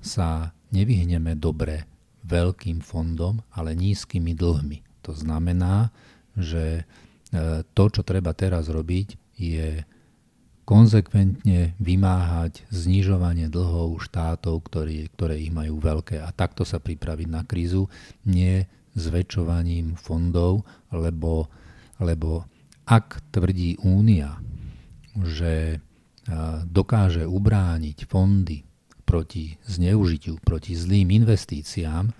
sa 0.00 0.56
nevyhneme 0.72 1.36
dobre 1.36 1.84
veľkým 2.24 2.80
fondom, 2.80 3.44
ale 3.52 3.76
nízkymi 3.76 4.32
dlhmi. 4.32 4.78
To 5.04 5.12
znamená, 5.12 5.92
že 6.38 6.84
uh, 6.84 7.66
to, 7.74 7.84
čo 7.90 8.02
treba 8.06 8.32
teraz 8.32 8.70
robiť, 8.70 9.18
je 9.34 9.82
konzekventne 10.70 11.74
vymáhať 11.82 12.62
znižovanie 12.70 13.50
dlhov 13.50 14.06
štátov, 14.06 14.62
ktorý, 14.70 15.10
ktoré 15.18 15.42
ich 15.42 15.50
majú 15.50 15.82
veľké. 15.82 16.22
A 16.22 16.30
takto 16.30 16.62
sa 16.62 16.78
pripraviť 16.78 17.26
na 17.26 17.42
krízu, 17.42 17.90
nie 18.22 18.62
zväčšovaním 18.94 19.98
fondov, 19.98 20.62
lebo, 20.94 21.50
lebo 21.98 22.46
ak 22.86 23.34
tvrdí 23.34 23.82
Únia, 23.82 24.38
že 25.26 25.82
dokáže 26.70 27.26
ubrániť 27.26 28.06
fondy 28.06 28.62
proti 29.02 29.58
zneužitiu, 29.66 30.38
proti 30.38 30.78
zlým 30.78 31.10
investíciám, 31.10 32.14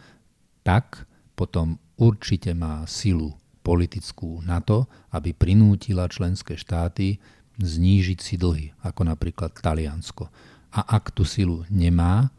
tak 0.66 1.06
potom 1.38 1.78
určite 2.02 2.50
má 2.58 2.82
silu 2.90 3.30
politickú 3.62 4.42
na 4.42 4.58
to, 4.58 4.90
aby 5.14 5.30
prinútila 5.30 6.10
členské 6.10 6.58
štáty 6.58 7.22
znížiť 7.60 8.18
si 8.18 8.34
dlhy, 8.40 8.72
ako 8.80 9.06
napríklad 9.06 9.52
Taliansko. 9.52 10.32
A 10.72 10.80
ak 10.80 11.12
tú 11.12 11.28
silu 11.28 11.68
nemá 11.68 12.32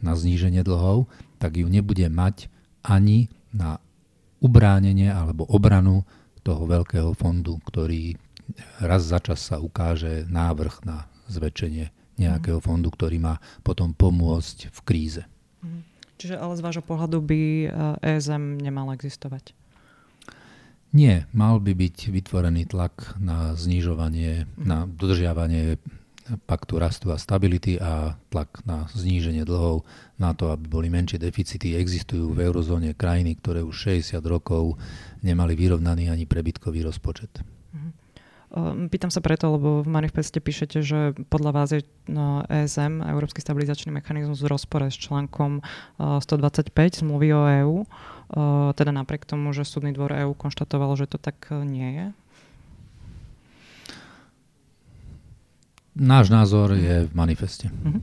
na 0.00 0.16
zníženie 0.16 0.64
dlhov, 0.64 1.06
tak 1.36 1.60
ju 1.60 1.68
nebude 1.68 2.06
mať 2.08 2.48
ani 2.84 3.28
na 3.52 3.78
ubránenie 4.40 5.08
alebo 5.08 5.48
obranu 5.48 6.04
toho 6.44 6.68
veľkého 6.68 7.16
fondu, 7.16 7.56
ktorý 7.64 8.16
raz 8.84 9.08
za 9.08 9.20
čas 9.20 9.40
sa 9.40 9.56
ukáže 9.56 10.28
návrh 10.28 10.84
na 10.84 11.08
zväčšenie 11.32 11.88
nejakého 12.20 12.60
mhm. 12.60 12.64
fondu, 12.64 12.88
ktorý 12.92 13.16
má 13.18 13.40
potom 13.64 13.96
pomôcť 13.96 14.70
v 14.70 14.80
kríze. 14.84 15.22
Mhm. 15.64 15.80
Čiže 16.14 16.36
ale 16.38 16.54
z 16.54 16.62
vášho 16.62 16.84
pohľadu 16.86 17.18
by 17.20 17.42
ESM 18.00 18.62
nemal 18.62 18.86
existovať? 18.94 19.50
Nie, 20.94 21.26
mal 21.34 21.58
by 21.58 21.74
byť 21.74 22.14
vytvorený 22.14 22.70
tlak 22.70 23.18
na 23.18 23.58
znižovanie, 23.58 24.46
mm. 24.46 24.62
na 24.62 24.86
dodržiavanie 24.86 25.82
paktu 26.46 26.80
rastu 26.80 27.12
a 27.12 27.20
stability 27.20 27.76
a 27.76 28.16
tlak 28.32 28.64
na 28.64 28.88
zníženie 28.88 29.44
dlhov, 29.44 29.84
na 30.16 30.32
to, 30.32 30.48
aby 30.54 30.64
boli 30.70 30.88
menšie 30.88 31.20
deficity. 31.20 31.76
Existujú 31.76 32.32
v 32.32 32.48
eurozóne 32.48 32.96
krajiny, 32.96 33.36
ktoré 33.36 33.60
už 33.60 34.00
60 34.00 34.22
rokov 34.24 34.80
nemali 35.20 35.52
vyrovnaný 35.52 36.08
ani 36.08 36.24
prebytkový 36.24 36.80
rozpočet. 36.86 37.44
Mhm. 38.54 38.86
Pýtam 38.88 39.10
sa 39.10 39.18
preto, 39.18 39.50
lebo 39.50 39.82
v 39.82 39.88
manifeste 39.90 40.38
píšete, 40.38 40.78
že 40.80 41.18
podľa 41.26 41.50
vás 41.50 41.68
je 41.74 41.82
ESM, 42.48 43.02
Európsky 43.02 43.42
stabilizačný 43.42 43.90
mechanizmus, 43.90 44.38
v 44.38 44.54
rozpore 44.54 44.86
s 44.86 44.96
článkom 44.96 45.60
125 45.98 46.70
zmluvy 47.02 47.28
o 47.34 47.42
EÚ 47.50 47.76
teda 48.74 48.90
napriek 48.90 49.28
tomu, 49.28 49.52
že 49.52 49.68
súdny 49.68 49.92
dvor 49.92 50.10
EÚ 50.16 50.32
konštatoval, 50.34 50.96
že 50.96 51.06
to 51.06 51.18
tak 51.20 51.36
nie 51.52 51.90
je? 51.92 52.06
Náš 55.94 56.26
názor 56.34 56.74
je 56.74 57.06
v 57.06 57.12
manifeste. 57.14 57.70
Uh-huh. 57.70 58.02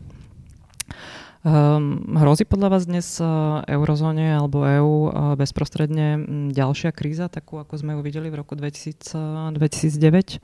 Um, 1.42 2.06
hrozí 2.22 2.46
podľa 2.46 2.70
vás 2.70 2.86
dnes 2.86 3.18
uh, 3.18 3.66
eurozóne 3.66 4.30
alebo 4.30 4.62
EÚ 4.62 4.94
uh, 5.10 5.34
bezprostredne 5.34 6.22
ďalšia 6.54 6.94
kríza, 6.94 7.34
takú 7.34 7.58
ako 7.58 7.82
sme 7.82 7.98
ju 7.98 8.06
videli 8.06 8.30
v 8.30 8.46
roku 8.46 8.54
2000, 8.54 9.50
uh, 9.50 9.50
2009? 9.50 10.38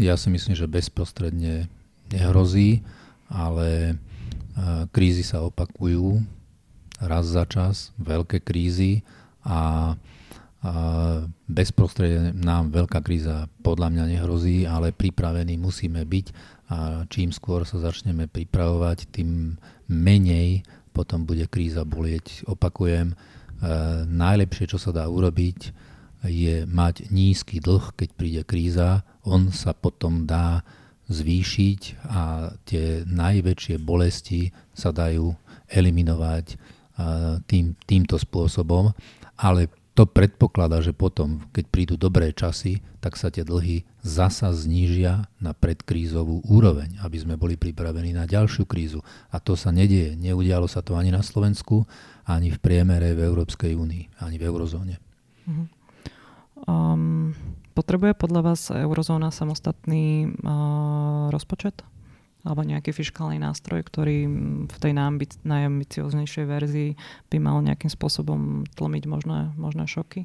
Ja 0.00 0.16
si 0.16 0.32
myslím, 0.32 0.56
že 0.56 0.64
bezprostredne 0.64 1.68
nehrozí, 2.08 2.80
ale 3.28 4.00
uh, 4.56 4.88
krízy 4.88 5.20
sa 5.20 5.44
opakujú 5.44 6.24
raz 7.04 7.28
za 7.28 7.44
čas, 7.44 7.92
veľké 8.00 8.40
krízy 8.40 9.04
a 9.44 9.92
bezprostredne 11.46 12.34
nám 12.34 12.74
veľká 12.74 12.98
kríza 13.06 13.46
podľa 13.62 13.94
mňa 13.94 14.04
nehrozí, 14.18 14.66
ale 14.66 14.90
pripravení 14.90 15.54
musíme 15.54 16.02
byť 16.02 16.57
a 16.68 17.08
čím 17.08 17.32
skôr 17.32 17.64
sa 17.64 17.80
začneme 17.80 18.28
pripravovať, 18.28 19.08
tým 19.08 19.56
menej 19.88 20.62
potom 20.92 21.24
bude 21.24 21.48
kríza 21.48 21.88
bolieť. 21.88 22.44
Opakujem, 22.44 23.12
e, 23.12 23.16
najlepšie, 24.04 24.76
čo 24.76 24.78
sa 24.78 24.92
dá 24.92 25.08
urobiť, 25.08 25.72
je 26.26 26.66
mať 26.66 27.14
nízky 27.14 27.62
dlh, 27.62 27.94
keď 27.94 28.08
príde 28.18 28.42
kríza. 28.42 29.06
On 29.22 29.54
sa 29.54 29.70
potom 29.70 30.26
dá 30.26 30.66
zvýšiť 31.08 32.04
a 32.10 32.52
tie 32.68 33.06
najväčšie 33.06 33.80
bolesti 33.80 34.52
sa 34.76 34.92
dajú 34.92 35.32
eliminovať 35.72 36.46
e, 36.52 36.56
tým, 37.48 37.72
týmto 37.88 38.20
spôsobom, 38.20 38.92
ale 39.40 39.72
to 39.98 40.06
predpokladá, 40.06 40.78
že 40.78 40.94
potom, 40.94 41.42
keď 41.50 41.64
prídu 41.74 41.94
dobré 41.98 42.30
časy, 42.30 42.78
tak 43.02 43.18
sa 43.18 43.34
tie 43.34 43.42
dlhy 43.42 43.82
zasa 43.98 44.54
znížia 44.54 45.26
na 45.42 45.50
predkrízovú 45.50 46.46
úroveň, 46.46 47.02
aby 47.02 47.18
sme 47.18 47.34
boli 47.34 47.58
pripravení 47.58 48.14
na 48.14 48.22
ďalšiu 48.22 48.62
krízu. 48.62 49.02
A 49.34 49.42
to 49.42 49.58
sa 49.58 49.74
nedieje. 49.74 50.14
Neudialo 50.14 50.70
sa 50.70 50.86
to 50.86 50.94
ani 50.94 51.10
na 51.10 51.26
Slovensku, 51.26 51.82
ani 52.22 52.54
v 52.54 52.62
priemere 52.62 53.10
v 53.18 53.26
Európskej 53.26 53.74
únii, 53.74 54.22
ani 54.22 54.38
v 54.38 54.46
eurozóne. 54.46 55.02
Um, 56.62 57.34
potrebuje 57.74 58.14
podľa 58.14 58.54
vás 58.54 58.70
eurozóna 58.70 59.34
samostatný 59.34 60.30
uh, 60.30 61.26
rozpočet? 61.34 61.82
Alebo 62.48 62.64
nejaký 62.64 62.96
fiskálny 62.96 63.36
nástroj, 63.36 63.84
ktorý 63.84 64.24
v 64.64 64.78
tej 64.80 64.92
najambicioznejšej 65.44 66.46
verzii 66.48 66.90
by 67.28 67.36
mal 67.36 67.60
nejakým 67.60 67.92
spôsobom 67.92 68.64
tlmiť 68.72 69.04
možné, 69.04 69.52
možné 69.60 69.84
šoky 69.84 70.24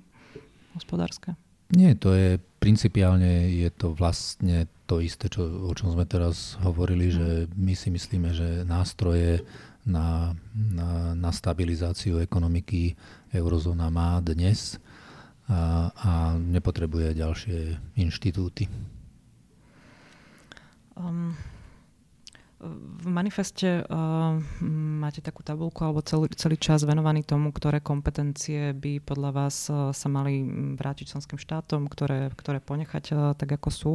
hospodárske? 0.80 1.36
Nie, 1.74 1.98
to 2.00 2.16
je 2.16 2.40
principiálne 2.64 3.52
je 3.52 3.70
to 3.74 3.92
vlastne 3.92 4.72
to 4.88 5.04
isté, 5.04 5.28
čo, 5.28 5.68
o 5.68 5.74
čom 5.76 5.92
sme 5.92 6.08
teraz 6.08 6.56
hovorili, 6.64 7.12
že 7.12 7.52
my 7.60 7.74
si 7.76 7.92
myslíme, 7.92 8.30
že 8.32 8.48
nástroje 8.64 9.44
na, 9.84 10.32
na, 10.56 11.12
na 11.12 11.32
stabilizáciu 11.34 12.24
ekonomiky 12.24 12.96
eurozóna 13.36 13.92
má 13.92 14.24
dnes 14.24 14.80
a, 15.50 15.92
a 15.92 16.12
nepotrebuje 16.40 17.20
ďalšie 17.20 17.60
inštitúty. 18.00 18.72
Um, 20.94 21.36
v 23.04 23.08
manifeste 23.12 23.84
uh, 23.84 24.40
máte 24.72 25.20
takú 25.20 25.44
tabulku 25.44 25.84
alebo 25.84 26.00
celý, 26.00 26.32
celý 26.34 26.56
čas 26.56 26.88
venovaný 26.88 27.28
tomu, 27.28 27.52
ktoré 27.52 27.84
kompetencie 27.84 28.72
by 28.72 29.04
podľa 29.04 29.32
vás 29.36 29.68
uh, 29.68 29.92
sa 29.92 30.08
mali 30.08 30.48
vrátiť 30.80 31.12
členským 31.16 31.36
štátom, 31.36 31.92
ktoré, 31.92 32.32
ktoré 32.34 32.64
ponechať 32.64 33.06
uh, 33.12 33.18
tak, 33.36 33.60
ako 33.60 33.70
sú. 33.70 33.94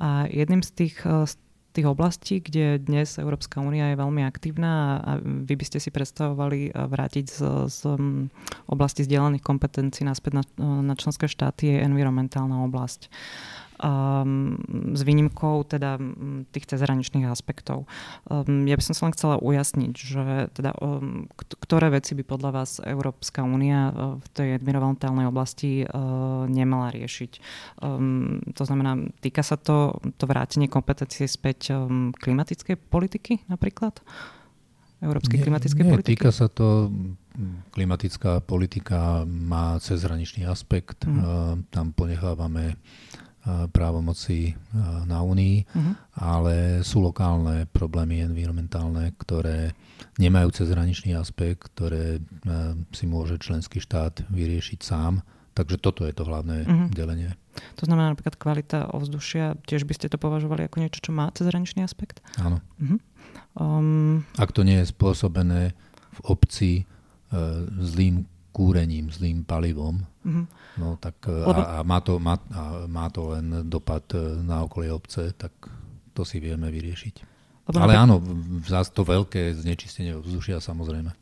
A 0.00 0.24
jedným 0.32 0.64
z 0.64 0.70
tých, 0.72 0.96
uh, 1.04 1.28
z 1.28 1.36
tých 1.76 1.86
oblastí, 1.92 2.40
kde 2.40 2.80
dnes 2.80 3.20
Európska 3.20 3.60
únia 3.60 3.92
je 3.92 4.00
veľmi 4.00 4.24
aktívna 4.24 4.96
a 5.04 5.10
vy 5.20 5.52
by 5.52 5.64
ste 5.68 5.76
si 5.76 5.92
predstavovali 5.92 6.72
vrátiť 6.72 7.26
z, 7.28 7.38
z 7.68 7.80
oblasti 8.64 9.04
zdieľaných 9.04 9.44
kompetencií 9.44 10.08
naspäť 10.08 10.40
na, 10.40 10.44
na 10.80 10.96
členské 10.96 11.28
štáty, 11.28 11.76
je 11.76 11.84
environmentálna 11.84 12.64
oblasť. 12.64 13.12
Uh, 13.12 13.65
um, 13.80 14.56
s 14.96 15.00
výnimkou 15.04 15.64
teda 15.68 16.00
tých 16.52 16.66
cezhraničných 16.70 17.28
aspektov. 17.28 17.84
Um, 18.28 18.64
ja 18.64 18.76
by 18.76 18.82
som 18.84 18.94
sa 18.96 19.02
len 19.08 19.14
chcela 19.16 19.36
ujasniť, 19.40 19.92
že 19.92 20.24
teda, 20.52 20.76
um, 20.80 21.28
ktoré 21.36 21.92
veci 21.92 22.16
by 22.16 22.24
podľa 22.24 22.50
vás 22.52 22.70
Európska 22.80 23.44
únia 23.44 23.90
uh, 23.90 23.94
v 24.20 24.26
tej 24.32 24.48
environmentálnej 24.60 25.28
oblasti 25.28 25.84
uh, 25.84 26.44
nemala 26.48 26.92
riešiť. 26.92 27.32
Um, 27.82 28.40
to 28.56 28.62
znamená, 28.64 28.96
týka 29.20 29.44
sa 29.44 29.60
to, 29.60 30.00
to 30.16 30.24
vrátenie 30.24 30.68
kompetencie 30.68 31.28
späť 31.28 31.74
um, 31.74 32.12
klimatickej 32.16 32.76
politiky 32.78 33.44
napríklad? 33.48 34.00
Európskej 34.96 35.44
klimatickej 35.44 35.84
nie, 35.84 35.92
politiky? 35.92 36.16
Týka 36.16 36.32
sa 36.32 36.48
to 36.48 36.88
klimatická 37.76 38.40
politika 38.40 39.28
má 39.28 39.76
cezhraničný 39.76 40.48
aspekt. 40.48 41.04
Mm. 41.04 41.68
Tam 41.68 41.92
ponechávame 41.92 42.80
právomoci 43.70 44.58
na 45.06 45.22
Únii, 45.22 45.62
uh-huh. 45.62 45.94
ale 46.18 46.82
sú 46.82 46.98
lokálne 46.98 47.70
problémy 47.70 48.26
environmentálne, 48.26 49.14
ktoré 49.22 49.70
nemajú 50.18 50.50
cezhraničný 50.50 51.14
aspekt, 51.14 51.70
ktoré 51.70 52.18
si 52.90 53.06
môže 53.06 53.38
členský 53.38 53.78
štát 53.78 54.26
vyriešiť 54.34 54.80
sám. 54.82 55.22
Takže 55.56 55.80
toto 55.80 56.04
je 56.04 56.12
to 56.12 56.28
hlavné 56.28 56.68
uh-huh. 56.68 56.92
delenie. 56.92 57.32
To 57.80 57.88
znamená 57.88 58.12
napríklad 58.12 58.36
kvalita 58.36 58.92
ovzdušia, 58.92 59.56
tiež 59.64 59.88
by 59.88 59.96
ste 59.96 60.12
to 60.12 60.20
považovali 60.20 60.68
ako 60.68 60.84
niečo, 60.84 61.00
čo 61.00 61.16
má 61.16 61.32
cezhraničný 61.32 61.80
aspekt? 61.80 62.20
Áno. 62.36 62.60
Uh-huh. 62.76 63.00
Um... 63.56 64.26
Ak 64.36 64.52
to 64.52 64.68
nie 64.68 64.84
je 64.84 64.92
spôsobené 64.92 65.72
v 66.12 66.20
obci 66.28 66.70
uh, 66.84 67.64
zlým 67.80 68.28
kúrením, 68.56 69.12
zlým 69.12 69.44
palivom, 69.44 70.00
mm-hmm. 70.24 70.44
no 70.80 70.96
tak 70.96 71.28
Lebo... 71.28 71.60
a, 71.60 71.80
a, 71.80 71.84
má 71.84 72.00
to, 72.00 72.16
má, 72.16 72.40
a 72.56 72.88
má 72.88 73.12
to 73.12 73.36
len 73.36 73.68
dopad 73.68 74.08
e, 74.16 74.40
na 74.40 74.64
okolie 74.64 74.88
obce, 74.88 75.36
tak 75.36 75.52
to 76.16 76.24
si 76.24 76.40
vieme 76.40 76.72
vyriešiť. 76.72 77.14
Lebo 77.68 77.76
Ale 77.84 77.92
napríklad... 77.92 78.04
áno, 78.08 78.16
zás 78.64 78.88
to 78.88 79.04
veľké 79.04 79.52
znečistenie 79.60 80.16
ovzdušia 80.16 80.64
samozrejme. 80.64 81.12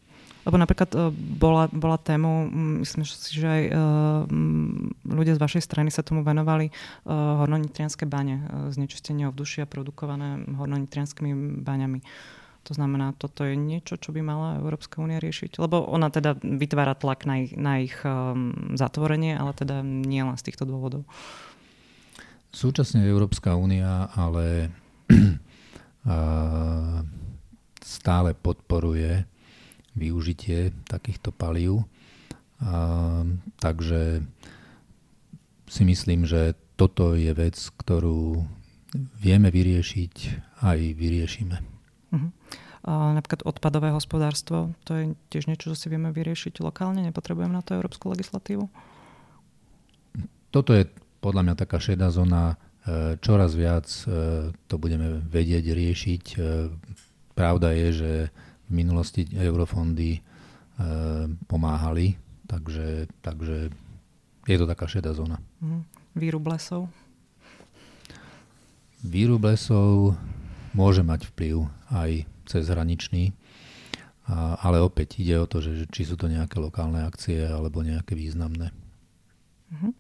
Lebo 0.47 0.57
napríklad 0.61 0.95
e, 0.95 1.11
bola, 1.35 1.67
bola 1.75 1.99
tému, 1.99 2.47
myslím 2.87 3.03
si, 3.03 3.35
že 3.35 3.49
aj 3.51 3.63
ľudia 5.03 5.35
z 5.35 5.43
vašej 5.43 5.63
strany 5.67 5.91
sa 5.91 6.07
tomu 6.07 6.23
venovali, 6.23 6.71
hornonitrianské 7.11 8.07
bane, 8.07 8.47
znečistenie 8.71 9.27
ovzdušia 9.27 9.67
produkované 9.67 10.39
hornonitrianskými 10.55 11.67
baňami. 11.67 11.99
To 12.65 12.73
znamená, 12.73 13.13
toto 13.17 13.45
je 13.45 13.55
niečo, 13.57 14.01
čo 14.01 14.11
by 14.11 14.25
mala 14.25 14.57
Európska 14.57 15.05
únia 15.05 15.21
riešiť. 15.21 15.61
Lebo 15.61 15.85
ona 15.85 16.09
teda 16.09 16.37
vytvára 16.41 16.97
tlak 16.97 17.29
na 17.29 17.45
ich, 17.45 17.53
na 17.53 17.85
ich 17.85 17.93
um, 18.03 18.73
zatvorenie, 18.73 19.37
ale 19.37 19.53
teda 19.53 19.85
nie 19.85 20.25
len 20.25 20.37
z 20.41 20.49
týchto 20.49 20.65
dôvodov. 20.65 21.05
Súčasne 22.55 23.03
Európska 23.05 23.59
únia 23.59 24.09
ale 24.15 24.71
stále 27.85 28.31
podporuje 28.33 29.27
využitie 29.99 30.71
takýchto 30.87 31.35
palív. 31.35 31.85
takže 33.59 34.23
si 35.67 35.83
myslím, 35.83 36.27
že 36.27 36.55
toto 36.79 37.15
je 37.15 37.31
vec, 37.35 37.59
ktorú 37.79 38.47
vieme 39.19 39.51
vyriešiť 39.51 40.15
a 40.63 40.79
aj 40.79 40.81
vyriešime. 40.95 41.74
Uh-huh. 42.15 42.31
A 42.85 43.17
napríklad 43.17 43.49
odpadové 43.49 43.97
hospodárstvo, 43.97 44.77
to 44.85 44.93
je 44.93 45.05
tiež 45.33 45.49
niečo, 45.49 45.73
čo 45.73 45.77
si 45.77 45.89
vieme 45.89 46.13
vyriešiť 46.13 46.61
lokálne, 46.61 47.01
nepotrebujeme 47.01 47.57
na 47.57 47.65
to 47.65 47.73
európsku 47.73 48.13
legislatívu? 48.13 48.69
Toto 50.53 50.71
je 50.77 50.85
podľa 51.25 51.43
mňa 51.49 51.55
taká 51.57 51.81
šedá 51.81 52.13
zóna, 52.13 52.61
e, 52.85 53.17
čoraz 53.25 53.57
viac 53.57 53.89
e, 54.05 54.53
to 54.69 54.77
budeme 54.77 55.25
vedieť 55.25 55.65
riešiť. 55.73 56.25
E, 56.37 56.39
pravda 57.33 57.73
je, 57.73 57.89
že 57.97 58.13
v 58.69 58.71
minulosti 58.71 59.25
eurofondy 59.33 60.21
pomáhali, 61.47 62.19
takže, 62.51 63.07
takže 63.23 63.71
je 64.51 64.57
to 64.59 64.67
taká 64.67 64.91
šedá 64.91 65.15
zóna. 65.15 65.39
Mhm. 65.63 65.87
Výrub 66.19 66.45
lesov? 66.51 66.91
Výrub 69.07 69.39
lesov 69.47 70.19
môže 70.75 71.07
mať 71.07 71.31
vplyv 71.33 71.71
aj 71.95 72.11
cezhraničný, 72.51 73.33
a, 74.29 74.59
ale 74.61 74.83
opäť 74.83 75.23
ide 75.23 75.41
o 75.41 75.47
to, 75.49 75.63
že, 75.63 75.89
či 75.89 76.05
sú 76.05 76.19
to 76.19 76.29
nejaké 76.29 76.59
lokálne 76.61 77.07
akcie 77.07 77.47
alebo 77.47 77.81
nejaké 77.81 78.13
významné. 78.19 78.75
Uh-huh. 79.73 79.93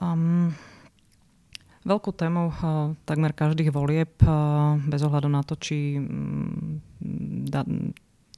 Um, 0.00 0.52
veľkú 1.86 2.10
tému 2.12 2.52
uh, 2.52 2.92
takmer 3.08 3.32
každých 3.32 3.72
volieb, 3.72 4.12
uh, 4.24 4.76
bez 4.84 5.00
ohľadu 5.00 5.28
na 5.30 5.40
to, 5.46 5.56
či 5.56 5.96
um, 5.96 6.82
da, 7.48 7.64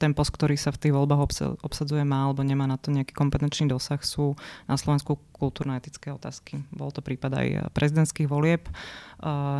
ten 0.03 0.11
post, 0.11 0.35
ktorý 0.35 0.59
sa 0.59 0.75
v 0.75 0.83
tých 0.83 0.91
voľbách 0.91 1.23
obsadzuje, 1.63 2.03
má 2.03 2.27
alebo 2.27 2.43
nemá 2.43 2.67
na 2.67 2.75
to 2.75 2.91
nejaký 2.91 3.15
kompetenčný 3.15 3.71
dosah, 3.71 4.03
sú 4.03 4.35
na 4.67 4.75
Slovensku 4.75 5.15
kultúrno-etické 5.31 6.11
otázky. 6.11 6.59
Bol 6.75 6.91
to 6.91 6.99
prípad 6.99 7.31
aj 7.31 7.47
prezidentských 7.71 8.27
volieb, 8.27 8.67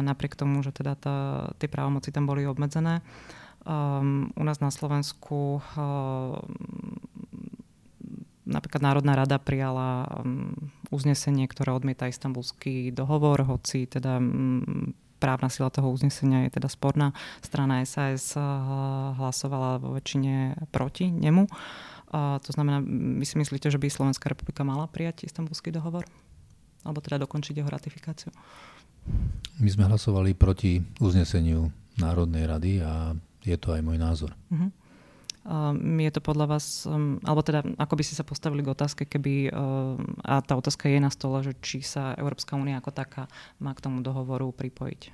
napriek 0.03 0.35
tomu, 0.35 0.59
že 0.59 0.75
teda 0.75 0.99
tá, 0.99 1.15
tie 1.63 1.71
právomoci 1.71 2.11
tam 2.11 2.27
boli 2.27 2.43
obmedzené. 2.43 2.99
U 4.35 4.43
nás 4.43 4.59
na 4.59 4.67
Slovensku 4.67 5.63
napríklad 8.43 8.83
Národná 8.83 9.15
rada 9.15 9.39
prijala 9.39 10.03
uznesenie, 10.91 11.47
ktoré 11.47 11.71
odmieta 11.71 12.11
istambulský 12.11 12.91
dohovor, 12.91 13.47
hoci 13.47 13.87
teda 13.87 14.19
právna 15.23 15.47
sila 15.47 15.71
toho 15.71 15.87
uznesenia 15.87 16.43
je 16.43 16.59
teda 16.59 16.67
sporná. 16.67 17.15
Strana 17.39 17.79
SAS 17.87 18.35
eh, 18.35 18.43
hlasovala 19.15 19.79
vo 19.79 19.95
väčšine 19.95 20.67
proti 20.75 21.07
nemu. 21.07 21.47
To 22.13 22.51
znamená, 22.53 22.77
vy 23.17 23.25
si 23.25 23.41
myslíte, 23.41 23.73
že 23.73 23.81
by 23.81 23.89
Slovenská 23.89 24.29
republika 24.29 24.61
mala 24.61 24.85
prijať 24.85 25.25
istambulský 25.25 25.73
dohovor? 25.73 26.05
Alebo 26.85 27.01
teda 27.01 27.25
dokončiť 27.25 27.57
jeho 27.57 27.65
ratifikáciu? 27.65 28.29
My 29.57 29.69
sme 29.73 29.89
hlasovali 29.89 30.37
proti 30.37 30.77
uzneseniu 31.01 31.73
Národnej 31.97 32.45
rady 32.45 32.85
a 32.85 33.17
je 33.41 33.57
to 33.57 33.73
aj 33.73 33.81
môj 33.81 33.97
názor. 33.97 34.31
Uh-huh. 34.53 34.69
Um, 35.43 35.99
je 35.99 36.07
to 36.07 36.23
podľa 36.23 36.55
vás, 36.55 36.87
um, 36.87 37.19
alebo 37.27 37.43
teda 37.43 37.67
ako 37.75 37.99
by 37.99 38.03
ste 38.07 38.15
sa 38.15 38.23
postavili 38.23 38.63
k 38.63 38.71
otázke, 38.71 39.03
keby, 39.03 39.51
um, 39.51 39.99
a 40.23 40.39
tá 40.39 40.55
otázka 40.55 40.87
je 40.87 41.03
na 41.03 41.11
stole, 41.11 41.43
že 41.43 41.51
či 41.59 41.83
sa 41.83 42.15
Európska 42.15 42.55
únia 42.55 42.79
ako 42.79 42.95
taká 42.95 43.27
má 43.59 43.75
k 43.75 43.83
tomu 43.83 43.99
dohovoru 43.99 44.55
pripojiť? 44.55 45.11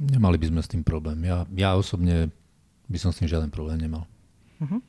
Nemali 0.00 0.40
by 0.40 0.46
sme 0.48 0.60
s 0.64 0.72
tým 0.72 0.80
problém. 0.80 1.20
Ja, 1.28 1.44
ja 1.52 1.76
osobne 1.76 2.32
by 2.88 2.96
som 2.96 3.12
s 3.12 3.20
tým 3.20 3.28
žiaden 3.28 3.52
problém 3.52 3.76
nemal. 3.76 4.08
Uh-huh. 4.64 4.80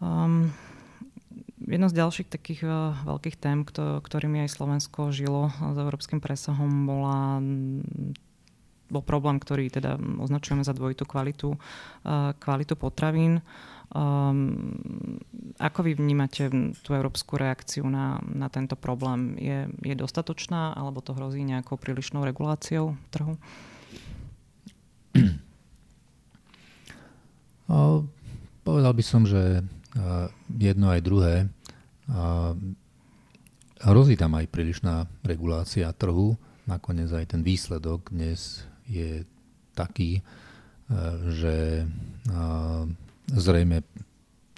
Um, 0.00 0.48
jedno 1.60 1.92
z 1.92 1.98
ďalších 2.00 2.32
takých 2.32 2.64
uh, 2.64 2.96
veľkých 3.04 3.36
tém, 3.36 3.68
kto, 3.68 4.00
ktorými 4.00 4.48
aj 4.48 4.56
Slovensko 4.56 5.12
žilo 5.12 5.52
s 5.52 5.76
európskym 5.76 6.24
presahom, 6.24 6.88
bola 6.88 7.44
bol 8.94 9.02
problém, 9.02 9.42
ktorý 9.42 9.66
teda 9.74 9.98
označujeme 9.98 10.62
za 10.62 10.70
dvojitú 10.70 11.02
kvalitu, 11.02 11.58
uh, 11.58 12.30
kvalitu 12.38 12.78
potravín. 12.78 13.42
Um, 13.94 14.74
ako 15.58 15.86
vy 15.86 15.98
vnímate 15.98 16.50
tú 16.82 16.94
európsku 16.94 17.34
reakciu 17.34 17.86
na, 17.86 18.22
na 18.22 18.46
tento 18.46 18.78
problém? 18.78 19.34
Je, 19.38 19.66
je 19.82 19.94
dostatočná 19.98 20.74
alebo 20.78 21.02
to 21.02 21.14
hrozí 21.14 21.42
nejakou 21.42 21.74
prílišnou 21.78 22.22
reguláciou 22.22 22.94
trhu? 23.10 23.34
O, 27.64 28.04
povedal 28.60 28.92
by 28.92 29.04
som, 29.06 29.24
že 29.24 29.64
jedno 30.58 30.90
aj 30.90 31.00
druhé. 31.06 31.34
Hrozí 33.78 34.14
tam 34.18 34.36
aj 34.36 34.50
prílišná 34.50 35.08
regulácia 35.22 35.88
trhu. 35.94 36.36
Nakoniec 36.66 37.08
aj 37.14 37.36
ten 37.36 37.40
výsledok 37.46 38.10
dnes 38.10 38.66
je 38.88 39.24
taký, 39.74 40.20
e, 40.20 40.22
že 41.34 41.56
e, 41.82 41.84
zrejme 43.34 43.82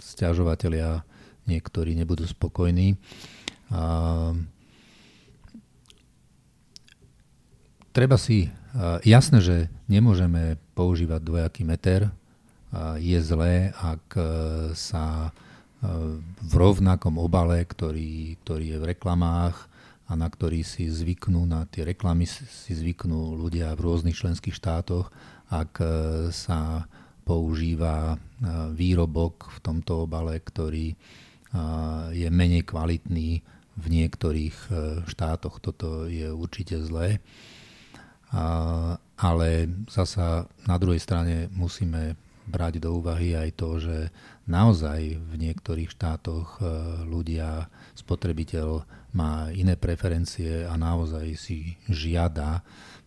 stiažovateľia 0.03 1.03
niektorí 1.47 1.95
nebudú 1.95 2.27
spokojní. 2.27 2.99
Treba 7.95 8.17
si, 8.21 8.47
e, 8.47 8.49
jasné, 9.07 9.39
že 9.41 9.57
nemôžeme 9.89 10.61
používať 10.77 11.21
dvojaký 11.25 11.63
meter, 11.65 12.13
je 13.01 13.17
zlé, 13.25 13.73
ak 13.73 14.05
sa 14.77 15.33
v 16.45 16.53
rovnakom 16.53 17.17
obale, 17.17 17.65
ktorý, 17.65 18.37
ktorý 18.45 18.77
je 18.77 18.79
v 18.83 18.89
reklamách, 18.93 19.71
a 20.07 20.13
na 20.15 20.31
ktorý 20.31 20.63
si 20.63 20.87
zvyknú, 20.87 21.51
na 21.51 21.67
tie 21.67 21.83
reklamy 21.83 22.31
si 22.31 22.73
zvyknú 22.73 23.35
ľudia 23.35 23.75
v 23.75 23.85
rôznych 23.91 24.15
členských 24.15 24.55
štátoch, 24.55 25.11
ak 25.51 25.73
e, 25.83 25.87
sa 26.31 26.87
používa 27.27 28.15
e, 28.15 28.17
výrobok 28.71 29.51
v 29.51 29.59
tomto 29.63 30.07
obale, 30.07 30.39
ktorý 30.39 30.95
e, 30.95 30.97
je 32.15 32.29
menej 32.31 32.67
kvalitný 32.71 33.43
v 33.77 33.87
niektorých 33.93 34.73
štátoch. 35.05 35.61
Toto 35.61 36.09
je 36.09 36.33
určite 36.33 36.81
zlé. 36.81 37.21
Ale 39.21 39.49
zasa 39.93 40.49
na 40.65 40.81
druhej 40.81 40.97
strane 40.97 41.53
musíme 41.53 42.17
brať 42.49 42.81
do 42.81 42.97
úvahy 42.97 43.37
aj 43.37 43.51
to, 43.53 43.77
že 43.77 44.09
naozaj 44.49 45.21
v 45.21 45.35
niektorých 45.37 45.93
štátoch 45.93 46.57
ľudia, 47.05 47.69
spotrebiteľ 47.93 48.81
má 49.17 49.49
iné 49.57 49.81
preferencie 49.81 50.69
a 50.69 50.77
naozaj 50.77 51.27
si 51.41 51.81
žiada 51.89 52.61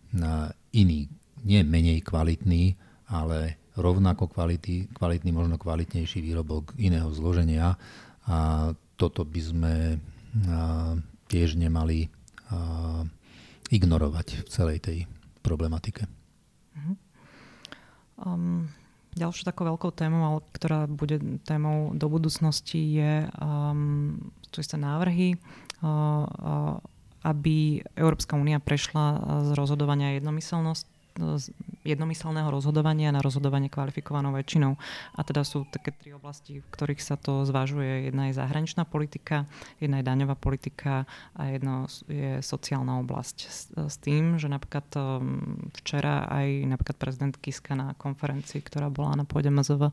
na 0.10 0.50
iný, 0.74 1.06
nie 1.46 1.62
menej 1.62 2.02
kvalitný, 2.02 2.74
ale 3.14 3.62
rovnako 3.78 4.34
kvality, 4.34 4.90
kvalitný, 4.92 5.30
možno 5.30 5.62
kvalitnejší 5.62 6.26
výrobok 6.26 6.74
iného 6.82 7.14
zloženia. 7.14 7.78
A 8.26 8.70
toto 8.98 9.22
by 9.24 9.42
sme 9.42 9.74
tiež 11.30 11.56
nemali 11.56 12.10
ignorovať 13.70 14.28
v 14.46 14.50
celej 14.50 14.78
tej 14.82 14.98
problematike. 15.46 16.10
Uh-huh. 16.74 16.98
Um, 18.20 18.68
ďalšou 19.14 19.46
takou 19.46 19.70
veľkou 19.70 19.94
témou, 19.94 20.42
ktorá 20.52 20.90
bude 20.90 21.22
témou 21.46 21.94
do 21.94 22.10
budúcnosti, 22.10 22.98
je, 22.98 23.30
um, 23.40 24.18
sú 24.50 24.66
isté 24.66 24.76
návrhy 24.76 25.38
aby 27.20 27.56
Európska 28.00 28.40
únia 28.40 28.64
prešla 28.64 29.20
z 29.44 29.50
rozhodovania 29.56 30.16
jednomyselnosť 30.20 30.99
jednomyselného 31.84 32.50
rozhodovania 32.52 33.10
na 33.10 33.24
rozhodovanie 33.24 33.72
kvalifikovanou 33.72 34.36
väčšinou. 34.36 34.76
A 35.16 35.20
teda 35.24 35.44
sú 35.48 35.66
také 35.70 35.96
tri 35.96 36.12
oblasti, 36.14 36.60
v 36.60 36.68
ktorých 36.70 37.02
sa 37.02 37.16
to 37.16 37.48
zvažuje. 37.48 38.12
Jedna 38.12 38.30
je 38.30 38.40
zahraničná 38.40 38.84
politika, 38.84 39.48
jedna 39.80 40.00
je 40.00 40.08
daňová 40.08 40.36
politika 40.36 41.08
a 41.36 41.50
jedno 41.50 41.88
je 42.08 42.44
sociálna 42.44 43.00
oblasť. 43.02 43.38
S, 43.48 43.60
s 43.74 43.96
tým, 44.00 44.38
že 44.38 44.52
napríklad 44.52 44.88
um, 44.96 45.72
včera 45.82 46.28
aj 46.28 46.48
napríklad 46.68 46.98
prezident 47.00 47.36
Kiska 47.36 47.74
na 47.74 47.96
konferencii, 47.96 48.60
ktorá 48.60 48.92
bola 48.92 49.16
na 49.20 49.26
pôde 49.26 49.48
MZV, 49.48 49.90
uh, 49.90 49.92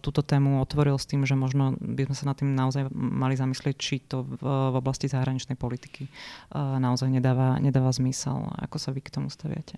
túto 0.00 0.24
tému 0.24 0.64
otvoril 0.64 0.96
s 0.96 1.06
tým, 1.06 1.28
že 1.28 1.36
možno 1.36 1.76
by 1.78 2.08
sme 2.08 2.16
sa 2.16 2.24
nad 2.32 2.36
tým 2.36 2.56
naozaj 2.56 2.88
mali 2.92 3.36
zamyslieť, 3.36 3.76
či 3.76 4.00
to 4.02 4.24
v, 4.24 4.40
v 4.42 4.74
oblasti 4.76 5.06
zahraničnej 5.06 5.54
politiky 5.60 6.08
uh, 6.08 6.80
naozaj 6.80 7.12
nedáva, 7.12 7.60
nedáva 7.60 7.92
zmysel. 7.92 8.48
Ako 8.64 8.80
sa 8.80 8.90
vy 8.90 9.04
k 9.04 9.12
tomu 9.12 9.28
staviate? 9.28 9.76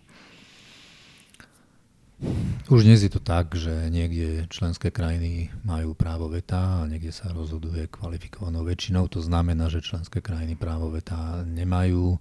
Už 2.69 2.83
dnes 2.83 2.99
je 2.99 3.09
to 3.15 3.23
tak, 3.23 3.55
že 3.55 3.71
niekde 3.95 4.51
členské 4.51 4.91
krajiny 4.91 5.55
majú 5.63 5.95
právo 5.95 6.27
veta 6.27 6.83
a 6.83 6.89
niekde 6.91 7.15
sa 7.15 7.31
rozhoduje 7.31 7.87
kvalifikovanou 7.87 8.67
väčšinou. 8.67 9.07
To 9.15 9.23
znamená, 9.23 9.71
že 9.71 9.87
členské 9.87 10.19
krajiny 10.19 10.59
právo 10.59 10.91
veta 10.91 11.47
nemajú. 11.47 12.19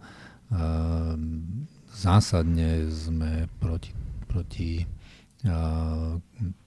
Zásadne 1.98 2.86
sme 2.94 3.50
proti, 3.58 3.92
proti 4.30 4.86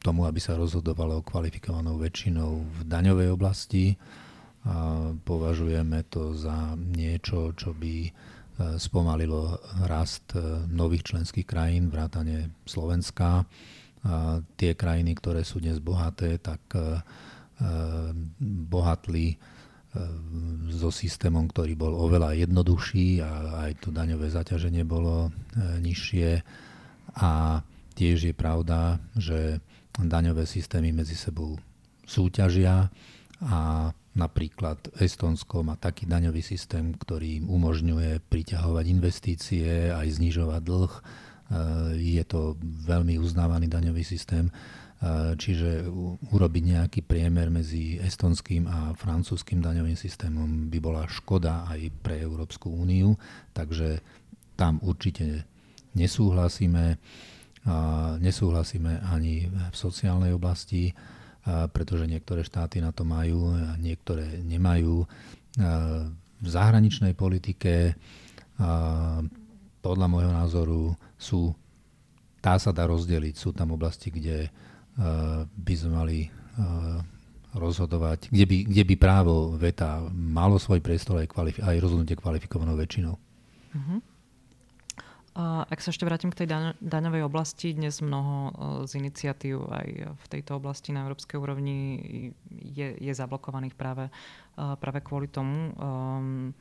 tomu, 0.02 0.26
aby 0.26 0.40
sa 0.42 0.58
rozhodovalo 0.58 1.22
kvalifikovanou 1.22 2.02
väčšinou 2.02 2.66
v 2.66 2.78
daňovej 2.82 3.28
oblasti. 3.30 3.94
Považujeme 5.22 6.02
to 6.10 6.34
za 6.34 6.74
niečo, 6.76 7.54
čo 7.54 7.78
by 7.78 8.10
spomalilo 8.76 9.56
rast 9.88 10.36
e, 10.36 10.40
nových 10.68 11.14
členských 11.14 11.46
krajín, 11.48 11.88
vrátane 11.88 12.52
Slovenska. 12.68 13.44
A 14.00 14.40
tie 14.56 14.72
krajiny, 14.72 15.12
ktoré 15.16 15.44
sú 15.44 15.60
dnes 15.60 15.80
bohaté, 15.80 16.40
tak 16.40 16.60
e, 16.72 16.80
e, 16.80 16.88
bohatli 18.40 19.36
so 20.70 20.94
systémom, 20.94 21.50
ktorý 21.50 21.74
bol 21.74 21.90
oveľa 21.98 22.38
jednoduchší 22.38 23.26
a 23.26 23.66
aj 23.66 23.82
to 23.82 23.88
daňové 23.90 24.30
zaťaženie 24.30 24.86
bolo 24.86 25.34
nižšie. 25.58 26.46
A 27.18 27.58
tiež 27.98 28.30
je 28.30 28.30
pravda, 28.30 29.02
že 29.18 29.58
daňové 29.98 30.46
systémy 30.46 30.94
medzi 30.94 31.18
sebou 31.18 31.58
súťažia 32.06 32.86
a 33.42 33.90
Napríklad 34.20 34.92
Estonsko 35.00 35.64
má 35.64 35.80
taký 35.80 36.04
daňový 36.04 36.44
systém, 36.44 36.92
ktorý 36.92 37.40
im 37.40 37.46
umožňuje 37.48 38.20
priťahovať 38.28 38.84
investície, 38.92 39.88
aj 39.88 40.20
znižovať 40.20 40.60
dlh. 40.60 40.92
E, 40.92 41.00
je 41.96 42.24
to 42.28 42.60
veľmi 42.60 43.16
uznávaný 43.16 43.72
daňový 43.72 44.04
systém. 44.04 44.52
E, 44.52 44.52
čiže 45.40 45.88
urobiť 46.36 46.64
nejaký 46.68 47.00
priemer 47.00 47.48
medzi 47.48 47.96
estonským 47.96 48.68
a 48.68 48.92
francúzským 48.92 49.64
daňovým 49.64 49.96
systémom 49.96 50.68
by 50.68 50.78
bola 50.84 51.08
škoda 51.08 51.64
aj 51.72 51.88
pre 52.04 52.20
Európsku 52.20 52.68
úniu, 52.68 53.16
takže 53.56 54.04
tam 54.60 54.76
určite 54.84 55.48
nesúhlasíme. 55.96 57.00
Nesúhlasíme 58.20 59.04
ani 59.04 59.44
v 59.48 59.76
sociálnej 59.76 60.32
oblasti 60.32 60.96
pretože 61.70 62.06
niektoré 62.06 62.44
štáty 62.44 62.78
na 62.78 62.92
to 62.94 63.02
majú 63.02 63.54
a 63.54 63.74
niektoré 63.80 64.42
nemajú. 64.44 65.06
V 66.40 66.48
zahraničnej 66.48 67.12
politike 67.12 67.98
podľa 69.80 70.06
môjho 70.06 70.32
názoru 70.32 70.82
sú, 71.16 71.56
tá 72.44 72.60
sa 72.60 72.70
dá 72.72 72.84
rozdeliť. 72.84 73.34
Sú 73.36 73.56
tam 73.56 73.72
oblasti, 73.72 74.12
kde 74.12 74.52
by 75.44 75.74
sme 75.76 75.90
mali 75.96 76.18
rozhodovať, 77.50 78.30
kde 78.30 78.44
by, 78.46 78.56
kde 78.62 78.82
by 78.86 78.94
právo 78.94 79.58
veta 79.58 79.98
malo 80.14 80.54
svoj 80.54 80.78
priestor 80.78 81.18
aj, 81.18 81.28
kvalif- 81.34 81.58
aj 81.58 81.82
rozhodnutie 81.82 82.14
kvalifikovanou 82.14 82.78
väčšinou. 82.78 83.18
Uh-huh. 83.18 83.98
Ak 85.70 85.80
sa 85.80 85.88
ešte 85.88 86.04
vrátim 86.04 86.28
k 86.28 86.44
tej 86.44 86.48
daňovej 86.84 87.24
oblasti, 87.24 87.72
dnes 87.72 88.04
mnoho 88.04 88.52
z 88.84 88.92
iniciatív 89.00 89.72
aj 89.72 89.88
v 90.12 90.26
tejto 90.28 90.60
oblasti 90.60 90.92
na 90.92 91.08
európskej 91.08 91.40
úrovni 91.40 91.78
je, 92.50 92.92
je 93.00 93.12
zablokovaných 93.16 93.72
práve, 93.72 94.12
práve 94.54 95.00
kvôli 95.00 95.32
tomu. 95.32 95.72
Um, 95.80 96.52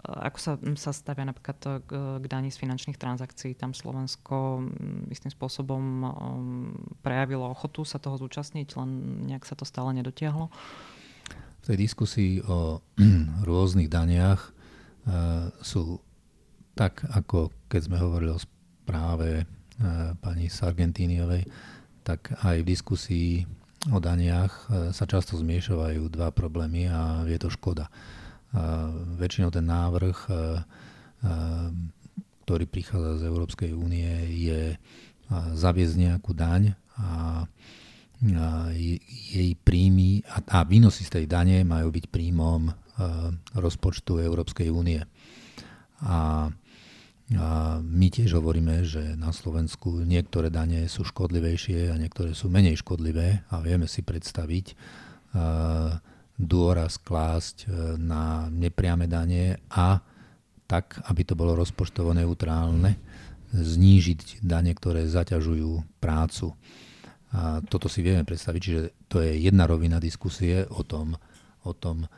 ako 0.00 0.38
sa, 0.40 0.52
sa 0.80 0.96
stavia 0.96 1.28
napríklad 1.28 1.84
k, 1.84 1.92
k 2.22 2.24
daní 2.24 2.48
z 2.48 2.56
finančných 2.56 2.96
transakcií? 2.96 3.52
Tam 3.58 3.76
Slovensko 3.76 4.64
istým 5.12 5.28
spôsobom 5.28 5.82
prejavilo 7.04 7.50
ochotu 7.50 7.84
sa 7.84 8.00
toho 8.00 8.16
zúčastniť, 8.16 8.68
len 8.80 8.90
nejak 9.28 9.44
sa 9.44 9.58
to 9.58 9.68
stále 9.68 9.92
nedotiahlo? 9.92 10.48
V 11.60 11.64
tej 11.66 11.76
diskusii 11.76 12.40
o 12.46 12.80
rôznych 13.48 13.92
daniach 13.92 14.56
sú 15.60 16.00
tak, 16.80 17.04
ako 17.12 17.52
keď 17.68 17.80
sme 17.84 18.00
hovorili 18.00 18.32
o 18.32 18.40
správe 18.40 19.44
uh, 19.44 20.16
pani 20.16 20.48
Sargentiniovej, 20.48 21.44
tak 22.00 22.32
aj 22.40 22.64
v 22.64 22.70
diskusii 22.72 23.30
o 23.92 24.00
daniach 24.00 24.72
uh, 24.72 24.88
sa 24.96 25.04
často 25.04 25.36
zmiešavajú 25.36 26.08
dva 26.08 26.32
problémy 26.32 26.88
a 26.88 27.28
je 27.28 27.36
to 27.36 27.52
škoda 27.52 27.92
väčšinou 29.18 29.54
ten 29.54 29.62
návrh, 29.62 30.26
ktorý 32.42 32.64
prichádza 32.66 33.22
z 33.22 33.30
Európskej 33.30 33.70
únie, 33.70 34.10
je 34.42 34.74
zaviesť 35.54 35.94
nejakú 35.94 36.34
daň 36.34 36.74
a 36.98 37.46
jej 39.30 39.54
príjmy 39.54 40.26
a, 40.50 40.66
výnosy 40.66 41.06
z 41.06 41.22
tej 41.22 41.26
dane 41.30 41.62
majú 41.62 41.94
byť 41.94 42.04
príjmom 42.10 42.74
rozpočtu 43.54 44.18
Európskej 44.18 44.68
únie. 44.68 45.00
A, 46.02 46.50
a 47.38 47.78
my 47.78 48.10
tiež 48.10 48.34
hovoríme, 48.42 48.82
že 48.82 49.14
na 49.14 49.30
Slovensku 49.30 50.02
niektoré 50.02 50.50
dane 50.50 50.90
sú 50.90 51.06
škodlivejšie 51.06 51.94
a 51.94 51.94
niektoré 51.94 52.34
sú 52.34 52.50
menej 52.50 52.82
škodlivé 52.82 53.46
a 53.46 53.62
vieme 53.62 53.86
si 53.86 54.02
predstaviť 54.02 54.74
dôraz 56.40 56.96
klásť 56.96 57.56
e, 57.64 58.00
na 58.00 58.48
nepriame 58.48 59.04
dane 59.04 59.60
a 59.68 60.00
tak, 60.64 61.02
aby 61.10 61.22
to 61.26 61.34
bolo 61.36 61.58
rozpočtovo 61.58 62.14
neutrálne, 62.14 62.96
znížiť 63.50 64.40
dane, 64.40 64.70
ktoré 64.70 65.04
zaťažujú 65.10 65.98
prácu. 65.98 66.54
A 67.34 67.58
toto 67.66 67.90
si 67.90 68.06
vieme 68.06 68.22
predstaviť, 68.22 68.60
čiže 68.62 68.82
to 69.10 69.18
je 69.22 69.42
jedna 69.42 69.66
rovina 69.66 69.98
diskusie 69.98 70.62
o 70.70 70.86
tom, 70.86 71.18
o 71.66 71.72
tom 71.74 72.06
e, 72.06 72.08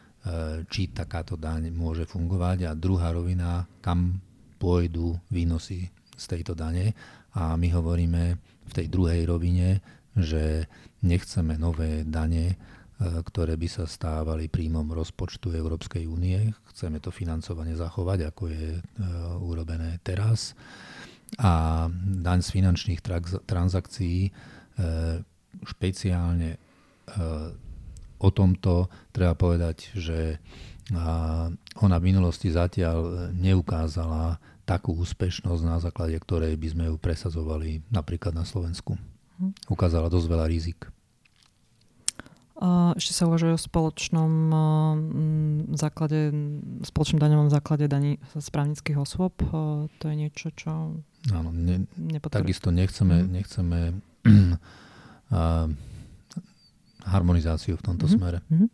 či 0.68 0.92
takáto 0.92 1.34
daň 1.34 1.72
môže 1.72 2.06
fungovať 2.06 2.68
a 2.68 2.78
druhá 2.78 3.10
rovina, 3.10 3.64
kam 3.82 4.20
pôjdu 4.62 5.18
výnosy 5.26 5.90
z 6.14 6.24
tejto 6.30 6.54
dane. 6.54 6.94
A 7.34 7.58
my 7.58 7.66
hovoríme 7.74 8.38
v 8.70 8.72
tej 8.72 8.86
druhej 8.86 9.26
rovine, 9.26 9.82
že 10.14 10.70
nechceme 11.02 11.58
nové 11.58 12.06
dane, 12.06 12.54
E, 13.02 13.22
ktoré 13.26 13.58
by 13.58 13.68
sa 13.68 13.84
stávali 13.88 14.46
príjmom 14.46 14.86
rozpočtu 14.94 15.50
Európskej 15.50 16.06
únie. 16.06 16.54
Chceme 16.70 17.02
to 17.02 17.10
financovanie 17.10 17.74
zachovať, 17.74 18.30
ako 18.30 18.42
je 18.52 18.78
e, 18.78 18.80
urobené 19.42 19.98
teraz. 20.06 20.54
A 21.40 21.86
daň 21.96 22.44
z 22.44 22.52
finančných 22.52 23.00
transakcií 23.48 24.28
e, 24.28 24.30
špeciálne 25.64 26.56
o 28.22 28.28
tomto 28.32 28.88
treba 29.12 29.36
povedať, 29.36 29.92
že 29.92 30.40
ona 31.76 31.96
v 32.00 32.08
minulosti 32.08 32.48
zatiaľ 32.48 33.28
neukázala 33.36 34.40
takú 34.62 34.94
úspešnosť, 34.94 35.62
na 35.66 35.78
základe 35.82 36.14
ktorej 36.18 36.54
by 36.54 36.68
sme 36.70 36.84
ju 36.90 36.96
presazovali 36.96 37.82
napríklad 37.90 38.34
na 38.34 38.46
Slovensku. 38.46 38.94
Mhm. 39.40 39.72
Ukázala 39.72 40.06
dosť 40.12 40.26
veľa 40.30 40.46
rizik. 40.46 40.90
Ešte 42.94 43.10
sa 43.10 43.26
uvažuje 43.26 43.58
o 43.58 43.60
spoločnom 43.60 44.54
základe, 45.74 46.30
spoločnom 46.86 47.18
daňovom 47.18 47.50
základe 47.50 47.90
daní 47.90 48.22
správnických 48.38 49.02
osôb. 49.02 49.34
To 49.98 50.04
je 50.06 50.14
niečo, 50.14 50.54
čo 50.54 50.94
Áno, 51.30 51.54
ne, 51.54 51.86
takisto 52.26 52.74
nechceme, 52.74 53.22
mm. 53.22 53.28
nechceme 53.30 53.78
uh, 54.26 55.70
harmonizáciu 57.06 57.78
v 57.78 57.82
tomto 57.82 58.10
mm-hmm. 58.10 58.18
smere. 58.18 58.38
Mm-hmm. 58.50 58.68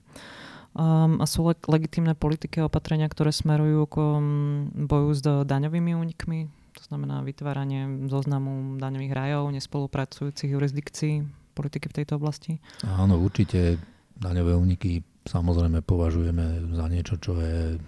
Um, 0.76 1.18
a 1.18 1.26
sú 1.26 1.48
le- 1.48 1.64
legitimné 1.66 2.12
politiky 2.14 2.60
a 2.62 2.68
opatrenia, 2.68 3.08
ktoré 3.10 3.32
smerujú 3.32 3.88
k 3.88 3.96
um, 3.98 4.68
boju 4.72 5.10
s 5.16 5.20
daňovými 5.24 5.96
únikmi, 5.96 6.46
to 6.76 6.82
znamená 6.86 7.26
vytváranie 7.26 8.06
zoznamu 8.06 8.78
daňových 8.78 9.12
rajov, 9.16 9.50
nespolupracujúcich 9.50 10.54
jurisdikcií, 10.54 11.26
politiky 11.58 11.90
v 11.90 11.96
tejto 11.98 12.22
oblasti? 12.22 12.62
Áno, 12.86 13.18
určite 13.18 13.82
daňové 14.14 14.54
úniky 14.54 15.02
samozrejme 15.26 15.82
považujeme 15.82 16.70
za 16.78 16.86
niečo, 16.86 17.18
čo 17.18 17.34
je 17.42 17.82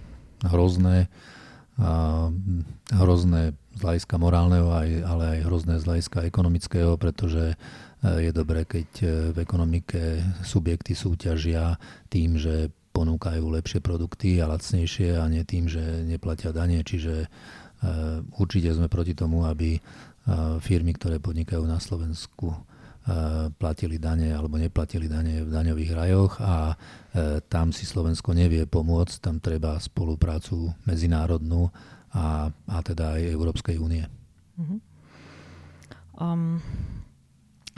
hrozné. 0.50 1.06
A 1.80 2.28
hrozné 2.92 3.56
z 3.72 3.80
hľadiska 3.80 4.20
morálneho, 4.20 4.68
ale 5.06 5.38
aj 5.38 5.46
hrozné 5.48 5.74
z 5.80 5.86
hľadiska 5.88 6.28
ekonomického, 6.28 7.00
pretože 7.00 7.56
je 8.00 8.30
dobré, 8.32 8.64
keď 8.64 8.88
e, 9.00 9.06
v 9.36 9.36
ekonomike 9.44 10.24
subjekty 10.40 10.96
súťažia 10.96 11.76
tým, 12.08 12.40
že 12.40 12.72
ponúkajú 12.96 13.44
lepšie 13.60 13.84
produkty 13.84 14.40
a 14.40 14.48
lacnejšie 14.48 15.20
a 15.20 15.24
nie 15.28 15.44
tým, 15.44 15.68
že 15.68 16.02
neplatia 16.08 16.50
dane. 16.50 16.80
Čiže 16.80 17.14
e, 17.24 17.28
určite 18.40 18.72
sme 18.72 18.88
proti 18.88 19.12
tomu, 19.12 19.44
aby 19.44 19.76
firmy, 20.60 20.92
ktoré 20.94 21.16
podnikajú 21.16 21.64
na 21.64 21.80
Slovensku, 21.80 22.52
platili 23.56 23.96
dane 23.96 24.30
alebo 24.36 24.60
neplatili 24.60 25.08
dane 25.08 25.42
v 25.42 25.50
daňových 25.50 25.92
rajoch 25.96 26.32
a 26.44 26.54
e, 26.70 26.74
tam 27.48 27.72
si 27.72 27.88
Slovensko 27.88 28.36
nevie 28.36 28.68
pomôcť, 28.68 29.24
tam 29.24 29.40
treba 29.40 29.80
spoluprácu 29.80 30.76
medzinárodnú 30.84 31.72
a, 32.12 32.52
a 32.52 32.76
teda 32.84 33.16
aj 33.16 33.32
Európskej 33.32 33.80
únie. 33.80 34.04
Uh-huh. 34.60 34.78
Um, 36.20 36.60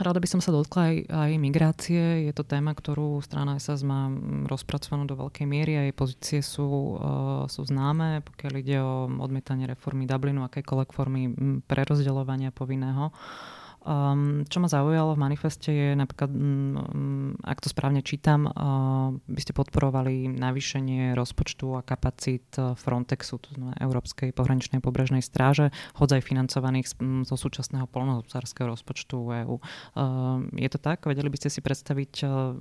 rada 0.03 0.19
by 0.19 0.29
som 0.29 0.43
sa 0.43 0.51
dotkla 0.51 0.81
aj, 0.91 0.95
aj 1.07 1.31
migrácie. 1.39 2.27
Je 2.27 2.33
to 2.35 2.43
téma, 2.45 2.75
ktorú 2.75 3.23
strana 3.23 3.57
SAS 3.57 3.81
má 3.81 4.11
rozpracovanú 4.45 5.07
do 5.07 5.15
veľkej 5.15 5.47
miery 5.47 5.79
a 5.79 5.87
jej 5.87 5.95
pozície 5.95 6.39
sú, 6.43 6.99
uh, 6.99 7.47
sú 7.47 7.63
známe, 7.63 8.21
pokiaľ 8.27 8.53
ide 8.59 8.77
o 8.83 9.07
odmietanie 9.09 9.65
reformy 9.65 10.03
Dublinu, 10.05 10.43
akékoľvek 10.45 10.89
formy 10.91 11.31
prerozdeľovania 11.65 12.51
povinného. 12.51 13.09
Uh, 13.09 13.62
Um, 13.83 14.47
čo 14.47 14.63
ma 14.63 14.71
zaujalo 14.71 15.11
v 15.11 15.23
manifeste 15.27 15.67
je 15.67 15.91
napríklad, 15.91 16.31
um, 16.31 17.35
ak 17.43 17.59
to 17.59 17.67
správne 17.67 17.99
čítam, 17.99 18.47
uh, 18.47 19.11
by 19.27 19.39
ste 19.43 19.51
podporovali 19.51 20.31
navýšenie 20.31 21.11
rozpočtu 21.11 21.75
a 21.75 21.83
kapacít 21.83 22.47
uh, 22.55 22.79
Frontexu, 22.79 23.43
to 23.43 23.51
znamená 23.51 23.75
Európskej 23.83 24.31
pohraničnej 24.31 24.79
pobrežnej 24.79 25.19
stráže, 25.19 25.75
hodzaj 25.99 26.23
financovaných 26.23 26.87
z, 26.87 26.93
um, 27.03 27.27
zo 27.27 27.35
súčasného 27.35 27.83
polnohospodárskeho 27.91 28.71
rozpočtu 28.71 29.17
EÚ. 29.43 29.59
Uh, 29.59 30.47
je 30.55 30.69
to 30.71 30.79
tak? 30.79 31.03
Vedeli 31.03 31.27
by 31.27 31.43
ste 31.43 31.51
si 31.51 31.59
predstaviť 31.59 32.13
uh, 32.23 32.55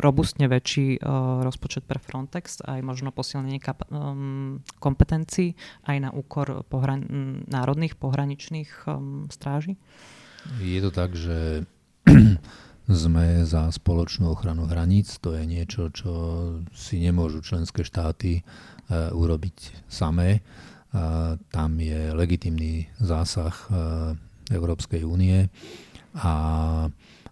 robustne 0.00 0.48
väčší 0.48 1.04
uh, 1.04 1.44
rozpočet 1.44 1.84
pre 1.84 2.00
Frontex, 2.00 2.64
aj 2.64 2.80
možno 2.80 3.12
posilnenie 3.12 3.60
kap- 3.60 3.84
um, 3.92 4.64
kompetencií 4.80 5.52
aj 5.84 5.96
na 6.00 6.10
úkor 6.16 6.64
pohran- 6.64 7.44
národných 7.44 8.00
pohraničných 8.00 8.88
um, 8.88 9.28
stráží? 9.28 9.76
Je 10.62 10.80
to 10.80 10.90
tak, 10.94 11.14
že 11.14 11.66
sme 13.04 13.42
za 13.42 13.66
spoločnú 13.70 14.30
ochranu 14.30 14.70
hraníc. 14.70 15.18
To 15.22 15.34
je 15.34 15.42
niečo, 15.42 15.90
čo 15.90 16.12
si 16.70 17.02
nemôžu 17.02 17.42
členské 17.42 17.82
štáty 17.82 18.40
e, 18.40 18.42
urobiť 19.10 19.86
samé. 19.90 20.38
E, 20.38 20.40
tam 21.38 21.70
je 21.82 22.14
legitimný 22.14 22.86
zásah 23.02 23.54
e, 23.54 23.68
Európskej 24.54 25.02
únie 25.02 25.50
a, 26.14 26.36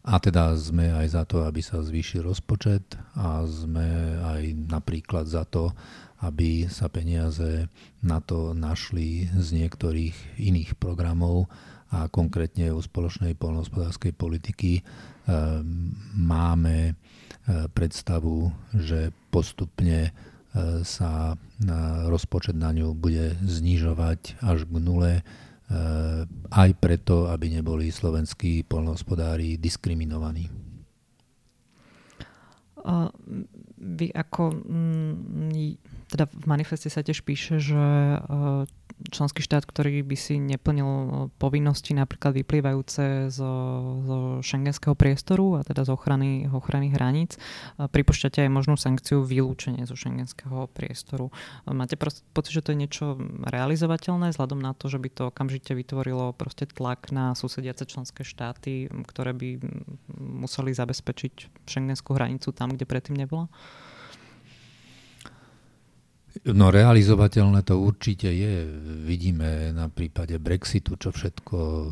a 0.03 0.15
teda 0.19 0.59
sme 0.59 0.91
aj 0.91 1.07
za 1.15 1.23
to, 1.25 1.47
aby 1.47 1.62
sa 1.62 1.79
zvýšil 1.81 2.27
rozpočet 2.27 2.99
a 3.15 3.47
sme 3.47 4.19
aj 4.21 4.43
napríklad 4.67 5.31
za 5.31 5.47
to, 5.47 5.71
aby 6.27 6.67
sa 6.67 6.91
peniaze 6.91 7.71
na 8.03 8.19
to 8.19 8.53
našli 8.57 9.31
z 9.31 9.62
niektorých 9.62 10.41
iných 10.43 10.75
programov, 10.77 11.47
a 11.95 12.11
konkrétne 12.11 12.75
u 12.75 12.83
spoločnej 12.83 13.39
polnohospodárskej 13.39 14.19
politiky 14.19 14.83
ehm, 14.83 15.95
máme 16.19 16.91
e, 16.91 16.93
predstavu, 17.71 18.51
že 18.75 19.15
postupne 19.31 20.11
e, 20.11 20.13
sa 20.83 21.39
rozpočet 22.11 22.59
na 22.59 22.75
ňu 22.75 22.99
bude 22.99 23.39
znižovať 23.43 24.43
až 24.43 24.67
k 24.67 24.75
nule, 24.83 25.23
aj 26.53 26.71
preto, 26.77 27.33
aby 27.33 27.49
neboli 27.49 27.89
slovenskí 27.89 28.69
polnohospodári 28.69 29.57
diskriminovaní. 29.57 30.53
Vy 33.81 34.07
ako, 34.13 34.45
teda 36.13 36.25
v 36.29 36.45
manifeste 36.45 36.93
sa 36.93 37.01
tiež 37.01 37.25
píše, 37.25 37.57
že 37.65 37.81
členský 39.11 39.43
štát, 39.43 39.67
ktorý 39.67 40.01
by 40.07 40.17
si 40.17 40.39
neplnil 40.39 40.87
povinnosti 41.37 41.93
napríklad 41.93 42.35
vyplývajúce 42.41 43.29
zo, 43.29 43.53
zo 44.07 44.17
šengenského 44.41 44.95
priestoru 44.95 45.59
a 45.59 45.67
teda 45.67 45.85
z 45.85 45.91
ochrany, 45.93 46.31
ochrany 46.49 46.95
hraníc, 46.95 47.37
pripúšťate 47.77 48.47
aj 48.47 48.51
možnú 48.51 48.79
sankciu 48.79 49.27
vylúčenie 49.27 49.85
zo 49.85 49.99
šengenského 49.99 50.71
priestoru. 50.73 51.35
Máte 51.67 51.99
pocit, 51.99 52.53
že 52.55 52.63
to 52.63 52.73
je 52.73 52.81
niečo 52.81 53.05
realizovateľné 53.45 54.31
vzhľadom 54.33 54.63
na 54.63 54.73
to, 54.73 54.87
že 54.89 55.03
by 55.03 55.09
to 55.11 55.23
okamžite 55.29 55.75
vytvorilo 55.75 56.33
proste 56.35 56.71
tlak 56.71 57.11
na 57.11 57.35
susediace 57.35 57.85
členské 57.85 58.23
štáty, 58.23 58.89
ktoré 59.11 59.35
by 59.35 59.59
museli 60.17 60.71
zabezpečiť 60.73 61.67
šengenskú 61.67 62.15
hranicu 62.15 62.55
tam, 62.55 62.73
kde 62.73 62.87
predtým 62.87 63.19
nebola? 63.19 63.51
No 66.43 66.74
realizovateľné 66.74 67.62
to 67.62 67.78
určite 67.78 68.26
je. 68.26 68.66
Vidíme 69.07 69.70
na 69.70 69.87
prípade 69.87 70.35
Brexitu, 70.43 70.99
čo 70.99 71.14
všetko 71.14 71.59
e, 71.62 71.89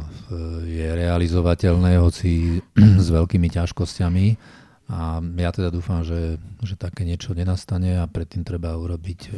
je 0.66 0.88
realizovateľné, 0.98 2.02
hoci 2.02 2.58
s 3.04 3.06
veľkými 3.06 3.46
ťažkosťami. 3.46 4.26
A 4.90 5.22
ja 5.22 5.50
teda 5.54 5.70
dúfam, 5.70 6.02
že, 6.02 6.42
že 6.58 6.74
také 6.74 7.06
niečo 7.06 7.38
nenastane 7.38 8.02
a 8.02 8.10
predtým 8.10 8.42
treba 8.42 8.74
urobiť 8.74 9.20
e, 9.30 9.32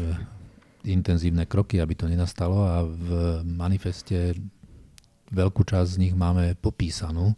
intenzívne 0.88 1.44
kroky, 1.44 1.84
aby 1.84 1.92
to 1.92 2.08
nenastalo 2.08 2.64
a 2.64 2.76
v 2.88 3.08
manifeste 3.44 4.40
veľkú 5.32 5.68
časť 5.68 5.88
z 5.96 6.00
nich 6.00 6.14
máme 6.16 6.56
popísanú. 6.56 7.36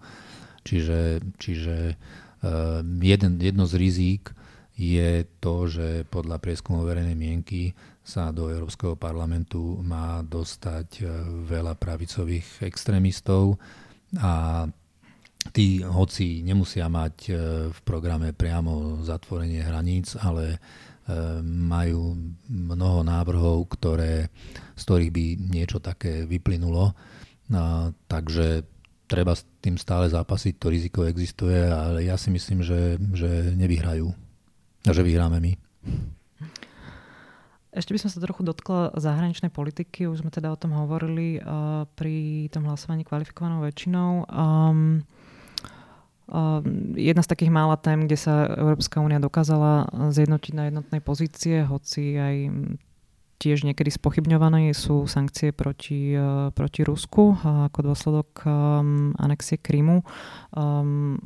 Čiže, 0.67 1.23
čiže 1.39 1.95
uh, 1.95 2.83
jeden, 2.83 3.39
jedno 3.39 3.71
z 3.71 3.75
rizík 3.79 4.36
je 4.77 5.25
to, 5.41 5.65
že 5.73 6.05
podľa 6.13 6.37
prieskumu 6.37 6.85
verejnej 6.85 7.17
mienky 7.17 7.73
sa 8.05 8.29
do 8.29 8.53
Európskeho 8.53 8.93
parlamentu 8.95 9.81
má 9.81 10.21
dostať 10.21 10.89
e, 11.01 11.05
veľa 11.49 11.81
pravicových 11.81 12.61
extrémistov 12.63 13.57
a 14.21 14.69
tí, 15.51 15.81
hoci 15.81 16.45
nemusia 16.45 16.93
mať 16.93 17.17
e, 17.27 17.31
v 17.73 17.79
programe 17.89 18.37
priamo 18.37 19.01
zatvorenie 19.01 19.65
hraníc, 19.65 20.13
ale 20.21 20.55
e, 20.55 20.59
majú 21.43 22.13
mnoho 22.53 23.01
návrhov, 23.01 23.73
ktoré, 23.81 24.29
z 24.77 24.83
ktorých 24.85 25.11
by 25.11 25.25
niečo 25.57 25.81
také 25.81 26.29
vyplynulo. 26.29 26.93
A, 27.57 27.91
takže 28.07 28.61
treba 29.09 29.33
s 29.33 29.49
tým 29.65 29.81
stále 29.81 30.13
zápasiť, 30.13 30.61
to 30.61 30.69
riziko 30.69 31.09
existuje, 31.09 31.65
ale 31.65 32.05
ja 32.05 32.21
si 32.21 32.29
myslím, 32.29 32.61
že, 32.61 33.01
že 33.17 33.57
nevyhrajú 33.57 34.26
že 34.93 35.07
vyhráme 35.07 35.39
my. 35.41 35.53
Ešte 37.77 37.93
by 37.93 38.01
som 38.01 38.09
sa 38.09 38.25
trochu 38.25 38.41
dotkla 38.41 38.97
zahraničnej 38.97 39.53
politiky. 39.53 40.09
Už 40.09 40.25
sme 40.25 40.33
teda 40.33 40.49
o 40.49 40.57
tom 40.57 40.73
hovorili 40.73 41.37
uh, 41.45 41.85
pri 41.93 42.49
tom 42.49 42.65
hlasovaní 42.65 43.05
kvalifikovanou 43.05 43.61
väčšinou. 43.69 44.25
Um, 44.33 45.05
uh, 46.33 46.65
jedna 46.97 47.21
z 47.21 47.29
takých 47.37 47.53
mála 47.53 47.77
tém, 47.77 48.09
kde 48.09 48.17
sa 48.17 48.49
Európska 48.49 49.05
únia 49.05 49.21
dokázala 49.21 49.93
zjednotiť 49.93 50.53
na 50.57 50.73
jednotnej 50.73 51.05
pozície, 51.05 51.69
hoci 51.69 52.17
aj 52.17 52.37
tiež 53.37 53.69
niekedy 53.69 53.93
spochybňované 53.93 54.73
sú 54.73 55.05
sankcie 55.05 55.53
proti, 55.53 56.17
uh, 56.17 56.49
proti 56.57 56.81
Rusku 56.81 57.37
uh, 57.37 57.69
ako 57.69 57.93
dôsledok 57.93 58.31
um, 58.49 59.13
anexie 59.21 59.61
Krymu. 59.61 60.01
Um, 60.57 61.21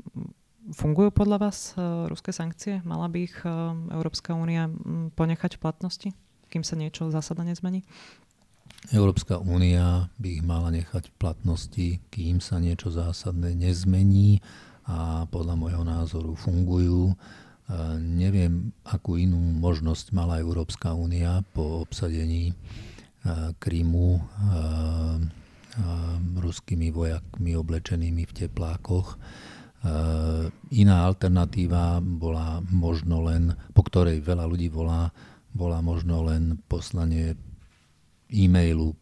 Fungujú 0.70 1.10
podľa 1.10 1.50
vás 1.50 1.74
uh, 1.74 2.06
ruské 2.06 2.30
sankcie? 2.30 2.78
Mala 2.86 3.10
by 3.10 3.18
ich 3.26 3.34
uh, 3.42 3.74
Európska 3.90 4.38
únia 4.38 4.70
um, 4.70 5.10
ponechať 5.10 5.58
v 5.58 5.62
platnosti, 5.66 6.08
kým 6.46 6.62
sa 6.62 6.78
niečo 6.78 7.10
zásadne 7.10 7.50
nezmení? 7.50 7.82
Európska 8.94 9.42
únia 9.42 10.06
by 10.22 10.28
ich 10.38 10.44
mala 10.46 10.70
nechať 10.70 11.10
v 11.10 11.16
platnosti, 11.18 11.88
kým 12.14 12.38
sa 12.38 12.62
niečo 12.62 12.94
zásadné 12.94 13.58
nezmení 13.58 14.38
a 14.86 15.26
podľa 15.26 15.54
môjho 15.58 15.82
názoru 15.82 16.38
fungujú. 16.38 17.18
Uh, 17.66 17.98
neviem, 17.98 18.70
akú 18.86 19.18
inú 19.18 19.42
možnosť 19.58 20.14
mala 20.14 20.38
Európska 20.38 20.94
únia 20.94 21.42
po 21.50 21.82
obsadení 21.82 22.54
Krímu 23.60 24.16
ruskými 26.40 26.88
vojakmi 26.88 27.52
oblečenými 27.52 28.24
v 28.24 28.32
teplákoch 28.32 29.20
Eh, 29.20 29.49
iná 30.70 31.08
alternatíva 31.08 32.04
bola 32.04 32.60
možno 32.68 33.24
len, 33.24 33.56
po 33.72 33.80
ktorej 33.80 34.20
veľa 34.20 34.44
ľudí 34.44 34.68
volá, 34.68 35.08
bola 35.56 35.80
možno 35.80 36.20
len 36.28 36.60
poslanie 36.68 37.34
e-mailu 38.30 38.94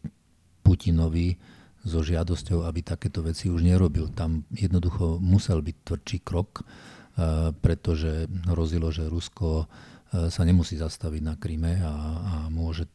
Putinovi 0.65 1.37
so 1.85 2.03
žiadosťou, 2.03 2.67
aby 2.67 2.79
takéto 2.83 3.23
veci 3.23 3.47
už 3.47 3.63
nerobil. 3.63 4.11
Tam 4.11 4.43
jednoducho 4.51 5.21
musel 5.21 5.63
byť 5.63 5.75
tvrdší 5.85 6.19
krok, 6.25 6.63
eh, 6.63 7.51
pretože 7.55 8.27
hrozilo, 8.49 8.91
že 8.91 9.07
Rusko 9.07 9.65
eh, 9.65 10.27
sa 10.27 10.41
nemusí 10.43 10.75
zastaviť 10.75 11.21
na 11.23 11.35
Kryme 11.39 11.79
a, 11.79 11.93
a 11.93 12.35
môže 12.47 12.89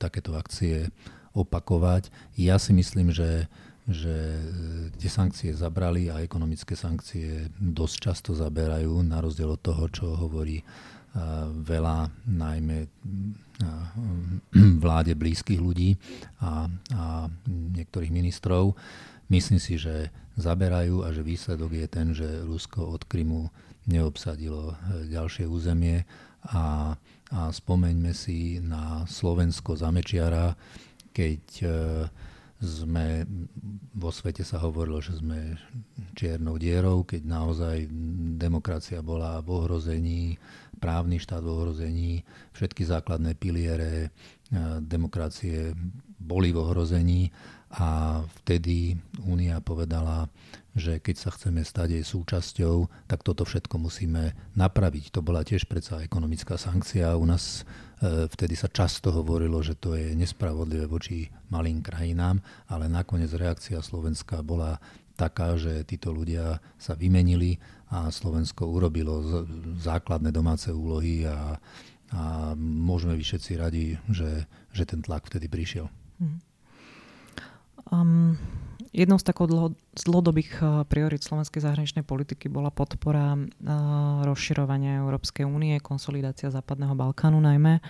takéto 0.00 0.34
akcie 0.34 0.88
opakovať. 1.36 2.08
Ja 2.40 2.56
si 2.56 2.72
myslím, 2.72 3.12
že 3.12 3.48
že 3.86 4.10
e, 4.10 4.42
tie 4.98 5.10
sankcie 5.10 5.54
zabrali 5.54 6.10
a 6.10 6.18
ekonomické 6.18 6.74
sankcie 6.74 7.46
dosť 7.54 7.96
často 8.02 8.30
zaberajú, 8.34 8.98
na 9.06 9.22
rozdiel 9.22 9.54
od 9.54 9.62
toho, 9.62 9.86
čo 9.86 10.06
hovorí 10.18 10.58
e, 10.58 10.64
veľa 11.62 12.10
najmä 12.26 12.78
e, 12.82 12.88
vláde 14.84 15.14
blízkych 15.14 15.62
ľudí 15.62 15.94
a, 16.42 16.66
a 16.98 17.30
niektorých 17.46 18.10
ministrov. 18.10 18.74
Myslím 19.30 19.62
si, 19.62 19.78
že 19.78 20.10
zaberajú 20.34 21.06
a 21.06 21.14
že 21.14 21.22
výsledok 21.22 21.70
je 21.78 21.86
ten, 21.86 22.10
že 22.10 22.42
Rusko 22.42 22.90
od 22.90 23.06
Krymu 23.06 23.50
neobsadilo 23.86 24.74
ďalšie 25.06 25.46
územie 25.46 26.02
a, 26.50 26.94
a 27.30 27.40
spomeňme 27.54 28.10
si 28.10 28.58
na 28.58 29.06
Slovensko 29.06 29.78
za 29.78 29.94
Mečiara, 29.94 30.58
keď 31.14 31.42
sme, 32.60 33.28
vo 33.92 34.08
svete 34.08 34.40
sa 34.40 34.56
hovorilo, 34.64 35.00
že 35.04 35.20
sme 35.20 35.60
čiernou 36.16 36.56
dierou, 36.56 37.04
keď 37.04 37.22
naozaj 37.28 37.76
demokracia 38.40 39.04
bola 39.04 39.44
v 39.44 39.48
ohrození, 39.52 40.40
právny 40.80 41.20
štát 41.20 41.44
v 41.44 41.52
ohrození, 41.52 42.12
všetky 42.56 42.84
základné 42.84 43.36
piliere 43.36 44.12
demokracie 44.80 45.74
boli 46.16 46.54
v 46.54 46.58
ohrození 46.62 47.28
a 47.74 48.22
vtedy 48.42 48.94
Únia 49.26 49.58
povedala, 49.58 50.30
že 50.76 51.00
keď 51.00 51.16
sa 51.16 51.30
chceme 51.32 51.64
stať 51.64 51.98
jej 51.98 52.04
súčasťou, 52.04 53.08
tak 53.08 53.24
toto 53.24 53.48
všetko 53.48 53.80
musíme 53.80 54.36
napraviť. 54.54 55.10
To 55.16 55.24
bola 55.24 55.42
tiež 55.42 55.66
predsa 55.66 56.04
ekonomická 56.04 56.60
sankcia. 56.60 57.16
U 57.16 57.24
nás 57.24 57.64
e, 57.98 58.28
vtedy 58.28 58.54
sa 58.54 58.68
často 58.68 59.08
hovorilo, 59.10 59.58
že 59.64 59.72
to 59.72 59.96
je 59.96 60.12
nespravodlivé 60.12 60.84
voči 60.84 61.32
malým 61.48 61.80
krajinám, 61.80 62.38
ale 62.68 62.92
nakoniec 62.92 63.32
reakcia 63.32 63.80
Slovenska 63.80 64.44
bola 64.44 64.78
taká, 65.16 65.56
že 65.56 65.82
títo 65.88 66.12
ľudia 66.12 66.60
sa 66.76 66.92
vymenili 66.92 67.56
a 67.88 68.12
Slovensko 68.12 68.68
urobilo 68.68 69.24
základné 69.80 70.28
domáce 70.28 70.68
úlohy 70.68 71.24
a, 71.24 71.56
a 72.12 72.52
môžeme 72.60 73.16
byť 73.16 73.26
všetci 73.26 73.52
radi, 73.56 73.96
že, 74.12 74.44
že 74.76 74.84
ten 74.84 75.00
tlak 75.00 75.24
vtedy 75.24 75.48
prišiel. 75.48 75.88
Um, 77.92 78.38
Jednou 78.96 79.20
z 79.20 79.28
takých 79.28 79.52
dlho, 79.52 79.68
dlhodobých 79.92 80.50
eh, 80.56 80.66
priorit 80.88 81.20
slovenskej 81.20 81.60
zahraničnej 81.60 82.00
politiky 82.00 82.48
bola 82.48 82.72
podpora 82.72 83.36
uh, 83.36 83.44
rozširovania 84.24 85.04
Európskej 85.04 85.44
únie, 85.44 85.76
konsolidácia 85.84 86.48
Západného 86.48 86.96
Balkánu 86.96 87.36
najmä. 87.36 87.84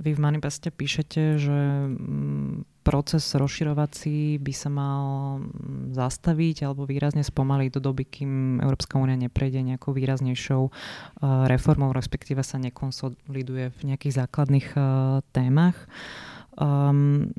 Vy 0.00 0.16
v 0.16 0.20
manifeste 0.20 0.72
píšete, 0.72 1.36
že 1.36 1.58
um, 1.92 2.64
proces 2.80 3.24
rozširovací 3.36 4.40
by 4.40 4.52
sa 4.56 4.72
mal 4.72 5.04
mm, 5.44 5.92
zastaviť 5.92 6.64
alebo 6.64 6.88
výrazne 6.88 7.20
spomaliť 7.20 7.76
do 7.76 7.80
doby, 7.92 8.04
kým 8.08 8.32
Európska 8.64 8.96
únia 8.96 9.20
neprejde 9.20 9.60
nejakou 9.60 9.92
výraznejšou 9.92 10.62
uh, 10.68 10.72
reformou, 11.52 11.92
respektíve 11.92 12.40
sa 12.40 12.56
nekonsoliduje 12.56 13.76
v 13.76 13.80
nejakých 13.92 14.24
základných 14.24 14.68
témach. 15.36 15.76
Um, 16.56 17.36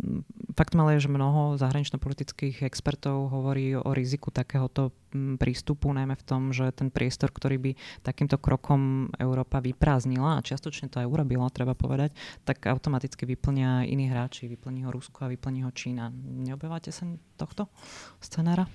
faktom 0.53 0.86
ale 0.86 1.01
je, 1.01 1.09
že 1.09 1.13
mnoho 1.13 1.57
zahranično-politických 1.57 2.61
expertov 2.61 3.34
hovorí 3.34 3.74
o 3.74 3.89
riziku 3.89 4.30
takéhoto 4.30 4.93
mm, 5.09 5.41
prístupu, 5.41 5.89
najmä 5.89 6.13
v 6.13 6.22
tom, 6.22 6.53
že 6.53 6.70
ten 6.70 6.93
priestor, 6.93 7.34
ktorý 7.34 7.57
by 7.57 7.72
takýmto 8.05 8.38
krokom 8.38 9.09
Európa 9.18 9.57
vyprázdnila, 9.57 10.38
a 10.38 10.45
čiastočne 10.45 10.93
to 10.93 11.01
aj 11.01 11.09
urobila, 11.09 11.49
treba 11.49 11.74
povedať, 11.74 12.13
tak 12.45 12.61
automaticky 12.70 13.26
vyplnia 13.26 13.89
iní 13.89 14.05
hráči, 14.05 14.45
vyplní 14.45 14.86
ho 14.86 14.93
Rusko 14.93 15.26
a 15.26 15.34
vyplní 15.34 15.65
ho 15.65 15.74
Čína. 15.74 16.13
Neobávate 16.13 16.93
sa 16.93 17.09
tohto 17.41 17.74
scenára? 18.22 18.70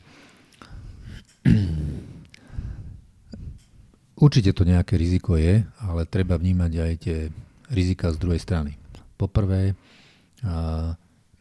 Určite 4.19 4.51
to 4.55 4.67
nejaké 4.67 4.99
riziko 4.99 5.39
je, 5.39 5.63
ale 5.83 6.03
treba 6.11 6.35
vnímať 6.35 6.73
aj 6.83 6.93
tie 6.99 7.31
rizika 7.71 8.11
z 8.11 8.19
druhej 8.19 8.43
strany. 8.43 8.75
Poprvé, 9.15 9.79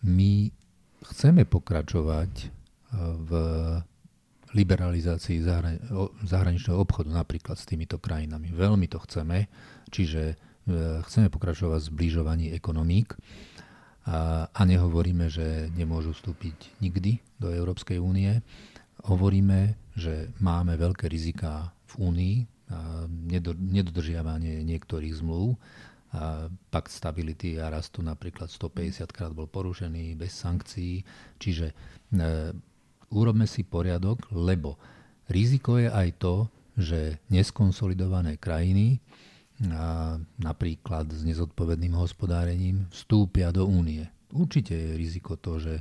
my 0.02 0.32
chceme 1.02 1.44
pokračovať 1.46 2.32
e, 2.42 2.46
v 3.02 3.32
liberalizácii 4.52 5.40
zahraničného 6.28 6.76
obchodu 6.76 7.08
napríklad 7.08 7.56
s 7.56 7.66
týmito 7.66 7.98
krajinami. 7.98 8.52
Veľmi 8.52 8.86
to 8.92 9.00
chceme, 9.08 9.48
čiže 9.90 10.24
e, 10.32 10.36
chceme 11.06 11.32
pokračovať 11.32 11.80
v 11.82 11.90
zbližovaní 11.96 12.46
ekonomík 12.54 13.16
a, 14.02 14.50
nehovoríme, 14.58 15.30
že 15.30 15.70
nemôžu 15.78 16.18
vstúpiť 16.18 16.82
nikdy 16.82 17.22
do 17.38 17.54
Európskej 17.54 18.02
únie. 18.02 18.42
Hovoríme, 19.06 19.78
že 19.94 20.34
máme 20.42 20.74
veľké 20.74 21.06
riziká 21.06 21.70
v 21.86 22.10
únii, 22.10 22.36
nedodržiavanie 23.60 24.64
niektorých 24.64 25.22
zmluv, 25.22 25.60
a 26.12 26.52
pakt 26.70 26.92
stability 26.92 27.56
a 27.56 27.72
rastu 27.72 28.04
napríklad 28.04 28.52
150 28.52 29.08
krát 29.16 29.32
bol 29.32 29.48
porušený 29.48 30.20
bez 30.20 30.36
sankcií. 30.36 31.08
Čiže 31.40 31.72
e, 31.72 31.76
urobme 33.16 33.48
si 33.48 33.64
poriadok, 33.64 34.28
lebo 34.36 34.76
riziko 35.32 35.80
je 35.80 35.88
aj 35.88 36.10
to, 36.20 36.36
že 36.76 37.20
neskonsolidované 37.32 38.36
krajiny, 38.36 39.00
a 39.70 40.18
napríklad 40.42 41.06
s 41.14 41.22
nezodpovedným 41.22 41.94
hospodárením, 41.94 42.90
vstúpia 42.90 43.54
do 43.54 43.70
únie. 43.70 44.10
Určite 44.34 44.74
je 44.74 44.98
riziko 44.98 45.38
to, 45.38 45.62
že, 45.62 45.76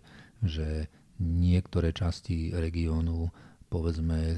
že 0.45 0.85
niektoré 1.17 1.97
časti 1.97 2.53
regiónu 2.53 3.33
povedzme 3.71 4.19
e, 4.19 4.37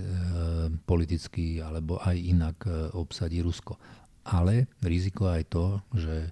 politicky 0.85 1.59
alebo 1.59 1.97
aj 1.99 2.17
inak 2.21 2.57
e, 2.69 2.71
obsadí 2.95 3.41
Rusko. 3.41 3.81
Ale 4.23 4.71
riziko 4.85 5.31
aj 5.31 5.43
to, 5.51 5.67
že 5.95 6.17
e, 6.27 6.31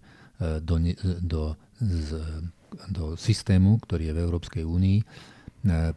do, 0.62 0.76
do, 1.20 1.42
z, 1.80 2.08
do 2.90 3.04
systému, 3.18 3.82
ktorý 3.82 4.10
je 4.10 4.16
v 4.16 4.22
Európskej 4.22 4.64
únii, 4.64 4.98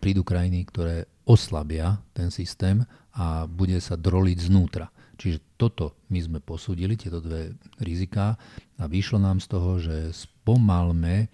prídu 0.03 0.27
krajiny, 0.27 0.67
ktoré 0.67 1.07
oslabia 1.23 1.95
ten 2.11 2.27
systém 2.27 2.83
a 3.15 3.47
bude 3.47 3.79
sa 3.79 3.95
droliť 3.95 4.37
znútra. 4.51 4.91
Čiže 5.15 5.55
toto 5.55 5.95
my 6.11 6.19
sme 6.19 6.39
posúdili, 6.43 6.99
tieto 6.99 7.23
dve 7.23 7.55
riziká 7.79 8.35
a 8.75 8.83
vyšlo 8.91 9.23
nám 9.23 9.39
z 9.39 9.47
toho, 9.47 9.79
že 9.79 10.11
spomalme 10.11 11.31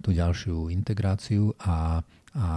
tú 0.00 0.10
ďalšiu 0.12 0.72
integráciu 0.72 1.52
a, 1.60 2.00
a 2.36 2.48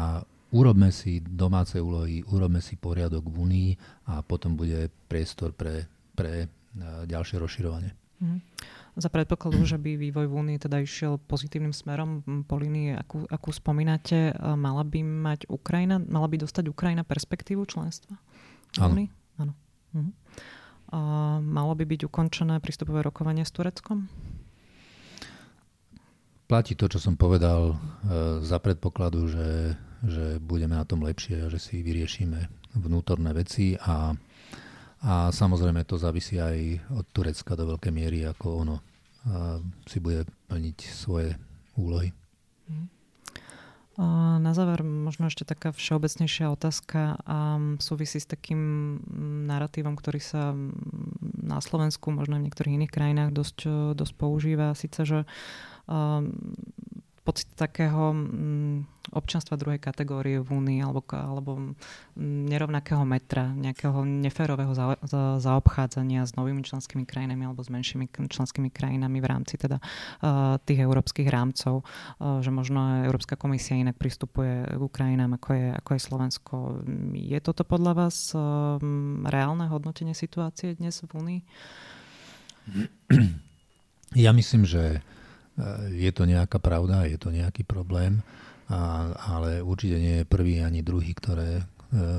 urobme 0.55 0.89
si 0.89 1.19
domáce 1.21 1.77
úlohy, 1.77 2.23
urobme 2.31 2.63
si 2.63 2.79
poriadok 2.79 3.27
v 3.27 3.35
Únii 3.35 3.69
a 4.09 4.23
potom 4.23 4.55
bude 4.55 4.89
priestor 5.11 5.51
pre, 5.53 5.85
pre 6.15 6.47
e, 6.47 6.47
ďalšie 7.05 7.37
rozširovanie. 7.39 7.91
Mm. 8.19 8.43
Za 8.99 9.07
predpokladu, 9.07 9.63
že 9.63 9.79
by 9.79 9.95
vývoj 9.95 10.27
v 10.27 10.33
Únii 10.33 10.57
teda 10.59 10.83
išiel 10.83 11.23
pozitívnym 11.23 11.71
smerom 11.71 12.43
po 12.43 12.59
línii, 12.59 12.99
akú, 12.99 13.23
akú 13.31 13.55
spomínate, 13.55 14.31
e, 14.31 14.33
mala 14.59 14.83
by 14.83 14.99
mať 14.99 15.39
Ukrajina, 15.47 16.03
mala 16.03 16.27
by 16.27 16.43
dostať 16.43 16.67
Ukrajina 16.67 17.07
perspektívu 17.07 17.63
členstva? 17.63 18.19
Áno. 18.75 19.07
Áno. 19.39 19.53
Mhm. 19.95 20.11
A 20.89 20.99
malo 21.39 21.77
by 21.77 21.85
byť 21.85 22.09
ukončené 22.09 22.57
prístupové 22.59 23.05
rokovanie 23.05 23.45
s 23.45 23.53
Tureckom? 23.53 24.09
Platí 26.49 26.73
to, 26.73 26.89
čo 26.89 26.97
som 26.97 27.13
povedal 27.13 27.77
e, 27.77 28.41
za 28.41 28.57
predpokladu, 28.57 29.29
že 29.29 29.47
že 30.05 30.39
budeme 30.39 30.79
na 30.79 30.87
tom 30.87 31.03
lepšie 31.03 31.47
a 31.47 31.51
že 31.51 31.59
si 31.59 31.83
vyriešime 31.83 32.47
vnútorné 32.79 33.35
veci 33.35 33.75
a, 33.75 34.15
a 34.99 35.31
samozrejme 35.31 35.87
to 35.87 35.95
závisí 35.95 36.39
aj 36.39 36.83
od 36.91 37.05
Turecka 37.15 37.55
do 37.55 37.75
veľkej 37.75 37.93
miery, 37.93 38.27
ako 38.27 38.47
ono 38.67 38.75
si 39.87 39.99
bude 39.99 40.23
plniť 40.47 40.77
svoje 40.91 41.35
úlohy. 41.75 42.11
Na 44.39 44.55
záver 44.55 44.79
možno 44.79 45.27
ešte 45.27 45.43
taká 45.43 45.75
všeobecnejšia 45.75 46.47
otázka 46.55 47.19
a 47.27 47.59
súvisí 47.83 48.15
s 48.23 48.31
takým 48.31 48.95
narratívom, 49.43 49.99
ktorý 49.99 50.23
sa 50.23 50.55
na 51.35 51.59
Slovensku, 51.59 52.07
možno 52.07 52.39
v 52.39 52.47
niektorých 52.47 52.79
iných 52.79 52.95
krajinách 52.95 53.35
dosť, 53.35 53.59
dosť 53.99 54.13
používa. 54.15 54.71
Sice, 54.71 55.03
že 55.03 55.19
pocit 57.29 57.45
takého 57.53 58.09
mm, 58.09 59.13
občanstva 59.13 59.53
druhej 59.53 59.77
kategórie 59.77 60.41
v 60.41 60.49
Únii 60.49 60.81
alebo, 60.81 61.05
alebo 61.13 61.61
mm, 61.61 62.49
nerovnakého 62.49 63.05
metra, 63.05 63.53
nejakého 63.53 64.01
neférového 64.01 64.73
za, 64.73 64.97
za, 65.05 65.37
zaobchádzania 65.37 66.25
s 66.25 66.33
novými 66.33 66.65
členskými 66.65 67.05
krajinami 67.05 67.45
alebo 67.45 67.61
s 67.61 67.69
menšími 67.69 68.09
členskými 68.09 68.73
krajinami 68.73 69.21
v 69.21 69.29
rámci 69.29 69.61
teda 69.61 69.77
uh, 69.77 70.57
tých 70.65 70.81
európskych 70.81 71.29
rámcov, 71.29 71.85
uh, 71.85 72.41
že 72.41 72.49
možno 72.49 73.05
Európska 73.05 73.37
komisia 73.37 73.77
inak 73.77 74.01
pristupuje 74.01 74.65
k 74.65 74.81
Ukrajinám 74.81 75.37
ako 75.37 75.49
je, 75.53 75.67
ako 75.77 75.89
je 75.93 76.01
Slovensko. 76.01 76.55
Je 77.13 77.37
toto 77.45 77.61
podľa 77.61 77.93
vás 77.93 78.33
uh, 78.33 78.81
reálne 79.29 79.69
hodnotenie 79.69 80.17
situácie 80.17 80.73
dnes 80.81 81.05
v 81.05 81.11
Únii? 81.13 81.41
Ja 84.17 84.33
myslím, 84.33 84.65
že 84.65 85.05
je 85.91 86.11
to 86.15 86.23
nejaká 86.23 86.57
pravda, 86.59 87.07
je 87.07 87.19
to 87.19 87.29
nejaký 87.33 87.67
problém, 87.67 88.23
a, 88.69 89.11
ale 89.39 89.59
určite 89.65 89.97
nie 89.97 90.15
je 90.21 90.29
prvý 90.29 90.61
ani 90.61 90.85
druhý, 90.85 91.11
ktoré 91.17 91.61
e, 91.61 91.63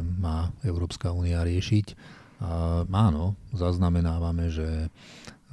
má 0.02 0.50
Európska 0.66 1.14
únia 1.14 1.46
riešiť. 1.46 1.86
A, 2.42 2.82
áno, 2.84 3.38
zaznamenávame, 3.54 4.50
že 4.50 4.90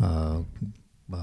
a, 0.01 0.41
a, 0.41 1.21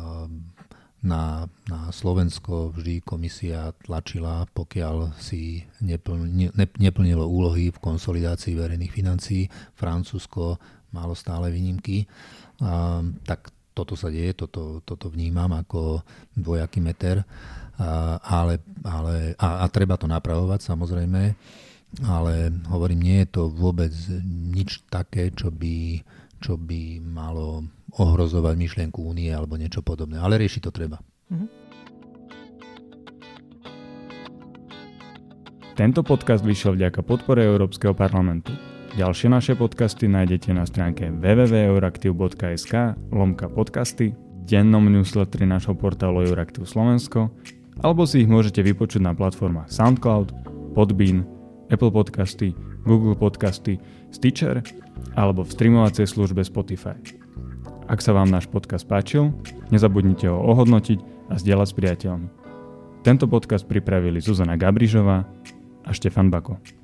na, 1.05 1.45
na 1.69 1.81
Slovensko 1.93 2.73
vždy 2.73 3.05
komisia 3.05 3.77
tlačila, 3.85 4.49
pokiaľ 4.57 5.21
si 5.21 5.69
nepln, 5.85 6.23
ne, 6.33 6.67
neplnilo 6.81 7.29
úlohy 7.29 7.69
v 7.69 7.83
konsolidácii 7.83 8.57
verejných 8.57 8.95
financií. 8.95 9.53
Francúzsko 9.77 10.57
malo 10.97 11.13
stále 11.13 11.53
výnimky. 11.53 12.09
A, 12.63 13.03
tak 13.27 13.54
toto 13.75 13.99
sa 13.99 14.09
deje, 14.09 14.39
toto, 14.39 14.81
toto 14.87 15.11
vnímam 15.11 15.51
ako 15.51 16.07
dvojaký 16.39 16.79
meter, 16.79 17.27
a, 17.75 18.17
ale, 18.23 18.63
ale, 18.87 19.35
a, 19.35 19.67
a 19.67 19.67
treba 19.67 19.99
to 19.99 20.07
napravovať 20.07 20.63
samozrejme, 20.63 21.23
ale 22.07 22.55
hovorím, 22.71 23.03
nie 23.03 23.19
je 23.27 23.29
to 23.35 23.43
vôbec 23.51 23.91
nič 24.55 24.87
také, 24.87 25.35
čo 25.35 25.51
by, 25.51 25.99
čo 26.39 26.55
by 26.55 27.03
malo 27.03 27.67
ohrozovať 27.99 28.55
myšlienku 28.55 29.03
únie 29.03 29.31
alebo 29.35 29.59
niečo 29.59 29.83
podobné, 29.83 30.23
ale 30.23 30.39
riešiť 30.39 30.63
to 30.63 30.71
treba. 30.71 31.03
Mm-hmm. 31.35 31.49
Tento 35.75 36.07
podcast 36.07 36.47
vyšiel 36.47 36.79
vďaka 36.79 37.03
podpore 37.03 37.43
Európskeho 37.43 37.99
parlamentu. 37.99 38.55
Ďalšie 38.95 39.27
naše 39.27 39.53
podcasty 39.59 40.07
nájdete 40.07 40.55
na 40.55 40.63
stránke 40.63 41.11
www.euraktiv.sk 41.11 42.95
lomka 43.11 43.51
podcasty, 43.51 44.15
dennom 44.47 44.87
newsletteri 44.87 45.51
našho 45.51 45.75
portálu 45.75 46.23
Euraktiv 46.23 46.63
Slovensko 46.63 47.27
alebo 47.83 48.07
si 48.07 48.23
ich 48.23 48.31
môžete 48.31 48.63
vypočuť 48.63 49.03
na 49.03 49.11
platformách 49.11 49.67
SoundCloud, 49.67 50.31
Podbean, 50.79 51.27
Apple 51.75 51.91
Podcasty, 51.91 52.55
Google 52.87 53.19
Podcasty, 53.19 53.83
Stitcher 54.15 54.63
alebo 55.19 55.43
v 55.43 55.51
streamovacej 55.51 56.07
službe 56.07 56.47
Spotify. 56.47 56.95
Ak 57.91 57.99
sa 57.99 58.15
vám 58.15 58.31
náš 58.31 58.47
podcast 58.47 58.87
páčil, 58.87 59.35
nezabudnite 59.75 60.31
ho 60.31 60.39
ohodnotiť 60.39 61.03
a 61.29 61.43
zdieľať 61.43 61.67
s 61.67 61.75
priateľmi. 61.75 62.29
Tento 63.03 63.27
podcast 63.27 63.67
pripravili 63.67 64.23
Zuzana 64.23 64.55
Gabrižová 64.55 65.27
a 65.83 65.91
Štefan 65.91 66.31
Bako. 66.31 66.84